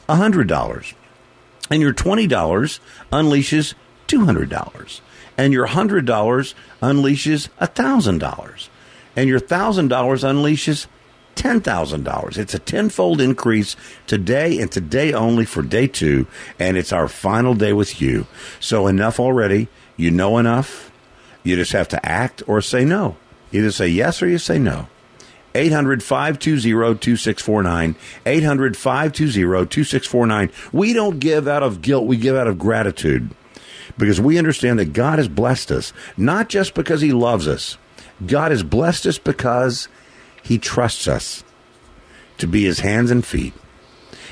$100 0.08 0.94
and 1.70 1.82
your 1.82 1.92
$20 1.92 2.80
unleashes 3.12 3.74
$200 4.08 5.00
and 5.36 5.52
your 5.52 5.68
$100 5.68 6.04
unleashes 6.82 7.48
$1,000 7.60 8.68
and 9.16 9.28
your 9.28 9.40
$1,000 9.40 9.88
unleashes 9.88 10.86
$10,000. 11.34 12.38
It's 12.38 12.54
a 12.54 12.58
tenfold 12.58 13.20
increase 13.20 13.76
today 14.06 14.58
and 14.60 14.70
today 14.70 15.12
only 15.12 15.44
for 15.44 15.62
day 15.62 15.86
two, 15.86 16.26
and 16.58 16.76
it's 16.76 16.92
our 16.92 17.08
final 17.08 17.54
day 17.54 17.72
with 17.72 18.00
you. 18.00 18.26
So 18.60 18.86
enough 18.86 19.18
already. 19.18 19.68
You 19.96 20.10
know 20.10 20.38
enough. 20.38 20.90
You 21.42 21.56
just 21.56 21.72
have 21.72 21.88
to 21.88 22.06
act 22.06 22.42
or 22.46 22.60
say 22.60 22.84
no. 22.84 23.16
Either 23.50 23.70
say 23.70 23.88
yes 23.88 24.22
or 24.22 24.28
you 24.28 24.38
say 24.38 24.58
no. 24.58 24.88
800 25.54 26.02
520 26.02 26.98
2649. 26.98 27.94
800 28.24 28.76
520 28.76 29.66
2649. 29.66 30.50
We 30.72 30.92
don't 30.92 31.18
give 31.18 31.46
out 31.46 31.62
of 31.62 31.82
guilt, 31.82 32.06
we 32.06 32.16
give 32.16 32.36
out 32.36 32.46
of 32.46 32.58
gratitude 32.58 33.30
because 34.02 34.20
we 34.20 34.36
understand 34.36 34.80
that 34.80 34.92
God 34.92 35.20
has 35.20 35.28
blessed 35.28 35.70
us, 35.70 35.92
not 36.16 36.48
just 36.48 36.74
because 36.74 37.00
He 37.00 37.12
loves 37.12 37.46
us. 37.46 37.78
God 38.26 38.50
has 38.50 38.62
blessed 38.62 39.06
us 39.06 39.18
because 39.18 39.88
he 40.42 40.58
trusts 40.58 41.08
us 41.08 41.44
to 42.38 42.46
be 42.46 42.64
his 42.64 42.80
hands 42.80 43.10
and 43.10 43.24
feet. 43.24 43.54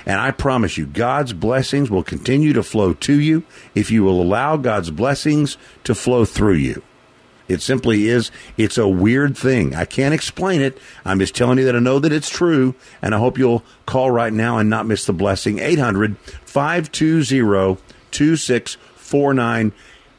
And 0.06 0.18
I 0.20 0.30
promise 0.30 0.78
you, 0.78 0.86
God's 0.86 1.32
blessings 1.32 1.90
will 1.90 2.02
continue 2.02 2.52
to 2.54 2.62
flow 2.62 2.94
to 2.94 3.20
you 3.20 3.44
if 3.74 3.90
you 3.90 4.02
will 4.02 4.20
allow 4.20 4.56
God's 4.56 4.90
blessings 4.90 5.56
to 5.84 5.94
flow 5.94 6.24
through 6.24 6.54
you. 6.54 6.82
It 7.48 7.60
simply 7.62 8.08
is, 8.08 8.30
it's 8.56 8.78
a 8.78 8.88
weird 8.88 9.36
thing. 9.36 9.74
I 9.74 9.84
can't 9.84 10.14
explain 10.14 10.60
it. 10.60 10.78
I'm 11.04 11.18
just 11.18 11.34
telling 11.34 11.58
you 11.58 11.64
that 11.64 11.74
I 11.76 11.80
know 11.80 11.98
that 11.98 12.12
it's 12.12 12.30
true. 12.30 12.76
And 13.02 13.12
I 13.14 13.18
hope 13.18 13.38
you'll 13.38 13.64
call 13.86 14.10
right 14.10 14.32
now 14.32 14.58
and 14.58 14.70
not 14.70 14.86
miss 14.86 15.04
the 15.04 15.12
blessing. 15.12 15.58
800 15.58 16.16
520 16.18 17.78
2649. 19.10 19.72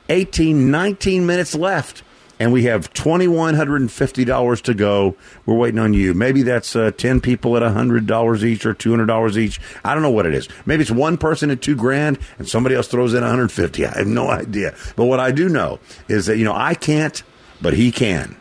18, 0.10 0.72
19 0.72 1.26
minutes 1.26 1.56
left 1.56 2.04
and 2.42 2.52
we 2.52 2.64
have 2.64 2.92
$2,150 2.94 4.62
to 4.64 4.74
go. 4.74 5.16
We're 5.46 5.56
waiting 5.56 5.80
on 5.80 5.94
you. 5.94 6.16
Maybe 6.16 6.42
that's 6.42 6.76
uh, 6.76 6.90
10 6.90 7.22
people 7.22 7.56
at 7.56 7.62
$100 7.62 8.44
each 8.44 8.66
or 8.66 8.74
$200 8.74 9.38
each. 9.38 9.62
I 9.86 9.94
don't 9.94 10.02
know 10.02 10.10
what 10.10 10.26
it 10.26 10.34
is. 10.34 10.50
Maybe 10.66 10.82
it's 10.82 10.90
one 10.90 11.20
person 11.20 11.52
at 11.52 11.62
two 11.62 11.76
grand 11.76 12.18
and 12.40 12.50
somebody 12.50 12.74
else 12.74 12.88
throws 12.88 13.14
in 13.14 13.22
150. 13.22 13.86
I 13.88 14.00
have 14.00 14.08
no 14.08 14.30
idea. 14.30 14.76
But 14.96 15.06
what 15.06 15.20
I 15.20 15.32
do 15.32 15.50
know 15.50 15.80
is 16.08 16.26
that, 16.26 16.38
you 16.38 16.44
know, 16.44 16.56
I 16.56 16.74
can't, 16.74 17.22
but 17.62 17.74
he 17.74 17.92
can. 17.92 18.36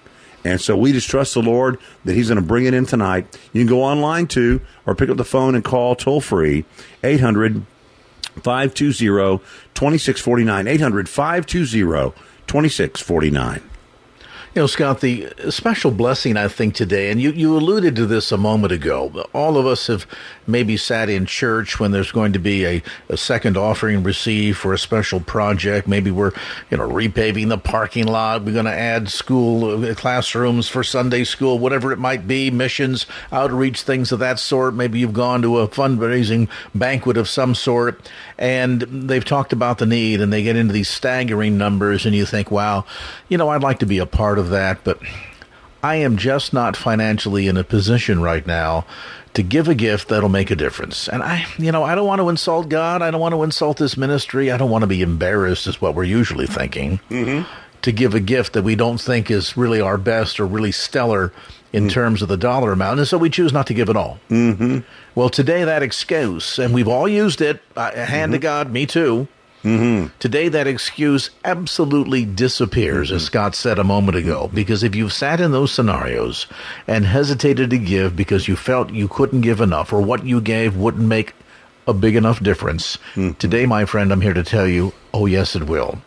And 0.44 0.58
so 0.58 0.76
we 0.76 0.92
just 0.92 1.10
trust 1.10 1.34
the 1.34 1.42
Lord 1.42 1.78
that 2.06 2.14
He's 2.14 2.28
going 2.28 2.40
to 2.40 2.46
bring 2.46 2.64
it 2.64 2.72
in 2.72 2.86
tonight. 2.86 3.38
You 3.52 3.60
can 3.60 3.68
go 3.68 3.82
online 3.82 4.26
too, 4.26 4.62
or 4.86 4.94
pick 4.94 5.10
up 5.10 5.18
the 5.18 5.24
phone 5.24 5.54
and 5.54 5.62
call 5.62 5.94
toll 5.94 6.22
free 6.22 6.64
800 7.04 7.66
520 8.42 9.44
2649. 9.74 10.66
800 10.66 11.08
520 11.08 12.14
2649. 12.46 13.70
You 14.52 14.62
know, 14.62 14.66
Scott, 14.66 15.00
the 15.00 15.32
special 15.48 15.92
blessing, 15.92 16.36
I 16.36 16.48
think, 16.48 16.74
today, 16.74 17.12
and 17.12 17.20
you, 17.20 17.30
you 17.30 17.56
alluded 17.56 17.94
to 17.94 18.04
this 18.06 18.32
a 18.32 18.36
moment 18.36 18.72
ago. 18.72 19.24
All 19.32 19.56
of 19.56 19.64
us 19.64 19.86
have 19.86 20.08
maybe 20.44 20.76
sat 20.76 21.08
in 21.08 21.24
church 21.24 21.78
when 21.78 21.92
there's 21.92 22.10
going 22.10 22.32
to 22.32 22.40
be 22.40 22.66
a, 22.66 22.82
a 23.08 23.16
second 23.16 23.56
offering 23.56 24.02
received 24.02 24.58
for 24.58 24.72
a 24.72 24.78
special 24.78 25.20
project. 25.20 25.86
Maybe 25.86 26.10
we're, 26.10 26.32
you 26.68 26.78
know, 26.78 26.88
repaving 26.88 27.48
the 27.48 27.58
parking 27.58 28.08
lot. 28.08 28.42
We're 28.42 28.52
going 28.52 28.64
to 28.64 28.72
add 28.72 29.08
school 29.08 29.84
uh, 29.84 29.94
classrooms 29.94 30.68
for 30.68 30.82
Sunday 30.82 31.22
school, 31.22 31.60
whatever 31.60 31.92
it 31.92 32.00
might 32.00 32.26
be, 32.26 32.50
missions, 32.50 33.06
outreach, 33.30 33.82
things 33.82 34.10
of 34.10 34.18
that 34.18 34.40
sort. 34.40 34.74
Maybe 34.74 34.98
you've 34.98 35.12
gone 35.12 35.42
to 35.42 35.58
a 35.58 35.68
fundraising 35.68 36.48
banquet 36.74 37.16
of 37.16 37.28
some 37.28 37.54
sort 37.54 38.10
and 38.40 38.80
they've 38.80 39.24
talked 39.24 39.52
about 39.52 39.78
the 39.78 39.86
need 39.86 40.22
and 40.22 40.32
they 40.32 40.42
get 40.42 40.56
into 40.56 40.72
these 40.72 40.88
staggering 40.88 41.58
numbers 41.58 42.06
and 42.06 42.14
you 42.14 42.24
think, 42.24 42.50
wow, 42.50 42.86
you 43.28 43.36
know, 43.36 43.50
I'd 43.50 43.62
like 43.62 43.80
to 43.80 43.86
be 43.86 43.98
a 43.98 44.06
part 44.06 44.38
of 44.38 44.48
that, 44.48 44.82
but 44.82 44.98
I 45.82 45.96
am 45.96 46.16
just 46.16 46.52
not 46.52 46.76
financially 46.76 47.46
in 47.46 47.58
a 47.58 47.64
position 47.64 48.22
right 48.22 48.46
now 48.46 48.86
to 49.34 49.42
give 49.42 49.68
a 49.68 49.74
gift 49.74 50.08
that'll 50.08 50.28
make 50.28 50.50
a 50.50 50.56
difference. 50.56 51.06
And 51.06 51.22
I, 51.22 51.46
you 51.58 51.70
know, 51.70 51.84
I 51.84 51.94
don't 51.94 52.06
want 52.06 52.20
to 52.20 52.28
insult 52.30 52.68
God. 52.68 53.02
I 53.02 53.10
don't 53.10 53.20
want 53.20 53.34
to 53.34 53.42
insult 53.42 53.76
this 53.76 53.96
ministry. 53.96 54.50
I 54.50 54.56
don't 54.56 54.70
want 54.70 54.82
to 54.82 54.88
be 54.88 55.02
embarrassed, 55.02 55.66
is 55.66 55.80
what 55.80 55.94
we're 55.94 56.04
usually 56.04 56.46
thinking, 56.46 56.98
mm-hmm. 57.10 57.48
To 57.82 57.92
give 57.92 58.14
a 58.14 58.20
gift 58.20 58.52
that 58.52 58.62
we 58.62 58.74
don't 58.74 59.00
think 59.00 59.30
is 59.30 59.56
really 59.56 59.80
our 59.80 59.98
best 59.98 60.40
or 60.40 60.46
really 60.46 60.72
stellar 60.72 61.32
in 61.72 61.84
mm-hmm. 61.84 61.92
terms 61.92 62.22
of 62.22 62.28
the 62.28 62.36
dollar 62.36 62.72
amount. 62.72 62.98
And 62.98 63.08
so 63.08 63.18
we 63.18 63.30
choose 63.30 63.52
not 63.52 63.66
to 63.68 63.74
give 63.74 63.88
it 63.88 63.96
all. 63.96 64.18
Mm-hmm. 64.28 64.78
Well, 65.14 65.28
today 65.28 65.64
that 65.64 65.82
excuse, 65.82 66.58
and 66.58 66.74
we've 66.74 66.88
all 66.88 67.08
used 67.08 67.40
it, 67.40 67.62
uh, 67.76 67.92
hand 67.92 68.32
to 68.32 68.38
mm-hmm. 68.38 68.42
God, 68.42 68.72
me 68.72 68.86
too. 68.86 69.28
Mm-hmm. 69.64 70.06
Today, 70.18 70.48
that 70.48 70.66
excuse 70.66 71.30
absolutely 71.44 72.24
disappears, 72.24 73.08
mm-hmm. 73.08 73.16
as 73.16 73.24
Scott 73.24 73.54
said 73.54 73.78
a 73.78 73.84
moment 73.84 74.16
ago, 74.16 74.50
because 74.54 74.82
if 74.82 74.94
you've 74.94 75.12
sat 75.12 75.40
in 75.40 75.52
those 75.52 75.70
scenarios 75.70 76.46
and 76.88 77.04
hesitated 77.04 77.68
to 77.70 77.78
give 77.78 78.16
because 78.16 78.48
you 78.48 78.56
felt 78.56 78.90
you 78.90 79.06
couldn't 79.06 79.42
give 79.42 79.60
enough 79.60 79.92
or 79.92 80.00
what 80.00 80.24
you 80.24 80.40
gave 80.40 80.76
wouldn't 80.76 81.06
make 81.06 81.34
a 81.86 81.92
big 81.92 82.16
enough 82.16 82.42
difference, 82.42 82.96
mm-hmm. 83.14 83.32
today, 83.32 83.66
my 83.66 83.84
friend, 83.84 84.12
I'm 84.12 84.22
here 84.22 84.32
to 84.32 84.42
tell 84.42 84.66
you, 84.66 84.94
oh, 85.12 85.26
yes, 85.26 85.54
it 85.54 85.64
will. 85.64 86.00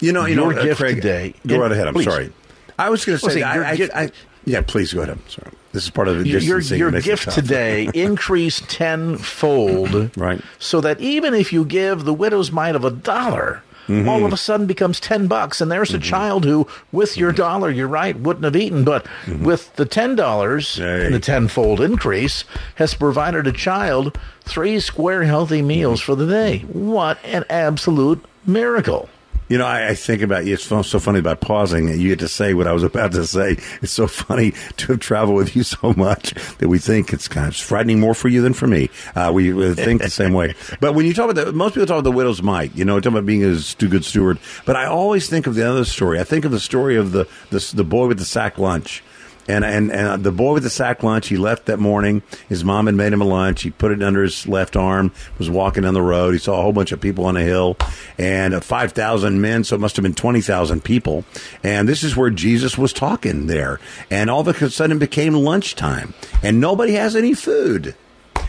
You 0.00 0.12
know, 0.12 0.26
you 0.26 0.34
Your 0.34 0.52
know, 0.52 0.58
uh, 0.58 0.62
gift 0.62 0.80
Craig, 0.80 0.96
today. 0.96 1.34
Go 1.46 1.58
right 1.58 1.72
ahead. 1.72 1.88
I'm 1.88 1.94
please. 1.94 2.04
sorry. 2.04 2.32
I 2.78 2.90
was 2.90 3.04
going 3.04 3.18
to 3.18 3.20
say, 3.20 3.40
well, 3.40 3.76
see, 3.76 3.88
I, 3.88 4.00
I, 4.00 4.04
I, 4.04 4.10
yeah, 4.44 4.60
please 4.60 4.92
go 4.92 5.02
ahead. 5.02 5.16
I'm 5.16 5.28
sorry. 5.28 5.52
This 5.72 5.84
is 5.84 5.90
part 5.90 6.08
of 6.08 6.18
the 6.18 6.28
your 6.28 6.60
your 6.60 6.90
gift 7.02 7.30
today 7.32 7.90
increased 7.94 8.68
tenfold, 8.70 10.16
right? 10.16 10.40
So 10.58 10.80
that 10.80 11.00
even 11.00 11.34
if 11.34 11.52
you 11.52 11.64
give 11.66 12.04
the 12.04 12.14
widow's 12.14 12.50
mite 12.50 12.74
of 12.74 12.84
a 12.84 12.90
dollar, 12.90 13.62
Mm-hmm. 13.88 14.08
all 14.08 14.24
of 14.24 14.32
a 14.32 14.36
sudden 14.36 14.66
becomes 14.66 14.98
10 14.98 15.28
bucks 15.28 15.60
and 15.60 15.70
there's 15.70 15.94
a 15.94 15.98
mm-hmm. 15.98 16.08
child 16.08 16.44
who 16.44 16.66
with 16.90 17.16
your 17.16 17.30
dollar 17.30 17.70
you're 17.70 17.86
right 17.86 18.18
wouldn't 18.18 18.42
have 18.42 18.56
eaten 18.56 18.82
but 18.82 19.04
mm-hmm. 19.26 19.44
with 19.44 19.72
the 19.76 19.86
$10 19.86 20.76
hey. 20.76 21.06
and 21.06 21.14
the 21.14 21.20
tenfold 21.20 21.80
increase 21.80 22.42
has 22.74 22.94
provided 22.94 23.46
a 23.46 23.52
child 23.52 24.18
three 24.42 24.80
square 24.80 25.22
healthy 25.22 25.62
meals 25.62 26.00
for 26.00 26.16
the 26.16 26.26
day 26.26 26.58
what 26.72 27.16
an 27.24 27.44
absolute 27.48 28.24
miracle 28.44 29.08
You 29.48 29.58
know, 29.58 29.66
I, 29.66 29.90
I, 29.90 29.94
think 29.94 30.22
about 30.22 30.44
you. 30.44 30.54
It's 30.54 30.64
so 30.64 30.82
funny 30.82 31.20
about 31.20 31.40
pausing. 31.40 31.88
You 31.88 32.08
get 32.08 32.18
to 32.18 32.28
say 32.28 32.52
what 32.54 32.66
I 32.66 32.72
was 32.72 32.82
about 32.82 33.12
to 33.12 33.26
say. 33.26 33.56
It's 33.80 33.92
so 33.92 34.08
funny 34.08 34.52
to 34.78 34.86
have 34.92 35.00
traveled 35.00 35.36
with 35.36 35.54
you 35.54 35.62
so 35.62 35.94
much 35.96 36.34
that 36.58 36.68
we 36.68 36.78
think 36.78 37.12
it's 37.12 37.28
kind 37.28 37.46
of 37.46 37.54
frightening 37.54 38.00
more 38.00 38.14
for 38.14 38.28
you 38.28 38.42
than 38.42 38.54
for 38.54 38.66
me. 38.66 38.90
Uh, 39.14 39.30
we, 39.32 39.52
we 39.52 39.72
think 39.74 40.02
the 40.02 40.10
same 40.10 40.32
way. 40.32 40.54
But 40.80 40.94
when 40.94 41.06
you 41.06 41.14
talk 41.14 41.30
about 41.30 41.44
that, 41.44 41.54
most 41.54 41.74
people 41.74 41.86
talk 41.86 41.96
about 41.96 42.04
the 42.04 42.12
widow's 42.12 42.42
mite. 42.42 42.74
You 42.74 42.84
know, 42.84 42.98
talk 43.00 43.12
about 43.12 43.24
being 43.24 43.44
a 43.44 43.58
good 43.78 44.04
steward. 44.04 44.38
But 44.64 44.76
I 44.76 44.86
always 44.86 45.28
think 45.28 45.46
of 45.46 45.54
the 45.54 45.68
other 45.68 45.84
story. 45.84 46.20
I 46.20 46.24
think 46.24 46.44
of 46.44 46.50
the 46.50 46.60
story 46.60 46.96
of 46.96 47.12
the 47.12 47.26
the, 47.50 47.72
the 47.74 47.84
boy 47.84 48.06
with 48.06 48.18
the 48.18 48.24
sack 48.24 48.58
lunch. 48.58 49.02
And, 49.48 49.64
and 49.64 49.92
and 49.92 50.24
the 50.24 50.32
boy 50.32 50.54
with 50.54 50.64
the 50.64 50.70
sack 50.70 51.04
lunch, 51.04 51.28
he 51.28 51.36
left 51.36 51.66
that 51.66 51.78
morning. 51.78 52.22
His 52.48 52.64
mom 52.64 52.86
had 52.86 52.96
made 52.96 53.12
him 53.12 53.20
a 53.20 53.24
lunch. 53.24 53.62
He 53.62 53.70
put 53.70 53.92
it 53.92 54.02
under 54.02 54.22
his 54.22 54.48
left 54.48 54.74
arm. 54.74 55.12
Was 55.38 55.48
walking 55.48 55.84
down 55.84 55.94
the 55.94 56.02
road. 56.02 56.32
He 56.32 56.38
saw 56.38 56.58
a 56.58 56.62
whole 56.62 56.72
bunch 56.72 56.90
of 56.90 57.00
people 57.00 57.26
on 57.26 57.36
a 57.36 57.42
hill, 57.42 57.76
and 58.18 58.54
uh, 58.54 58.60
five 58.60 58.90
thousand 58.90 59.40
men. 59.40 59.62
So 59.62 59.76
it 59.76 59.80
must 59.80 59.94
have 59.96 60.02
been 60.02 60.14
twenty 60.14 60.40
thousand 60.40 60.82
people. 60.82 61.24
And 61.62 61.88
this 61.88 62.02
is 62.02 62.16
where 62.16 62.30
Jesus 62.30 62.76
was 62.76 62.92
talking 62.92 63.46
there. 63.46 63.78
And 64.10 64.30
all 64.30 64.40
of 64.40 64.48
a 64.48 64.70
sudden, 64.70 64.96
it 64.96 65.00
became 65.00 65.34
lunchtime, 65.34 66.14
and 66.42 66.60
nobody 66.60 66.94
has 66.94 67.14
any 67.14 67.32
food, 67.32 67.94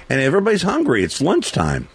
and 0.10 0.20
everybody's 0.20 0.64
hungry. 0.64 1.04
It's 1.04 1.22
lunchtime. 1.22 1.90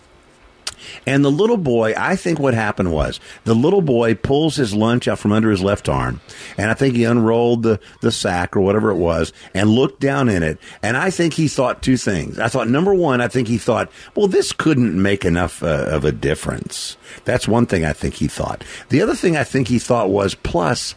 And 1.06 1.24
the 1.24 1.30
little 1.30 1.56
boy, 1.56 1.94
I 1.96 2.16
think 2.16 2.38
what 2.38 2.54
happened 2.54 2.92
was 2.92 3.20
the 3.44 3.54
little 3.54 3.82
boy 3.82 4.14
pulls 4.14 4.56
his 4.56 4.74
lunch 4.74 5.08
out 5.08 5.18
from 5.18 5.32
under 5.32 5.50
his 5.50 5.62
left 5.62 5.88
arm, 5.88 6.20
and 6.56 6.70
I 6.70 6.74
think 6.74 6.94
he 6.96 7.04
unrolled 7.04 7.62
the, 7.62 7.80
the 8.00 8.12
sack 8.12 8.56
or 8.56 8.60
whatever 8.60 8.90
it 8.90 8.96
was 8.96 9.32
and 9.54 9.70
looked 9.70 10.00
down 10.00 10.28
in 10.28 10.42
it. 10.42 10.58
And 10.82 10.96
I 10.96 11.10
think 11.10 11.34
he 11.34 11.48
thought 11.48 11.82
two 11.82 11.96
things. 11.96 12.38
I 12.38 12.48
thought, 12.48 12.68
number 12.68 12.94
one, 12.94 13.20
I 13.20 13.28
think 13.28 13.48
he 13.48 13.58
thought, 13.58 13.90
well, 14.14 14.28
this 14.28 14.52
couldn't 14.52 15.00
make 15.00 15.24
enough 15.24 15.62
uh, 15.62 15.86
of 15.88 16.04
a 16.04 16.12
difference. 16.12 16.96
That's 17.24 17.48
one 17.48 17.66
thing 17.66 17.84
I 17.84 17.92
think 17.92 18.14
he 18.14 18.28
thought. 18.28 18.64
The 18.88 19.02
other 19.02 19.14
thing 19.14 19.36
I 19.36 19.44
think 19.44 19.68
he 19.68 19.78
thought 19.78 20.10
was, 20.10 20.34
plus, 20.34 20.94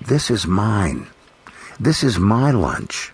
this 0.00 0.30
is 0.30 0.46
mine. 0.46 1.06
This 1.80 2.02
is 2.02 2.18
my 2.18 2.50
lunch. 2.50 3.12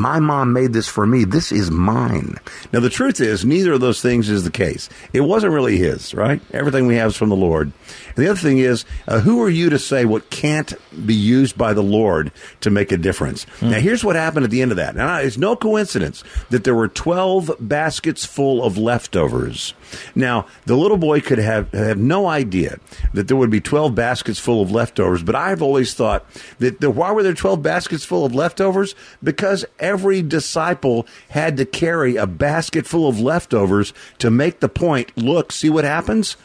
My 0.00 0.18
mom 0.18 0.54
made 0.54 0.72
this 0.72 0.88
for 0.88 1.06
me. 1.06 1.24
This 1.24 1.52
is 1.52 1.70
mine. 1.70 2.36
Now, 2.72 2.80
the 2.80 2.88
truth 2.88 3.20
is, 3.20 3.44
neither 3.44 3.74
of 3.74 3.82
those 3.82 4.00
things 4.00 4.30
is 4.30 4.44
the 4.44 4.50
case. 4.50 4.88
It 5.12 5.20
wasn't 5.20 5.52
really 5.52 5.76
his, 5.76 6.14
right? 6.14 6.40
Everything 6.54 6.86
we 6.86 6.96
have 6.96 7.10
is 7.10 7.16
from 7.16 7.28
the 7.28 7.36
Lord. 7.36 7.70
The 8.20 8.28
other 8.28 8.38
thing 8.38 8.58
is, 8.58 8.84
uh, 9.08 9.20
who 9.20 9.42
are 9.42 9.48
you 9.48 9.70
to 9.70 9.78
say 9.78 10.04
what 10.04 10.28
can't 10.28 10.74
be 11.06 11.14
used 11.14 11.56
by 11.56 11.72
the 11.72 11.82
Lord 11.82 12.32
to 12.60 12.68
make 12.68 12.92
a 12.92 12.98
difference? 12.98 13.46
Mm. 13.60 13.70
Now, 13.70 13.80
here's 13.80 14.04
what 14.04 14.14
happened 14.14 14.44
at 14.44 14.50
the 14.50 14.60
end 14.60 14.72
of 14.72 14.76
that. 14.76 14.94
Now, 14.94 15.16
it's 15.16 15.38
no 15.38 15.56
coincidence 15.56 16.22
that 16.50 16.64
there 16.64 16.74
were 16.74 16.88
12 16.88 17.52
baskets 17.58 18.26
full 18.26 18.62
of 18.62 18.76
leftovers. 18.76 19.72
Now, 20.14 20.46
the 20.66 20.76
little 20.76 20.98
boy 20.98 21.22
could 21.22 21.38
have, 21.38 21.72
have 21.72 21.96
no 21.96 22.26
idea 22.26 22.78
that 23.14 23.26
there 23.26 23.38
would 23.38 23.48
be 23.48 23.60
12 23.60 23.94
baskets 23.94 24.38
full 24.38 24.60
of 24.60 24.70
leftovers, 24.70 25.22
but 25.22 25.34
I've 25.34 25.62
always 25.62 25.94
thought 25.94 26.26
that 26.58 26.80
the, 26.80 26.90
why 26.90 27.12
were 27.12 27.22
there 27.22 27.32
12 27.32 27.62
baskets 27.62 28.04
full 28.04 28.26
of 28.26 28.34
leftovers? 28.34 28.94
Because 29.22 29.64
every 29.78 30.20
disciple 30.20 31.06
had 31.30 31.56
to 31.56 31.64
carry 31.64 32.16
a 32.16 32.26
basket 32.26 32.86
full 32.86 33.08
of 33.08 33.18
leftovers 33.18 33.94
to 34.18 34.30
make 34.30 34.60
the 34.60 34.68
point 34.68 35.16
look, 35.16 35.52
see 35.52 35.70
what 35.70 35.84
happens? 35.84 36.36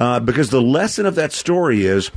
Uh, 0.00 0.18
because 0.18 0.48
the 0.48 0.62
lesson 0.62 1.04
of 1.04 1.14
that 1.14 1.32
story 1.32 1.84
is 1.84 2.08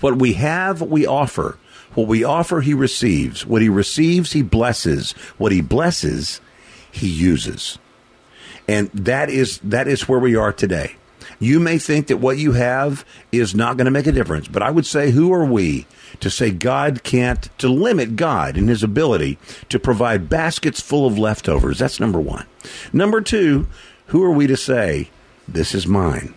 what 0.00 0.18
we 0.18 0.34
have, 0.34 0.82
we 0.82 1.06
offer. 1.06 1.56
What 1.94 2.08
we 2.08 2.24
offer, 2.24 2.60
he 2.60 2.74
receives. 2.74 3.46
What 3.46 3.62
he 3.62 3.68
receives, 3.68 4.32
he 4.32 4.42
blesses. 4.42 5.12
What 5.38 5.52
he 5.52 5.60
blesses, 5.60 6.40
he 6.90 7.08
uses. 7.08 7.78
And 8.66 8.90
that 8.90 9.30
is 9.30 9.58
that 9.58 9.86
is 9.88 10.08
where 10.08 10.18
we 10.18 10.34
are 10.34 10.52
today. 10.52 10.96
You 11.38 11.60
may 11.60 11.78
think 11.78 12.06
that 12.06 12.18
what 12.18 12.38
you 12.38 12.52
have 12.52 13.04
is 13.30 13.54
not 13.54 13.76
going 13.76 13.86
to 13.86 13.90
make 13.90 14.06
a 14.06 14.12
difference, 14.12 14.48
but 14.48 14.62
I 14.62 14.70
would 14.70 14.86
say, 14.86 15.10
who 15.10 15.32
are 15.32 15.44
we 15.44 15.86
to 16.20 16.30
say 16.30 16.50
God 16.50 17.02
can't, 17.02 17.48
to 17.58 17.68
limit 17.68 18.16
God 18.16 18.56
in 18.56 18.68
his 18.68 18.82
ability 18.82 19.38
to 19.68 19.78
provide 19.78 20.28
baskets 20.28 20.80
full 20.80 21.06
of 21.06 21.18
leftovers? 21.18 21.78
That's 21.78 21.98
number 22.00 22.20
one. 22.20 22.46
Number 22.92 23.20
two, 23.20 23.66
who 24.06 24.22
are 24.22 24.30
we 24.30 24.46
to 24.46 24.56
say, 24.56 25.10
this 25.48 25.74
is 25.74 25.86
mine? 25.86 26.34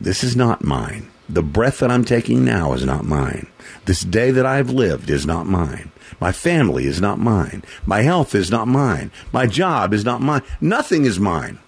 This 0.00 0.24
is 0.24 0.34
not 0.34 0.64
mine. 0.64 1.10
The 1.28 1.42
breath 1.42 1.78
that 1.78 1.90
I'm 1.90 2.04
taking 2.04 2.44
now 2.44 2.72
is 2.72 2.84
not 2.84 3.04
mine. 3.04 3.46
This 3.84 4.02
day 4.02 4.30
that 4.30 4.46
I've 4.46 4.70
lived 4.70 5.10
is 5.10 5.26
not 5.26 5.46
mine. 5.46 5.92
My 6.20 6.32
family 6.32 6.86
is 6.86 7.00
not 7.00 7.18
mine. 7.18 7.62
My 7.86 8.02
health 8.02 8.34
is 8.34 8.50
not 8.50 8.66
mine. 8.66 9.10
My 9.32 9.46
job 9.46 9.94
is 9.94 10.04
not 10.04 10.20
mine. 10.20 10.42
Nothing 10.60 11.04
is 11.04 11.20
mine. 11.20 11.58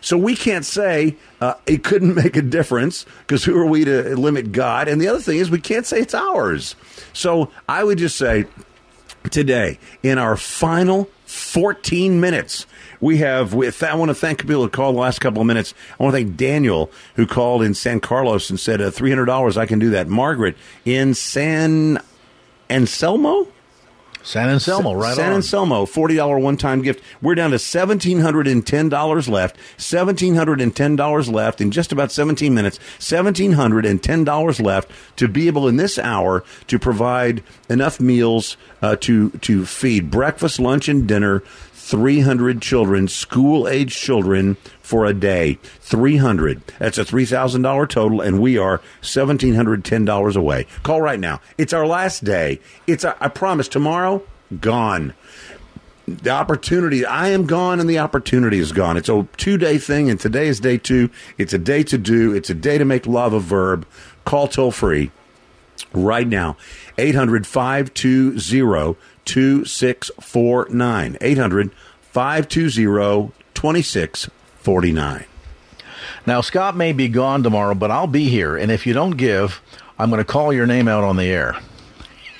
So 0.00 0.16
we 0.18 0.36
can't 0.36 0.64
say 0.64 1.16
uh, 1.40 1.54
it 1.66 1.82
couldn't 1.82 2.14
make 2.24 2.36
a 2.36 2.42
difference 2.42 3.04
because 3.20 3.44
who 3.44 3.58
are 3.58 3.66
we 3.66 3.84
to 3.84 4.16
limit 4.16 4.52
God? 4.52 4.88
And 4.88 5.00
the 5.00 5.08
other 5.08 5.20
thing 5.20 5.38
is 5.38 5.50
we 5.50 5.60
can't 5.60 5.86
say 5.86 6.00
it's 6.00 6.14
ours. 6.14 6.76
So 7.12 7.50
I 7.68 7.84
would 7.84 7.98
just 7.98 8.16
say 8.16 8.46
today, 9.30 9.78
in 10.02 10.18
our 10.18 10.36
final 10.36 11.10
14 11.26 12.20
minutes, 12.20 12.66
we 13.04 13.18
have. 13.18 13.54
I 13.54 13.94
want 13.94 14.08
to 14.08 14.14
thank 14.14 14.40
people 14.40 14.62
who 14.62 14.68
called 14.70 14.96
the 14.96 15.00
last 15.00 15.20
couple 15.20 15.42
of 15.42 15.46
minutes. 15.46 15.74
I 16.00 16.02
want 16.02 16.16
to 16.16 16.24
thank 16.24 16.38
Daniel 16.38 16.90
who 17.16 17.26
called 17.26 17.62
in 17.62 17.74
San 17.74 18.00
Carlos 18.00 18.48
and 18.48 18.58
said 18.58 18.80
uh, 18.80 18.90
three 18.90 19.10
hundred 19.10 19.26
dollars. 19.26 19.58
I 19.58 19.66
can 19.66 19.78
do 19.78 19.90
that. 19.90 20.08
Margaret 20.08 20.56
in 20.86 21.12
San 21.12 22.00
Anselmo. 22.70 23.48
San 24.22 24.48
Anselmo, 24.48 24.94
right 24.94 25.14
San 25.14 25.32
on. 25.32 25.36
Anselmo, 25.36 25.84
$40 25.84 26.40
one 26.40 26.56
time 26.56 26.80
gift. 26.80 27.04
We're 27.20 27.34
down 27.34 27.50
to 27.50 27.58
$1,710 27.58 29.28
left. 29.28 29.58
$1,710 29.76 31.32
left 31.32 31.60
in 31.60 31.70
just 31.70 31.92
about 31.92 32.10
17 32.10 32.54
minutes. 32.54 32.78
$1,710 33.00 34.64
left 34.64 34.90
to 35.16 35.28
be 35.28 35.46
able 35.46 35.68
in 35.68 35.76
this 35.76 35.98
hour 35.98 36.42
to 36.68 36.78
provide 36.78 37.42
enough 37.68 38.00
meals 38.00 38.56
uh, 38.80 38.96
to, 38.96 39.28
to 39.28 39.66
feed 39.66 40.10
breakfast, 40.10 40.58
lunch, 40.58 40.88
and 40.88 41.06
dinner 41.06 41.42
300 41.84 42.62
children, 42.62 43.06
school 43.08 43.68
age 43.68 43.94
children, 43.94 44.56
for 44.80 45.04
a 45.04 45.12
day. 45.12 45.58
300. 45.80 46.62
That's 46.78 46.96
a 46.96 47.04
$3,000 47.04 47.88
total, 47.90 48.22
and 48.22 48.40
we 48.40 48.56
are 48.56 48.80
$1,710 49.02 50.36
away. 50.36 50.66
Call 50.82 51.02
right 51.02 51.20
now. 51.20 51.42
It's 51.58 51.74
our 51.74 51.86
last 51.86 52.24
day. 52.24 52.58
It's, 52.86 53.04
I 53.04 53.28
promise, 53.28 53.68
tomorrow, 53.68 54.22
gone. 54.60 55.12
The 56.06 56.30
opportunity, 56.30 57.04
I 57.04 57.28
am 57.28 57.46
gone 57.46 57.80
and 57.80 57.88
the 57.88 57.98
opportunity 57.98 58.58
is 58.58 58.72
gone. 58.72 58.96
It's 58.96 59.08
a 59.10 59.26
two 59.36 59.58
day 59.58 59.76
thing, 59.78 60.08
and 60.08 60.18
today 60.18 60.48
is 60.48 60.60
day 60.60 60.78
two. 60.78 61.10
It's 61.38 61.52
a 61.52 61.58
day 61.58 61.82
to 61.84 61.98
do, 61.98 62.34
it's 62.34 62.50
a 62.50 62.54
day 62.54 62.78
to 62.78 62.84
make 62.84 63.06
love 63.06 63.32
a 63.32 63.40
verb. 63.40 63.86
Call 64.24 64.48
toll 64.48 64.70
free 64.70 65.10
right 65.92 66.26
now. 66.26 66.56
800 66.98 67.46
520 67.46 68.96
2649. 69.24 71.18
800 71.20 71.70
520 72.02 73.32
2649. 73.54 75.24
Now, 76.26 76.40
Scott 76.40 76.76
may 76.76 76.92
be 76.92 77.08
gone 77.08 77.42
tomorrow, 77.42 77.74
but 77.74 77.90
I'll 77.90 78.06
be 78.06 78.28
here. 78.28 78.56
And 78.56 78.70
if 78.70 78.86
you 78.86 78.94
don't 78.94 79.16
give, 79.16 79.60
I'm 79.98 80.10
going 80.10 80.18
to 80.20 80.24
call 80.24 80.52
your 80.52 80.66
name 80.66 80.88
out 80.88 81.04
on 81.04 81.16
the 81.16 81.24
air. 81.24 81.56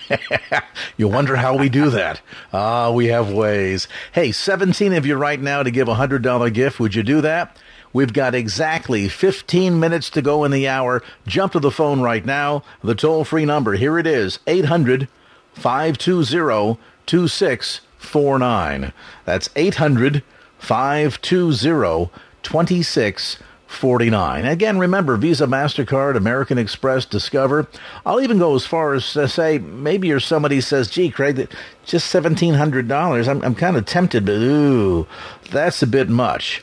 you 0.97 1.09
wonder 1.09 1.37
how 1.37 1.57
we 1.57 1.68
do 1.68 1.90
that. 1.90 2.20
Ah, 2.53 2.90
we 2.90 3.07
have 3.07 3.33
ways. 3.33 3.88
Hey, 4.12 4.33
17 4.33 4.92
of 4.92 5.07
you 5.07 5.16
right 5.16 5.40
now 5.40 5.62
to 5.62 5.70
give 5.70 5.88
a 5.88 5.94
$100 5.94 6.53
gift. 6.53 6.81
Would 6.81 6.94
you 6.94 7.03
do 7.03 7.20
that? 7.23 7.57
We've 7.92 8.12
got 8.12 8.35
exactly 8.35 9.09
15 9.09 9.79
minutes 9.79 10.11
to 10.11 10.23
go 10.23 10.44
in 10.44 10.51
the 10.51 10.68
hour. 10.68 11.03
Jump 11.27 11.53
to 11.53 11.61
the 11.61 11.70
phone 11.70 12.01
right 12.01 12.25
now. 12.25 12.64
The 12.83 12.94
toll 12.94 13.25
free 13.25 13.44
number, 13.44 13.75
here 13.75 13.99
it 13.99 14.07
is 14.07 14.40
800 14.47 15.09
520 15.55 16.79
2649. 17.07 18.93
That's 19.25 19.51
800 19.57 20.23
520 20.59 22.11
2649. 22.43 24.47
Again, 24.47 24.79
remember 24.79 25.17
Visa, 25.17 25.47
MasterCard, 25.47 26.17
American 26.17 26.59
Express, 26.59 27.05
Discover. 27.05 27.67
I'll 28.05 28.21
even 28.21 28.38
go 28.38 28.55
as 28.55 28.67
far 28.67 28.95
as 28.95 29.12
to 29.14 29.29
say 29.29 29.59
maybe 29.59 30.09
you're 30.09 30.21
somebody 30.21 30.61
says, 30.61 30.88
gee, 30.88 31.11
Craig, 31.11 31.51
just 31.85 32.12
$1,700. 32.12 33.29
I'm, 33.29 33.43
I'm 33.43 33.55
kind 33.55 33.77
of 33.77 33.87
tempted, 33.87 34.27
but 34.27 34.33
ooh, 34.33 35.07
that's 35.51 35.83
a 35.83 35.87
bit 35.87 36.09
much. 36.09 36.62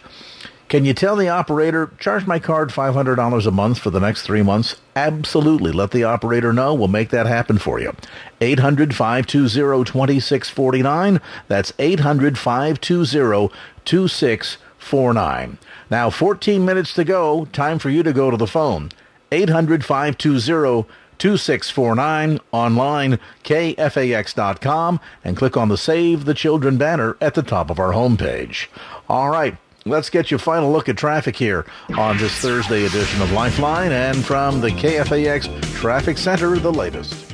Can 0.71 0.85
you 0.85 0.93
tell 0.93 1.17
the 1.17 1.27
operator, 1.27 1.91
charge 1.99 2.25
my 2.25 2.39
card 2.39 2.69
$500 2.69 3.45
a 3.45 3.51
month 3.51 3.77
for 3.77 3.89
the 3.89 3.99
next 3.99 4.21
three 4.21 4.41
months? 4.41 4.77
Absolutely. 4.95 5.73
Let 5.73 5.91
the 5.91 6.05
operator 6.05 6.53
know. 6.53 6.73
We'll 6.73 6.87
make 6.87 7.09
that 7.09 7.25
happen 7.25 7.57
for 7.57 7.81
you. 7.81 7.93
800 8.39 8.95
520 8.95 9.83
2649. 9.83 11.19
That's 11.49 11.73
800 11.77 12.37
520 12.37 13.53
2649. 13.83 15.57
Now, 15.89 16.09
14 16.09 16.63
minutes 16.63 16.93
to 16.93 17.03
go. 17.03 17.49
Time 17.51 17.77
for 17.77 17.89
you 17.89 18.01
to 18.03 18.13
go 18.13 18.31
to 18.31 18.37
the 18.37 18.47
phone. 18.47 18.91
800 19.33 19.83
520 19.83 20.87
2649 21.17 22.39
online, 22.53 23.19
kfax.com, 23.43 25.01
and 25.25 25.35
click 25.35 25.57
on 25.57 25.67
the 25.67 25.77
Save 25.77 26.23
the 26.23 26.33
Children 26.33 26.77
banner 26.77 27.17
at 27.19 27.33
the 27.33 27.43
top 27.43 27.69
of 27.69 27.77
our 27.77 27.91
homepage. 27.91 28.67
All 29.09 29.29
right. 29.29 29.57
Let's 29.85 30.09
get 30.09 30.31
you 30.31 30.35
a 30.35 30.39
final 30.39 30.71
look 30.71 30.89
at 30.89 30.97
traffic 30.97 31.35
here 31.35 31.65
on 31.97 32.17
this 32.17 32.33
Thursday 32.33 32.85
edition 32.85 33.21
of 33.21 33.31
Lifeline. 33.31 33.91
And 33.91 34.23
from 34.23 34.61
the 34.61 34.69
KFAX 34.69 35.61
Traffic 35.75 36.17
Center, 36.17 36.57
the 36.57 36.71
latest. 36.71 37.33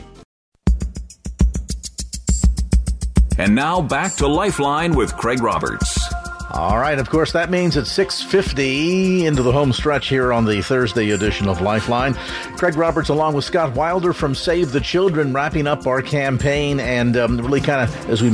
And 3.38 3.53
now 3.53 3.81
back 3.81 4.13
to 4.15 4.27
Lifeline 4.27 4.95
with 4.95 5.15
Craig 5.15 5.41
Roberts. 5.43 5.98
All 6.50 6.79
right, 6.79 6.98
of 6.98 7.10
course, 7.10 7.33
that 7.33 7.52
means 7.52 7.77
it's 7.77 7.95
6.50 7.95 9.25
into 9.25 9.43
the 9.43 9.52
home 9.52 9.73
stretch 9.73 10.08
here 10.08 10.33
on 10.33 10.45
the 10.45 10.62
Thursday 10.62 11.12
edition 11.12 11.48
of 11.48 11.62
Lifeline. 11.62 12.15
Craig 12.56 12.75
Roberts 12.75 13.10
along 13.10 13.35
with 13.35 13.45
Scott 13.45 13.75
Wilder 13.75 14.12
from 14.12 14.33
Save 14.33 14.71
the 14.71 14.79
Children 14.79 15.33
wrapping 15.33 15.67
up 15.67 15.85
our 15.85 16.02
campaign 16.02 16.79
and 16.79 17.15
um, 17.15 17.37
really 17.37 17.62
kind 17.62 17.81
of, 17.81 18.10
as 18.10 18.23
we 18.23 18.29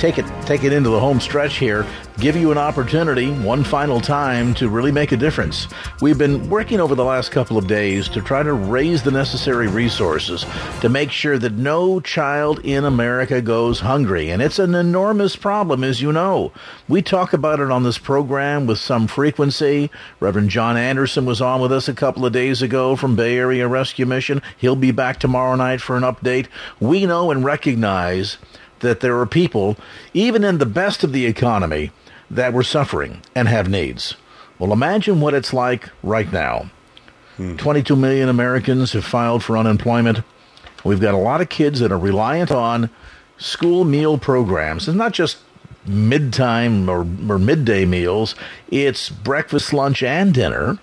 take 0.00 0.16
it 0.16 0.24
take 0.46 0.64
it 0.64 0.72
into 0.72 0.88
the 0.88 0.98
home 0.98 1.20
stretch 1.20 1.58
here, 1.58 1.86
give 2.18 2.34
you 2.34 2.50
an 2.50 2.56
opportunity 2.56 3.30
one 3.30 3.62
final 3.62 4.00
time 4.00 4.54
to 4.54 4.70
really 4.70 4.90
make 4.90 5.12
a 5.12 5.16
difference. 5.16 5.68
We've 6.00 6.16
been 6.16 6.48
working 6.48 6.80
over 6.80 6.94
the 6.94 7.04
last 7.04 7.30
couple 7.32 7.58
of 7.58 7.66
days 7.66 8.08
to 8.10 8.22
try 8.22 8.42
to 8.42 8.54
raise 8.54 9.02
the 9.02 9.10
necessary 9.10 9.68
resources 9.68 10.46
to 10.80 10.88
make 10.88 11.10
sure 11.10 11.36
that 11.38 11.52
no 11.52 12.00
child 12.00 12.60
in 12.64 12.86
America 12.86 13.42
goes 13.42 13.80
hungry, 13.80 14.30
and 14.30 14.40
it's 14.40 14.58
an 14.58 14.74
enormous 14.74 15.36
problem 15.36 15.84
as 15.84 16.00
you 16.00 16.12
know. 16.12 16.50
We 16.88 17.02
talk 17.02 17.34
about 17.34 17.60
it 17.60 17.70
on 17.70 17.82
this 17.82 17.98
program 17.98 18.66
with 18.66 18.78
some 18.78 19.06
frequency. 19.06 19.90
Reverend 20.18 20.48
John 20.48 20.78
Anderson 20.78 21.26
was 21.26 21.42
on 21.42 21.60
with 21.60 21.72
us 21.72 21.88
a 21.88 21.94
couple 21.94 22.24
of 22.24 22.32
days 22.32 22.62
ago 22.62 22.96
from 22.96 23.16
Bay 23.16 23.36
Area 23.36 23.68
Rescue 23.68 24.06
Mission. 24.06 24.40
He'll 24.56 24.76
be 24.76 24.92
back 24.92 25.20
tomorrow 25.20 25.56
night 25.56 25.82
for 25.82 25.98
an 25.98 26.04
update. 26.04 26.46
We 26.80 27.04
know 27.04 27.30
and 27.30 27.44
recognize 27.44 28.38
that 28.80 29.00
there 29.00 29.18
are 29.18 29.26
people, 29.26 29.76
even 30.12 30.44
in 30.44 30.58
the 30.58 30.66
best 30.66 31.04
of 31.04 31.12
the 31.12 31.26
economy, 31.26 31.90
that 32.30 32.52
were 32.52 32.62
suffering 32.62 33.22
and 33.34 33.48
have 33.48 33.68
needs. 33.68 34.14
Well, 34.58 34.72
imagine 34.72 35.20
what 35.20 35.34
it's 35.34 35.52
like 35.52 35.88
right 36.02 36.30
now. 36.32 36.70
Hmm. 37.36 37.56
22 37.56 37.96
million 37.96 38.28
Americans 38.28 38.92
have 38.92 39.04
filed 39.04 39.42
for 39.42 39.56
unemployment. 39.56 40.20
We've 40.84 41.00
got 41.00 41.14
a 41.14 41.18
lot 41.18 41.40
of 41.40 41.48
kids 41.48 41.80
that 41.80 41.92
are 41.92 41.98
reliant 41.98 42.50
on 42.50 42.90
school 43.38 43.84
meal 43.84 44.18
programs. 44.18 44.86
It's 44.86 44.96
not 44.96 45.12
just 45.12 45.38
midtime 45.86 46.88
or, 46.88 47.00
or 47.32 47.38
midday 47.38 47.86
meals, 47.86 48.34
it's 48.68 49.08
breakfast, 49.08 49.72
lunch, 49.72 50.02
and 50.02 50.34
dinner. 50.34 50.78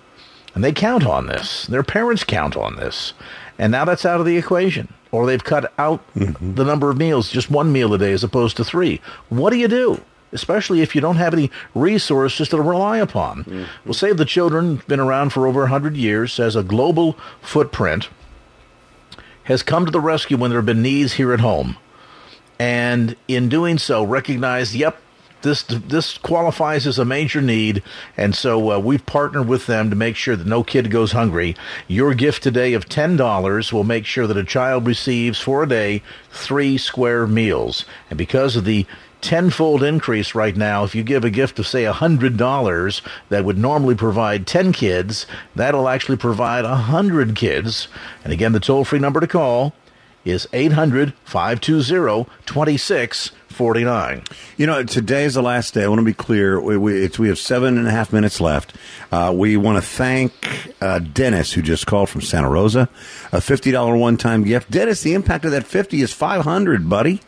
And 0.54 0.64
they 0.64 0.72
count 0.72 1.06
on 1.06 1.28
this. 1.28 1.66
Their 1.66 1.84
parents 1.84 2.24
count 2.24 2.56
on 2.56 2.76
this. 2.76 3.12
And 3.58 3.70
now 3.70 3.84
that's 3.84 4.04
out 4.04 4.18
of 4.18 4.26
the 4.26 4.36
equation 4.36 4.92
or 5.10 5.26
they've 5.26 5.42
cut 5.42 5.72
out 5.78 6.02
mm-hmm. 6.14 6.54
the 6.54 6.64
number 6.64 6.90
of 6.90 6.98
meals, 6.98 7.30
just 7.30 7.50
one 7.50 7.72
meal 7.72 7.94
a 7.94 7.98
day 7.98 8.12
as 8.12 8.24
opposed 8.24 8.56
to 8.56 8.64
three. 8.64 9.00
What 9.28 9.50
do 9.50 9.56
you 9.56 9.68
do? 9.68 10.02
Especially 10.32 10.82
if 10.82 10.94
you 10.94 11.00
don't 11.00 11.16
have 11.16 11.32
any 11.32 11.50
resources 11.74 12.48
to 12.50 12.60
rely 12.60 12.98
upon. 12.98 13.44
Mm-hmm. 13.44 13.64
Well, 13.84 13.94
Save 13.94 14.18
the 14.18 14.24
Children, 14.24 14.82
been 14.86 15.00
around 15.00 15.30
for 15.30 15.46
over 15.46 15.60
100 15.60 15.96
years, 15.96 16.36
has 16.36 16.54
a 16.54 16.62
global 16.62 17.18
footprint, 17.40 18.08
has 19.44 19.62
come 19.62 19.86
to 19.86 19.90
the 19.90 20.00
rescue 20.00 20.36
when 20.36 20.50
there 20.50 20.58
have 20.58 20.66
been 20.66 20.82
needs 20.82 21.14
here 21.14 21.32
at 21.32 21.40
home. 21.40 21.78
And 22.58 23.16
in 23.28 23.48
doing 23.48 23.78
so, 23.78 24.04
recognized, 24.04 24.74
yep, 24.74 25.00
this 25.42 25.62
this 25.62 26.18
qualifies 26.18 26.86
as 26.86 26.98
a 26.98 27.04
major 27.04 27.40
need, 27.40 27.82
and 28.16 28.34
so 28.34 28.72
uh, 28.72 28.78
we've 28.78 29.06
partnered 29.06 29.48
with 29.48 29.66
them 29.66 29.90
to 29.90 29.96
make 29.96 30.16
sure 30.16 30.36
that 30.36 30.46
no 30.46 30.62
kid 30.62 30.90
goes 30.90 31.12
hungry. 31.12 31.56
Your 31.86 32.14
gift 32.14 32.42
today 32.42 32.74
of 32.74 32.88
ten 32.88 33.16
dollars 33.16 33.72
will 33.72 33.84
make 33.84 34.04
sure 34.04 34.26
that 34.26 34.36
a 34.36 34.44
child 34.44 34.86
receives 34.86 35.40
for 35.40 35.62
a 35.62 35.68
day 35.68 36.02
three 36.30 36.78
square 36.78 37.26
meals, 37.26 37.84
and 38.10 38.18
because 38.18 38.56
of 38.56 38.64
the 38.64 38.86
tenfold 39.20 39.82
increase 39.82 40.34
right 40.34 40.56
now. 40.56 40.84
If 40.84 40.94
you 40.94 41.02
give 41.02 41.24
a 41.24 41.30
gift 41.30 41.58
of, 41.58 41.66
say, 41.66 41.84
a 41.84 41.92
$100 41.92 43.02
that 43.30 43.44
would 43.44 43.58
normally 43.58 43.94
provide 43.94 44.46
10 44.46 44.72
kids, 44.72 45.26
that'll 45.56 45.88
actually 45.88 46.16
provide 46.16 46.64
a 46.64 46.70
100 46.70 47.34
kids. 47.34 47.88
And 48.24 48.32
again, 48.32 48.52
the 48.52 48.60
toll 48.60 48.84
free 48.84 48.98
number 48.98 49.20
to 49.20 49.26
call 49.26 49.74
is 50.24 50.48
800 50.52 51.14
520 51.24 52.30
2649. 52.46 54.22
You 54.56 54.66
know, 54.66 54.84
today 54.84 55.24
is 55.24 55.34
the 55.34 55.42
last 55.42 55.74
day. 55.74 55.84
I 55.84 55.88
want 55.88 56.00
to 56.00 56.04
be 56.04 56.14
clear. 56.14 56.60
We, 56.60 56.76
we, 56.76 57.08
we 57.18 57.28
have 57.28 57.38
seven 57.38 57.78
and 57.78 57.86
a 57.86 57.90
half 57.90 58.12
minutes 58.12 58.40
left. 58.40 58.74
Uh, 59.10 59.32
we 59.34 59.56
want 59.56 59.82
to 59.82 59.82
thank 59.82 60.32
uh, 60.80 60.98
Dennis, 60.98 61.52
who 61.52 61.62
just 61.62 61.86
called 61.86 62.08
from 62.08 62.20
Santa 62.20 62.48
Rosa. 62.48 62.88
A 63.32 63.38
$50 63.38 63.98
one 63.98 64.16
time 64.16 64.44
gift. 64.44 64.70
Dennis, 64.70 65.02
the 65.02 65.14
impact 65.14 65.44
of 65.44 65.50
that 65.52 65.64
50 65.64 66.00
is 66.00 66.12
500 66.12 66.88
buddy. 66.88 67.20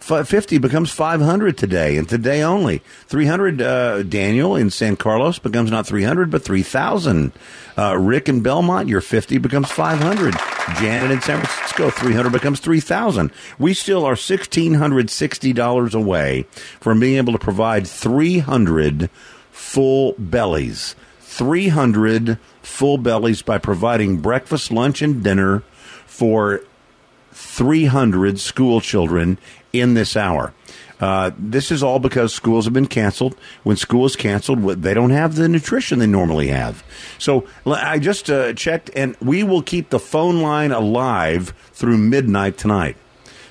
50 0.00 0.58
becomes 0.58 0.90
500 0.90 1.56
today, 1.56 1.96
and 1.96 2.08
today 2.08 2.42
only. 2.42 2.82
300, 3.06 3.62
uh, 3.62 4.02
Daniel 4.02 4.56
in 4.56 4.70
San 4.70 4.96
Carlos 4.96 5.38
becomes 5.38 5.70
not 5.70 5.86
300, 5.86 6.30
but 6.30 6.42
3,000. 6.42 7.32
Uh, 7.76 7.96
Rick 7.98 8.28
in 8.28 8.40
Belmont, 8.40 8.88
your 8.88 9.00
50 9.00 9.38
becomes 9.38 9.70
500. 9.70 10.34
Janet 10.78 11.10
in 11.10 11.20
San 11.20 11.44
Francisco, 11.44 11.90
300 11.90 12.32
becomes 12.32 12.60
3,000. 12.60 13.30
We 13.58 13.74
still 13.74 14.04
are 14.04 14.14
$1,660 14.14 15.94
away 15.94 16.46
from 16.80 17.00
being 17.00 17.16
able 17.16 17.32
to 17.32 17.38
provide 17.38 17.86
300 17.86 19.10
full 19.50 20.14
bellies. 20.18 20.96
300 21.20 22.38
full 22.62 22.98
bellies 22.98 23.42
by 23.42 23.58
providing 23.58 24.18
breakfast, 24.18 24.72
lunch, 24.72 25.02
and 25.02 25.22
dinner 25.22 25.62
for 26.06 26.62
300 27.32 28.40
school 28.40 28.80
children 28.80 29.38
in 29.72 29.94
this 29.94 30.16
hour. 30.16 30.52
Uh, 31.00 31.30
this 31.38 31.70
is 31.70 31.82
all 31.82 31.98
because 31.98 32.34
schools 32.34 32.66
have 32.66 32.74
been 32.74 32.86
canceled. 32.86 33.34
When 33.62 33.76
school 33.76 34.04
is 34.04 34.16
canceled, 34.16 34.62
they 34.82 34.92
don't 34.92 35.10
have 35.10 35.34
the 35.34 35.48
nutrition 35.48 35.98
they 35.98 36.06
normally 36.06 36.48
have. 36.48 36.84
So 37.18 37.46
I 37.64 37.98
just 37.98 38.28
uh, 38.28 38.52
checked, 38.52 38.90
and 38.94 39.16
we 39.20 39.42
will 39.42 39.62
keep 39.62 39.88
the 39.88 39.98
phone 39.98 40.42
line 40.42 40.72
alive 40.72 41.54
through 41.72 41.96
midnight 41.96 42.58
tonight. 42.58 42.96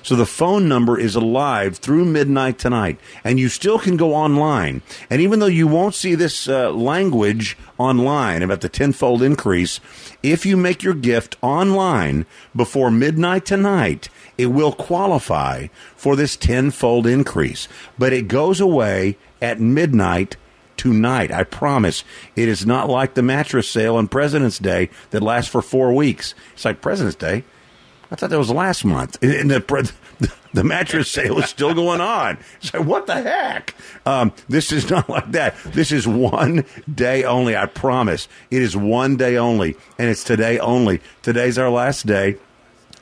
So 0.02 0.16
the 0.16 0.26
phone 0.26 0.68
number 0.68 0.98
is 0.98 1.14
alive 1.14 1.76
through 1.76 2.04
midnight 2.04 2.58
tonight, 2.58 2.98
and 3.22 3.38
you 3.38 3.48
still 3.48 3.78
can 3.78 3.96
go 3.96 4.14
online. 4.14 4.82
And 5.08 5.20
even 5.20 5.40
though 5.40 5.46
you 5.46 5.66
won't 5.66 5.94
see 5.94 6.14
this 6.14 6.48
uh, 6.48 6.70
language 6.70 7.56
online 7.78 8.42
about 8.42 8.60
the 8.60 8.68
tenfold 8.68 9.22
increase, 9.22 9.80
if 10.22 10.46
you 10.46 10.56
make 10.56 10.82
your 10.82 10.94
gift 10.94 11.36
online 11.42 12.26
before 12.56 12.90
midnight 12.90 13.44
tonight, 13.44 14.08
it 14.38 14.46
will 14.46 14.72
qualify 14.72 15.66
for 15.96 16.16
this 16.16 16.36
tenfold 16.36 17.06
increase. 17.06 17.68
But 17.98 18.12
it 18.12 18.28
goes 18.28 18.60
away 18.60 19.16
at 19.42 19.60
midnight 19.60 20.36
tonight. 20.76 21.30
I 21.30 21.44
promise. 21.44 22.04
It 22.36 22.48
is 22.48 22.64
not 22.64 22.88
like 22.88 23.12
the 23.12 23.22
mattress 23.22 23.68
sale 23.68 23.96
on 23.96 24.08
President's 24.08 24.58
Day 24.58 24.88
that 25.10 25.22
lasts 25.22 25.50
for 25.50 25.60
four 25.60 25.92
weeks. 25.92 26.34
It's 26.54 26.64
like 26.64 26.80
President's 26.80 27.16
Day. 27.16 27.44
I 28.10 28.16
thought 28.16 28.30
that 28.30 28.38
was 28.38 28.50
last 28.50 28.84
month. 28.84 29.18
And 29.22 29.50
the, 29.50 29.92
the 30.52 30.64
mattress 30.64 31.10
sale 31.10 31.38
is 31.38 31.48
still 31.48 31.74
going 31.74 32.00
on. 32.00 32.38
So 32.60 32.82
what 32.82 33.06
the 33.06 33.22
heck? 33.22 33.74
Um, 34.04 34.32
this 34.48 34.72
is 34.72 34.90
not 34.90 35.08
like 35.08 35.32
that. 35.32 35.56
This 35.64 35.92
is 35.92 36.06
one 36.06 36.64
day 36.92 37.24
only. 37.24 37.56
I 37.56 37.66
promise. 37.66 38.28
It 38.50 38.62
is 38.62 38.76
one 38.76 39.16
day 39.16 39.36
only, 39.36 39.76
and 39.98 40.10
it's 40.10 40.24
today 40.24 40.58
only. 40.58 41.00
Today's 41.22 41.58
our 41.58 41.70
last 41.70 42.06
day 42.06 42.36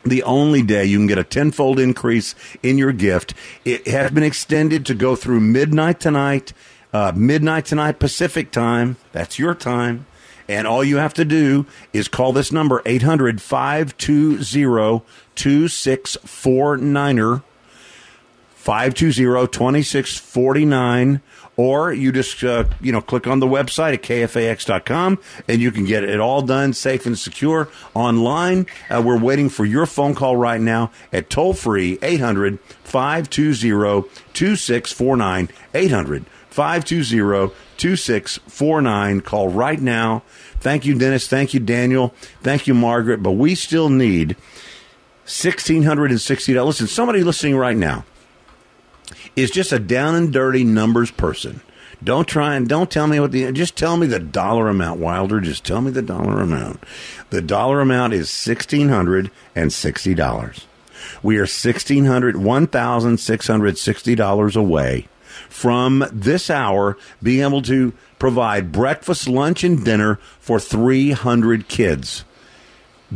the 0.04 0.22
only 0.22 0.62
day 0.62 0.84
you 0.84 0.98
can 0.98 1.06
get 1.06 1.18
a 1.18 1.24
tenfold 1.24 1.78
increase 1.78 2.34
in 2.62 2.78
your 2.78 2.92
gift. 2.92 3.34
It 3.64 3.86
has 3.88 4.10
been 4.10 4.22
extended 4.22 4.86
to 4.86 4.94
go 4.94 5.16
through 5.16 5.40
midnight 5.40 6.00
tonight, 6.00 6.52
uh, 6.92 7.12
midnight 7.14 7.66
tonight 7.66 7.98
Pacific 7.98 8.50
time. 8.50 8.96
That's 9.12 9.38
your 9.38 9.54
time. 9.54 10.06
And 10.48 10.66
all 10.66 10.82
you 10.82 10.96
have 10.96 11.14
to 11.14 11.24
do 11.24 11.66
is 11.92 12.08
call 12.08 12.32
this 12.32 12.50
number, 12.50 12.82
800 12.86 13.40
520 13.42 15.04
2649er. 15.36 17.42
520 18.68 19.46
2649 19.46 21.22
or 21.56 21.92
you 21.92 22.12
just 22.12 22.44
uh, 22.44 22.64
you 22.82 22.92
know 22.92 23.00
click 23.00 23.26
on 23.26 23.40
the 23.40 23.46
website 23.46 23.94
at 23.94 24.02
kfax.com 24.02 25.18
and 25.48 25.62
you 25.62 25.70
can 25.70 25.86
get 25.86 26.04
it 26.04 26.20
all 26.20 26.42
done 26.42 26.74
safe 26.74 27.06
and 27.06 27.18
secure 27.18 27.70
online 27.94 28.66
uh, 28.90 29.02
we're 29.02 29.18
waiting 29.18 29.48
for 29.48 29.64
your 29.64 29.86
phone 29.86 30.14
call 30.14 30.36
right 30.36 30.60
now 30.60 30.90
at 31.14 31.30
toll 31.30 31.54
free 31.54 31.98
800 32.02 32.58
520 32.84 34.06
2649 34.34 35.48
800 35.72 36.26
520 36.50 37.54
2649 37.78 39.20
call 39.22 39.48
right 39.48 39.80
now 39.80 40.22
thank 40.58 40.84
you 40.84 40.98
dennis 40.98 41.26
thank 41.26 41.54
you 41.54 41.60
daniel 41.60 42.14
thank 42.42 42.66
you 42.66 42.74
margaret 42.74 43.22
but 43.22 43.32
we 43.32 43.54
still 43.54 43.88
need 43.88 44.36
$1660 45.26 46.66
listen 46.66 46.86
somebody 46.86 47.22
listening 47.22 47.56
right 47.56 47.76
now 47.76 48.04
is 49.36 49.50
just 49.50 49.72
a 49.72 49.78
down 49.78 50.14
and 50.14 50.32
dirty 50.32 50.64
numbers 50.64 51.10
person. 51.10 51.60
Don't 52.02 52.28
try 52.28 52.54
and 52.54 52.68
don't 52.68 52.90
tell 52.90 53.06
me 53.06 53.18
what 53.18 53.32
the 53.32 53.50
just 53.52 53.76
tell 53.76 53.96
me 53.96 54.06
the 54.06 54.20
dollar 54.20 54.68
amount, 54.68 55.00
Wilder. 55.00 55.40
Just 55.40 55.64
tell 55.64 55.80
me 55.80 55.90
the 55.90 56.02
dollar 56.02 56.40
amount. 56.40 56.82
The 57.30 57.42
dollar 57.42 57.80
amount 57.80 58.12
is 58.12 58.30
sixteen 58.30 58.88
hundred 58.88 59.30
and 59.56 59.72
sixty 59.72 60.14
dollars. 60.14 60.66
We 61.22 61.38
are 61.38 61.46
sixteen 61.46 62.04
hundred 62.04 62.36
one 62.36 62.68
thousand 62.68 63.18
six 63.18 63.48
hundred 63.48 63.78
sixty 63.78 64.14
dollars 64.14 64.54
away 64.54 65.08
from 65.48 66.04
this 66.12 66.50
hour 66.50 66.96
being 67.22 67.42
able 67.42 67.62
to 67.62 67.92
provide 68.18 68.72
breakfast, 68.72 69.28
lunch, 69.28 69.64
and 69.64 69.84
dinner 69.84 70.16
for 70.40 70.60
300 70.60 71.68
kids. 71.68 72.24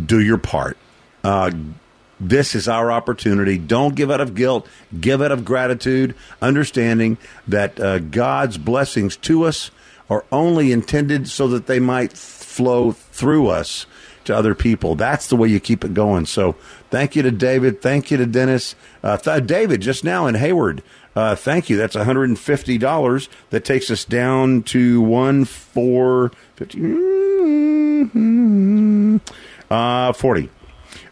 Do 0.07 0.21
your 0.21 0.39
part. 0.39 0.77
Uh, 1.23 1.51
this 2.19 2.55
is 2.55 2.69
our 2.69 2.93
opportunity. 2.93 3.59
Don't 3.59 3.97
give 3.97 4.11
out 4.11 4.21
of 4.21 4.35
guilt. 4.35 4.69
Give 4.99 5.21
out 5.21 5.33
of 5.33 5.45
gratitude, 5.45 6.15
understanding 6.41 7.19
that 7.49 7.79
uh, 7.81 7.99
God's 7.99 8.59
blessings 8.59 9.17
to 9.19 9.45
us 9.45 9.71
are 10.09 10.25
only 10.31 10.73
intended 10.73 11.29
so 11.29 11.49
that 11.49 11.67
they 11.67 11.81
might 11.81 12.13
flow 12.13 12.93
through 12.93 13.49
us 13.49 13.87
to 14.25 14.37
other 14.37 14.55
people. 14.55 14.95
That's 14.95 15.27
the 15.27 15.37
way 15.37 15.49
you 15.49 15.59
keep 15.59 15.85
it 15.85 15.95
going. 15.95 16.27
So 16.27 16.53
thank 16.91 17.17
you 17.17 17.23
to 17.23 17.31
David. 17.31 17.83
Thank 17.83 18.11
you 18.11 18.17
to 18.19 18.27
Dennis. 18.27 18.75
Uh, 19.03 19.17
th- 19.17 19.47
David, 19.47 19.81
just 19.81 20.05
now 20.05 20.27
in 20.27 20.37
Hayward. 20.37 20.83
Uh, 21.15 21.35
thank 21.35 21.69
you. 21.69 21.77
That's 21.77 21.95
$150. 21.95 23.29
That 23.51 23.65
takes 23.65 23.91
us 23.91 24.05
down 24.05 24.63
to 24.65 25.01
one 25.01 25.45
four 25.45 26.33
fifty. 26.57 26.79
Mm-hmm. 28.03 29.17
Uh, 29.71 30.13
40. 30.13 30.49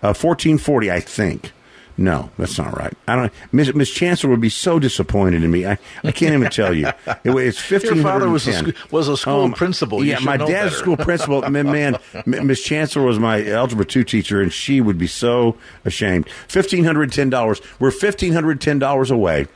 Uh, 0.03 0.17
1440, 0.17 0.91
I 0.91 1.01
think. 1.01 1.53
No, 1.97 2.31
that's 2.39 2.57
not 2.57 2.75
right. 2.79 2.95
I 3.07 3.15
don't. 3.15 3.31
Miss, 3.53 3.75
Miss 3.75 3.91
Chancellor 3.91 4.31
would 4.31 4.41
be 4.41 4.49
so 4.49 4.79
disappointed 4.79 5.45
in 5.45 5.51
me. 5.51 5.67
I, 5.67 5.77
I 6.03 6.13
can't 6.13 6.33
even 6.33 6.49
tell 6.49 6.73
you. 6.73 6.87
It, 6.87 7.19
it's 7.25 7.59
fifteen. 7.59 7.97
Your 7.97 8.05
father 8.05 8.31
was 8.31 8.47
a, 8.49 8.55
sc- 8.55 8.91
was 8.91 9.07
a 9.07 9.19
school 9.19 9.43
um, 9.43 9.53
principal. 9.53 10.03
You 10.03 10.13
yeah, 10.13 10.21
my 10.21 10.39
dad's 10.39 10.77
school 10.77 10.97
principal. 10.97 11.43
man, 11.51 11.99
Miss 12.25 12.63
Chancellor 12.63 13.05
was 13.05 13.19
my 13.19 13.47
algebra 13.47 13.85
two 13.85 14.03
teacher, 14.03 14.41
and 14.41 14.51
she 14.51 14.81
would 14.81 14.97
be 14.97 15.07
so 15.07 15.59
ashamed. 15.85 16.27
Fifteen 16.49 16.85
hundred 16.85 17.13
ten 17.13 17.29
dollars. 17.29 17.61
We're 17.79 17.91
fifteen 17.91 18.33
hundred 18.33 18.63
ten 18.63 18.79
dollars 18.79 19.11
away 19.11 19.47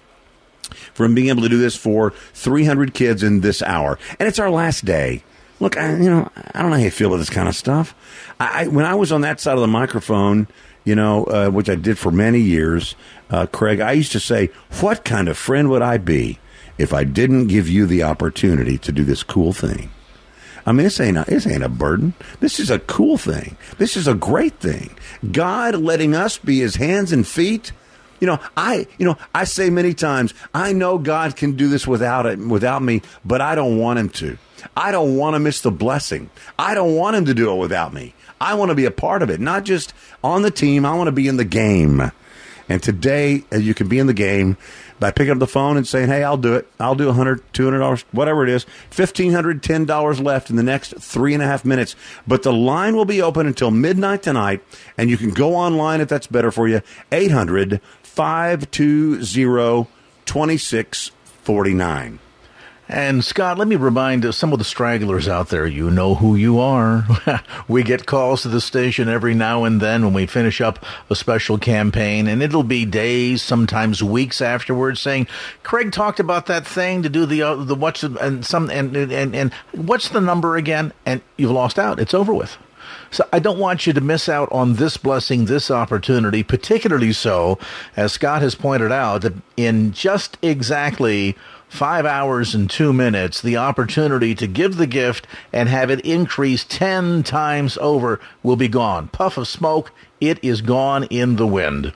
from 0.93 1.15
being 1.15 1.29
able 1.29 1.43
to 1.43 1.49
do 1.49 1.59
this 1.59 1.77
for 1.77 2.11
three 2.33 2.65
hundred 2.65 2.95
kids 2.95 3.23
in 3.23 3.41
this 3.41 3.63
hour, 3.63 3.99
and 4.19 4.29
it's 4.29 4.39
our 4.39 4.51
last 4.51 4.85
day. 4.85 5.23
Look, 5.61 5.77
I, 5.77 5.93
you 5.97 6.11
know, 6.11 6.29
I 6.53 6.63
don't 6.63 6.71
know 6.71 6.77
how 6.77 6.83
you 6.83 6.91
feel 6.91 7.09
about 7.09 7.19
this 7.19 7.31
kind 7.31 7.49
of 7.49 7.55
stuff. 7.55 7.95
I, 8.41 8.67
when 8.67 8.85
I 8.85 8.97
was 8.97 9.13
on 9.13 9.21
that 9.21 9.41
side 9.41 9.55
of 9.55 9.61
the 9.61 9.69
microphone 9.69 10.49
you 10.85 10.95
know, 10.95 11.25
uh, 11.25 11.49
which 11.49 11.69
I 11.69 11.75
did 11.75 11.99
for 11.99 12.11
many 12.11 12.41
years, 12.41 12.95
uh, 13.31 13.47
Craig, 13.47 13.81
I 13.81 13.93
used 13.93 14.13
to 14.13 14.21
say, 14.21 14.51
what 14.81 15.05
kind 15.05 15.29
of 15.29 15.37
friend 15.37 15.71
would 15.71 15.83
I 15.83 15.99
be 15.99 16.39
if 16.79 16.93
I 16.93 17.05
didn't 17.05 17.47
give 17.47 17.69
you 17.69 17.87
the 17.87 18.03
opportunity 18.03 18.79
to 18.79 18.93
do 18.93 19.03
this 19.03 19.23
cool 19.23 19.53
thing? 19.53 19.91
I 20.67 20.73
mean, 20.73 20.85
this 20.85 21.01
ain't 21.01 21.19
a, 21.19 21.25
this 21.25 21.47
ain't 21.47 21.63
a 21.63 21.69
burden. 21.69 22.15
This 22.41 22.59
is 22.59 22.71
a 22.71 22.79
cool 22.79 23.19
thing. 23.19 23.57
This 23.79 23.97
is 23.97 24.07
a 24.07 24.15
great 24.15 24.61
thing. 24.61 24.97
God 25.31 25.75
letting 25.77 26.15
us 26.15 26.39
be 26.39 26.61
His 26.61 26.77
hands 26.77 27.13
and 27.13 27.27
feet. 27.27 27.73
You 28.21 28.27
know, 28.27 28.39
I 28.57 28.87
you 28.99 29.07
know 29.07 29.17
I 29.35 29.45
say 29.45 29.71
many 29.71 29.95
times, 29.95 30.35
I 30.53 30.73
know 30.73 30.99
God 30.99 31.37
can 31.37 31.53
do 31.53 31.69
this 31.69 31.87
without 31.87 32.27
it, 32.27 32.39
without 32.39 32.83
me, 32.83 33.03
but 33.25 33.41
I 33.41 33.55
don't 33.55 33.79
want 33.79 33.99
Him 33.99 34.09
to. 34.11 34.39
I 34.77 34.93
don't 34.93 35.17
want 35.17 35.35
to 35.35 35.41
miss 35.41 35.61
the 35.61 35.71
blessing. 35.71 36.31
I 36.59 36.75
don't 36.75 36.95
want 36.95 37.17
Him 37.17 37.27
to 37.27 37.35
do 37.35 37.53
it 37.53 37.57
without 37.57 37.93
me. 37.93 38.15
I 38.41 38.55
want 38.55 38.71
to 38.71 38.75
be 38.75 38.85
a 38.85 38.91
part 38.91 39.23
of 39.23 39.31
it, 39.31 39.41
not 39.41 39.65
just 39.65 39.95
on 40.23 40.43
the 40.43 40.51
team. 40.51 40.85
I 40.85 40.95
want 40.95 41.09
to 41.09 41.13
be 41.13 41.29
in 41.29 41.37
the 41.37 41.45
game. 41.45 42.11
And 42.69 42.83
today, 42.83 43.45
uh, 43.53 43.59
you 43.59 43.75
can 43.75 43.89
be 43.89 43.99
in 43.99 44.07
the 44.07 44.15
game 44.15 44.57
by 44.99 45.11
picking 45.11 45.33
up 45.33 45.39
the 45.39 45.47
phone 45.47 45.77
and 45.77 45.87
saying, 45.87 46.09
"Hey, 46.09 46.25
I'll 46.25 46.39
do 46.39 46.55
it. 46.55 46.67
I'll 46.81 46.95
do 46.95 47.09
a 47.09 47.13
hundred, 47.13 47.43
two 47.53 47.65
hundred 47.65 47.81
dollars, 47.81 48.05
whatever 48.13 48.43
it 48.43 48.49
is. 48.49 48.65
Fifteen 48.91 49.33
hundred, 49.33 49.63
ten 49.63 49.85
dollars 49.85 50.21
left 50.21 50.49
in 50.49 50.57
the 50.57 50.63
next 50.63 50.95
three 50.99 51.35
and 51.35 51.43
a 51.43 51.47
half 51.47 51.65
minutes. 51.65 51.95
But 52.27 52.43
the 52.43 52.53
line 52.53 52.97
will 52.97 53.05
be 53.05 53.21
open 53.21 53.47
until 53.47 53.71
midnight 53.71 54.23
tonight, 54.23 54.63
and 54.97 55.11
you 55.11 55.19
can 55.19 55.31
go 55.31 55.55
online 55.55 56.01
if 56.01 56.09
that's 56.09 56.27
better 56.27 56.51
for 56.51 56.67
you. 56.67 56.81
800 57.13 57.81
520 58.15 59.89
2649. 60.25 62.19
And 62.87 63.25
Scott, 63.25 63.57
let 63.57 63.67
me 63.67 63.77
remind 63.77 64.33
some 64.35 64.53
of 64.53 64.59
the 64.59 64.65
stragglers 64.65 65.27
out 65.27 65.49
there, 65.49 65.67
you 65.67 65.91
know 65.91 66.15
who 66.15 66.37
you 66.37 66.61
are. 66.61 67.07
we 67.69 67.83
get 67.83 68.05
calls 68.05 68.43
to 68.43 68.49
the 68.49 68.61
station 68.61 69.09
every 69.09 69.33
now 69.33 69.65
and 69.65 69.81
then 69.81 70.05
when 70.05 70.13
we 70.13 70.27
finish 70.27 70.61
up 70.61 70.85
a 71.09 71.17
special 71.17 71.57
campaign, 71.57 72.29
and 72.29 72.43
it'll 72.43 72.63
be 72.63 72.85
days, 72.85 73.43
sometimes 73.43 74.03
weeks 74.03 74.43
afterwards, 74.43 75.01
saying, 75.01 75.27
"Craig 75.63 75.93
talked 75.93 76.21
about 76.21 76.45
that 76.47 76.67
thing 76.67 77.03
to 77.03 77.09
do 77.09 77.25
the 77.25 77.43
uh, 77.43 77.55
the 77.55 77.75
what's 77.75 78.03
and 78.03 78.45
some 78.45 78.69
and, 78.69 78.95
and 78.95 79.35
and 79.35 79.53
what's 79.73 80.11
the 80.11 80.21
number 80.21 80.57
again?" 80.57 80.93
And 81.07 81.23
you've 81.39 81.51
lost 81.51 81.79
out. 81.79 81.99
It's 81.99 82.13
over 82.13 82.35
with. 82.35 82.59
So 83.15 83.25
I 83.33 83.39
don't 83.39 83.61
want 83.61 83.87
you 83.87 83.93
to 83.93 84.01
miss 84.01 84.29
out 84.29 84.51
on 84.51 84.75
this 84.75 84.97
blessing, 84.97 85.45
this 85.45 85.71
opportunity, 85.71 86.43
particularly 86.43 87.13
so, 87.13 87.61
as 87.97 88.13
Scott 88.13 88.43
has 88.43 88.57
pointed 88.57 88.91
out, 88.91 89.23
that 89.23 89.35
in 89.57 89.93
just 89.93 90.37
exactly 90.43 91.37
five 91.69 92.07
hours 92.07 92.57
and 92.57 92.69
two 92.69 92.93
minutes, 92.93 93.41
the 93.41 93.57
opportunity 93.57 94.35
to 94.35 94.49
give 94.49 94.79
the 94.79 94.89
gift 94.89 95.29
and 95.53 95.69
have 95.69 95.91
it 95.91 96.01
increase 96.01 96.65
10 96.65 97.23
times 97.23 97.79
over 97.79 98.19
will 98.43 98.57
be 98.57 98.67
gone. 98.67 99.07
Puff 99.07 99.39
of 99.39 99.47
smoke, 99.47 99.93
it 100.21 100.43
is 100.43 100.61
gone 100.61 101.05
in 101.05 101.37
the 101.37 101.47
wind. 101.47 101.93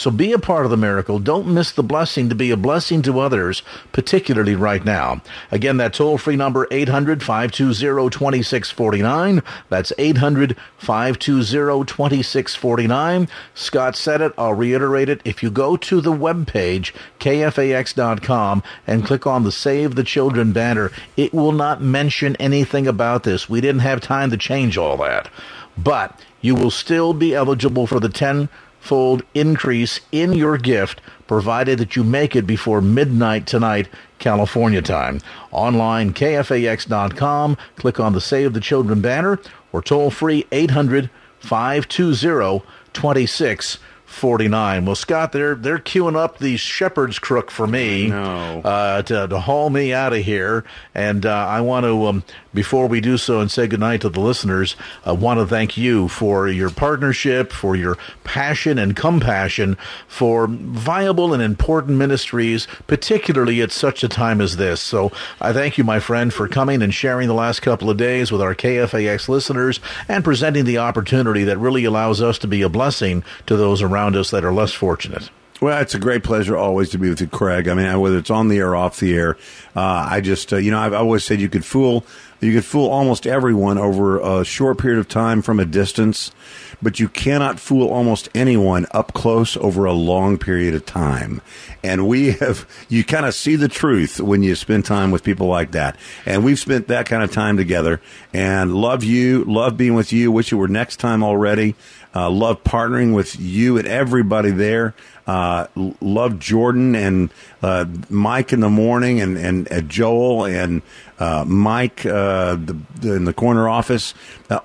So 0.00 0.10
be 0.10 0.32
a 0.32 0.38
part 0.38 0.64
of 0.64 0.70
the 0.70 0.78
miracle. 0.78 1.18
Don't 1.18 1.52
miss 1.52 1.72
the 1.72 1.82
blessing 1.82 2.30
to 2.30 2.34
be 2.34 2.50
a 2.50 2.56
blessing 2.56 3.02
to 3.02 3.20
others, 3.20 3.60
particularly 3.92 4.54
right 4.54 4.82
now. 4.82 5.20
Again, 5.50 5.76
that 5.76 5.92
toll 5.92 6.16
free 6.16 6.36
number 6.36 6.66
800 6.70 7.22
520 7.22 8.08
2649. 8.08 9.42
That's 9.68 9.92
800 9.98 10.56
520 10.78 11.84
2649. 11.84 13.28
Scott 13.54 13.94
said 13.94 14.22
it. 14.22 14.32
I'll 14.38 14.54
reiterate 14.54 15.10
it. 15.10 15.20
If 15.22 15.42
you 15.42 15.50
go 15.50 15.76
to 15.76 16.00
the 16.00 16.14
webpage, 16.14 16.94
kfax.com, 17.18 18.62
and 18.86 19.04
click 19.04 19.26
on 19.26 19.42
the 19.42 19.52
Save 19.52 19.96
the 19.96 20.02
Children 20.02 20.52
banner, 20.52 20.90
it 21.18 21.34
will 21.34 21.52
not 21.52 21.82
mention 21.82 22.36
anything 22.36 22.86
about 22.86 23.24
this. 23.24 23.50
We 23.50 23.60
didn't 23.60 23.82
have 23.82 24.00
time 24.00 24.30
to 24.30 24.38
change 24.38 24.78
all 24.78 24.96
that. 24.96 25.28
But 25.76 26.18
you 26.40 26.54
will 26.54 26.70
still 26.70 27.12
be 27.12 27.34
eligible 27.34 27.86
for 27.86 28.00
the 28.00 28.08
10 28.08 28.48
fold 28.80 29.22
increase 29.34 30.00
in 30.10 30.32
your 30.32 30.58
gift, 30.58 31.00
provided 31.26 31.78
that 31.78 31.94
you 31.94 32.02
make 32.02 32.34
it 32.34 32.46
before 32.46 32.80
midnight 32.80 33.46
tonight, 33.46 33.88
California 34.18 34.82
time. 34.82 35.20
Online, 35.52 36.12
kfax.com, 36.12 37.56
click 37.76 38.00
on 38.00 38.12
the 38.12 38.20
Save 38.20 38.52
the 38.52 38.60
Children 38.60 39.00
banner, 39.00 39.38
or 39.72 39.82
toll 39.82 40.10
free 40.10 40.46
800 40.50 41.10
520 41.40 42.62
26 42.92 43.78
49. 44.10 44.86
Well, 44.86 44.96
Scott, 44.96 45.30
they're 45.30 45.54
they're 45.54 45.78
queuing 45.78 46.16
up 46.16 46.38
the 46.38 46.56
shepherd's 46.56 47.20
crook 47.20 47.50
for 47.50 47.68
me 47.68 48.08
no. 48.08 48.60
uh, 48.62 49.02
to, 49.02 49.28
to 49.28 49.38
haul 49.38 49.70
me 49.70 49.94
out 49.94 50.12
of 50.12 50.24
here. 50.24 50.64
And 50.96 51.24
uh, 51.24 51.46
I 51.46 51.60
want 51.60 51.84
to, 51.84 52.06
um, 52.06 52.24
before 52.52 52.86
we 52.86 53.00
do 53.00 53.16
so 53.16 53.40
and 53.40 53.50
say 53.50 53.66
goodnight 53.66 54.00
to 54.02 54.08
the 54.08 54.20
listeners, 54.20 54.76
I 55.04 55.12
want 55.12 55.40
to 55.40 55.46
thank 55.46 55.76
you 55.76 56.08
for 56.08 56.48
your 56.48 56.70
partnership, 56.70 57.52
for 57.52 57.76
your 57.76 57.96
passion 58.24 58.78
and 58.78 58.96
compassion 58.96 59.76
for 60.08 60.46
viable 60.48 61.32
and 61.32 61.42
important 61.42 61.98
ministries, 61.98 62.66
particularly 62.86 63.60
at 63.62 63.72
such 63.72 64.02
a 64.02 64.08
time 64.08 64.40
as 64.40 64.56
this. 64.56 64.80
So 64.80 65.12
I 65.40 65.52
thank 65.52 65.78
you, 65.78 65.84
my 65.84 66.00
friend, 66.00 66.32
for 66.32 66.48
coming 66.48 66.82
and 66.82 66.92
sharing 66.92 67.28
the 67.28 67.34
last 67.34 67.60
couple 67.60 67.90
of 67.90 67.96
days 67.96 68.32
with 68.32 68.42
our 68.42 68.54
KFAX 68.54 69.28
listeners 69.28 69.80
and 70.08 70.24
presenting 70.24 70.64
the 70.64 70.78
opportunity 70.78 71.44
that 71.44 71.58
really 71.58 71.84
allows 71.84 72.20
us 72.20 72.38
to 72.38 72.48
be 72.48 72.62
a 72.62 72.68
blessing 72.68 73.22
to 73.46 73.56
those 73.56 73.82
around 73.82 74.16
us 74.16 74.30
that 74.30 74.44
are 74.44 74.52
less 74.52 74.72
fortunate. 74.72 75.30
Well, 75.60 75.78
it's 75.82 75.94
a 75.94 75.98
great 75.98 76.24
pleasure 76.24 76.56
always 76.56 76.88
to 76.90 76.98
be 76.98 77.10
with 77.10 77.20
you, 77.20 77.26
Craig. 77.26 77.68
I 77.68 77.74
mean, 77.74 78.00
whether 78.00 78.16
it's 78.16 78.30
on 78.30 78.48
the 78.48 78.56
air 78.56 78.70
or 78.70 78.76
off 78.76 78.98
the 78.98 79.14
air, 79.14 79.36
uh, 79.76 80.08
I 80.10 80.22
just, 80.22 80.54
uh, 80.54 80.56
you 80.56 80.70
know, 80.70 80.78
I've 80.78 80.94
always 80.94 81.22
said 81.22 81.38
you 81.38 81.50
could 81.50 81.66
fool, 81.66 82.06
you 82.40 82.54
could 82.54 82.64
fool 82.64 82.88
almost 82.88 83.26
everyone 83.26 83.76
over 83.76 84.18
a 84.20 84.42
short 84.42 84.78
period 84.78 84.98
of 84.98 85.08
time 85.08 85.42
from 85.42 85.60
a 85.60 85.66
distance, 85.66 86.32
but 86.80 86.98
you 86.98 87.10
cannot 87.10 87.60
fool 87.60 87.90
almost 87.90 88.30
anyone 88.34 88.86
up 88.92 89.12
close 89.12 89.54
over 89.58 89.84
a 89.84 89.92
long 89.92 90.38
period 90.38 90.74
of 90.74 90.86
time. 90.86 91.42
And 91.84 92.08
we 92.08 92.32
have, 92.32 92.66
you 92.88 93.04
kind 93.04 93.26
of 93.26 93.34
see 93.34 93.56
the 93.56 93.68
truth 93.68 94.18
when 94.18 94.42
you 94.42 94.54
spend 94.54 94.86
time 94.86 95.10
with 95.10 95.22
people 95.22 95.46
like 95.46 95.72
that. 95.72 95.98
And 96.24 96.42
we've 96.42 96.58
spent 96.58 96.88
that 96.88 97.04
kind 97.04 97.22
of 97.22 97.32
time 97.32 97.58
together 97.58 98.00
and 98.32 98.74
love 98.74 99.04
you, 99.04 99.44
love 99.44 99.76
being 99.76 99.92
with 99.92 100.10
you. 100.10 100.32
Wish 100.32 100.52
you 100.52 100.56
were 100.56 100.68
next 100.68 100.96
time 100.96 101.22
already. 101.22 101.74
Uh, 102.14 102.28
love 102.30 102.64
partnering 102.64 103.14
with 103.14 103.38
you 103.38 103.78
and 103.78 103.86
everybody 103.86 104.50
there. 104.50 104.94
Uh, 105.30 105.68
love 106.00 106.40
Jordan 106.40 106.96
and 106.96 107.30
uh, 107.62 107.84
Mike 108.08 108.52
in 108.52 108.58
the 108.58 108.68
morning 108.68 109.20
and, 109.20 109.38
and 109.38 109.70
uh, 109.72 109.80
Joel 109.82 110.44
and 110.44 110.82
uh, 111.20 111.44
Mike 111.46 112.04
uh, 112.04 112.56
the, 112.56 112.76
the, 113.00 113.14
in 113.14 113.26
the 113.26 113.32
corner 113.32 113.68
office. 113.68 114.12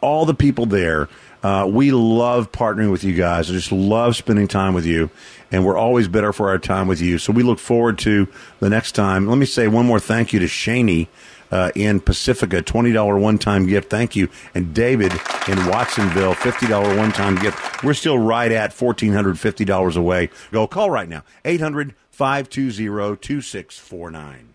all 0.01 0.25
the 0.25 0.33
people 0.33 0.65
there. 0.65 1.07
We 1.69 1.91
love 1.91 2.51
partnering 2.51 2.91
with 2.91 3.03
you 3.03 3.13
guys. 3.13 3.49
I 3.49 3.53
just 3.53 3.71
love 3.71 4.15
spending 4.15 4.47
time 4.47 4.73
with 4.73 4.85
you 4.85 5.09
and 5.51 5.65
we're 5.65 5.77
always 5.77 6.07
better 6.07 6.33
for 6.33 6.49
our 6.49 6.57
time 6.57 6.87
with 6.87 7.01
you. 7.01 7.17
So 7.17 7.31
we 7.31 7.43
look 7.43 7.59
forward 7.59 7.97
to 7.99 8.27
the 8.59 8.69
next 8.69 8.93
time. 8.93 9.27
Let 9.27 9.37
me 9.37 9.45
say 9.45 9.67
one 9.67 9.85
more 9.85 9.99
thank 9.99 10.33
you 10.33 10.39
to 10.39 10.45
Shaney 10.45 11.07
uh, 11.51 11.71
in 11.75 11.99
Pacifica, 11.99 12.61
$20 12.61 13.21
one 13.21 13.37
time 13.37 13.67
gift. 13.67 13.89
Thank 13.89 14.15
you. 14.15 14.29
And 14.53 14.73
David 14.73 15.13
in 15.47 15.65
Watsonville, 15.67 16.35
$50 16.35 16.97
one 16.97 17.11
time 17.11 17.35
gift. 17.35 17.83
We're 17.83 17.93
still 17.93 18.17
right 18.17 18.51
at 18.51 18.71
$1,450 18.71 19.95
away. 19.95 20.29
Go 20.51 20.67
call 20.67 20.89
right 20.89 21.07
now. 21.07 21.23
800 21.45 21.93
520 22.11 23.17
2649. 23.17 24.54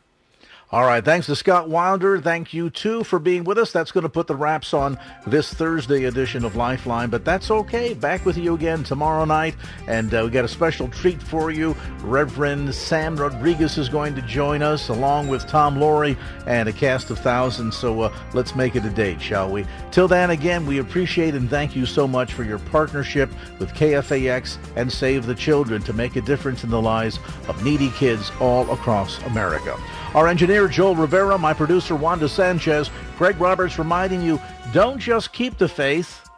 All 0.73 0.85
right. 0.85 1.05
Thanks 1.05 1.27
to 1.27 1.35
Scott 1.35 1.69
Wilder. 1.69 2.21
Thank 2.21 2.55
you, 2.55 2.71
too, 2.71 3.03
for 3.03 3.19
being 3.19 3.43
with 3.43 3.59
us. 3.59 3.73
That's 3.73 3.91
going 3.91 4.05
to 4.05 4.09
put 4.09 4.29
the 4.29 4.37
wraps 4.37 4.73
on 4.73 4.97
this 5.27 5.53
Thursday 5.53 6.05
edition 6.05 6.45
of 6.45 6.55
Lifeline, 6.55 7.11
but 7.11 7.25
that's 7.25 7.51
okay. 7.51 7.93
Back 7.93 8.25
with 8.25 8.39
you 8.39 8.55
again 8.55 8.85
tomorrow 8.85 9.25
night. 9.25 9.57
And 9.89 10.15
uh, 10.15 10.23
we 10.25 10.31
got 10.31 10.45
a 10.45 10.49
special 10.49 10.87
treat 10.87 11.21
for 11.21 11.51
you. 11.51 11.75
Reverend 12.03 12.73
Sam 12.73 13.17
Rodriguez 13.17 13.79
is 13.79 13.89
going 13.89 14.15
to 14.15 14.23
join 14.23 14.63
us, 14.63 14.91
along 14.91 15.27
with 15.27 15.45
Tom 15.49 15.77
Laurie 15.77 16.17
and 16.47 16.69
a 16.69 16.73
cast 16.73 17.11
of 17.11 17.19
thousands. 17.19 17.77
So 17.77 18.03
uh, 18.03 18.17
let's 18.33 18.55
make 18.55 18.77
it 18.77 18.85
a 18.85 18.91
date, 18.91 19.21
shall 19.21 19.51
we? 19.51 19.67
Till 19.91 20.07
then, 20.07 20.31
again, 20.31 20.67
we 20.67 20.79
appreciate 20.79 21.35
and 21.35 21.51
thank 21.51 21.75
you 21.75 21.85
so 21.85 22.07
much 22.07 22.33
for 22.33 22.45
your 22.45 22.61
partnership 22.61 23.29
with 23.59 23.71
KFAX 23.71 24.57
and 24.77 24.93
Save 24.93 25.27
the 25.27 25.35
Children 25.35 25.83
to 25.83 25.93
make 25.93 26.15
a 26.15 26.21
difference 26.21 26.63
in 26.63 26.71
the 26.71 26.81
lives 26.81 27.19
of 27.49 27.65
needy 27.65 27.91
kids 27.91 28.31
all 28.39 28.71
across 28.71 29.21
America. 29.25 29.77
Our 30.15 30.27
engineer, 30.27 30.67
Joel 30.67 30.97
Rivera, 30.97 31.39
my 31.39 31.55
producer, 31.55 31.95
Wanda 31.95 32.29
Sanchez, 32.29 32.91
Craig 33.17 33.41
Roberts 33.41 33.79
reminding 33.79 34.23
you 34.23 34.41
don't 34.73 34.99
just 34.99 35.33
keep 35.33 35.57
the 35.57 35.69
faith, 35.69 36.29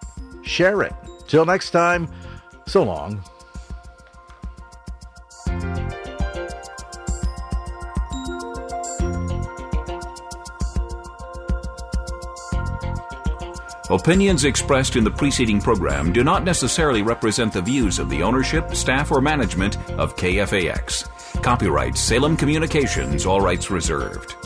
share 0.43 0.83
it. 0.83 0.93
Till 1.27 1.47
next 1.47 1.71
time, 1.71 2.09
so 2.67 2.83
long. 2.83 3.23
Opinions 13.91 14.45
expressed 14.45 14.97
in 14.97 15.05
the 15.05 15.11
preceding 15.11 15.61
program 15.61 16.13
do 16.13 16.25
not 16.25 16.45
necessarily 16.45 17.03
represent 17.03 17.53
the 17.53 17.61
views 17.61 17.99
of 17.99 18.09
the 18.09 18.23
ownership, 18.23 18.75
staff, 18.75 19.11
or 19.11 19.21
management 19.21 19.77
of 19.93 20.17
KFAX. 20.17 21.09
Copyright 21.41 21.97
Salem 21.97 22.37
Communications, 22.37 23.27
all 23.27 23.41
rights 23.41 23.71
reserved. 23.71 24.37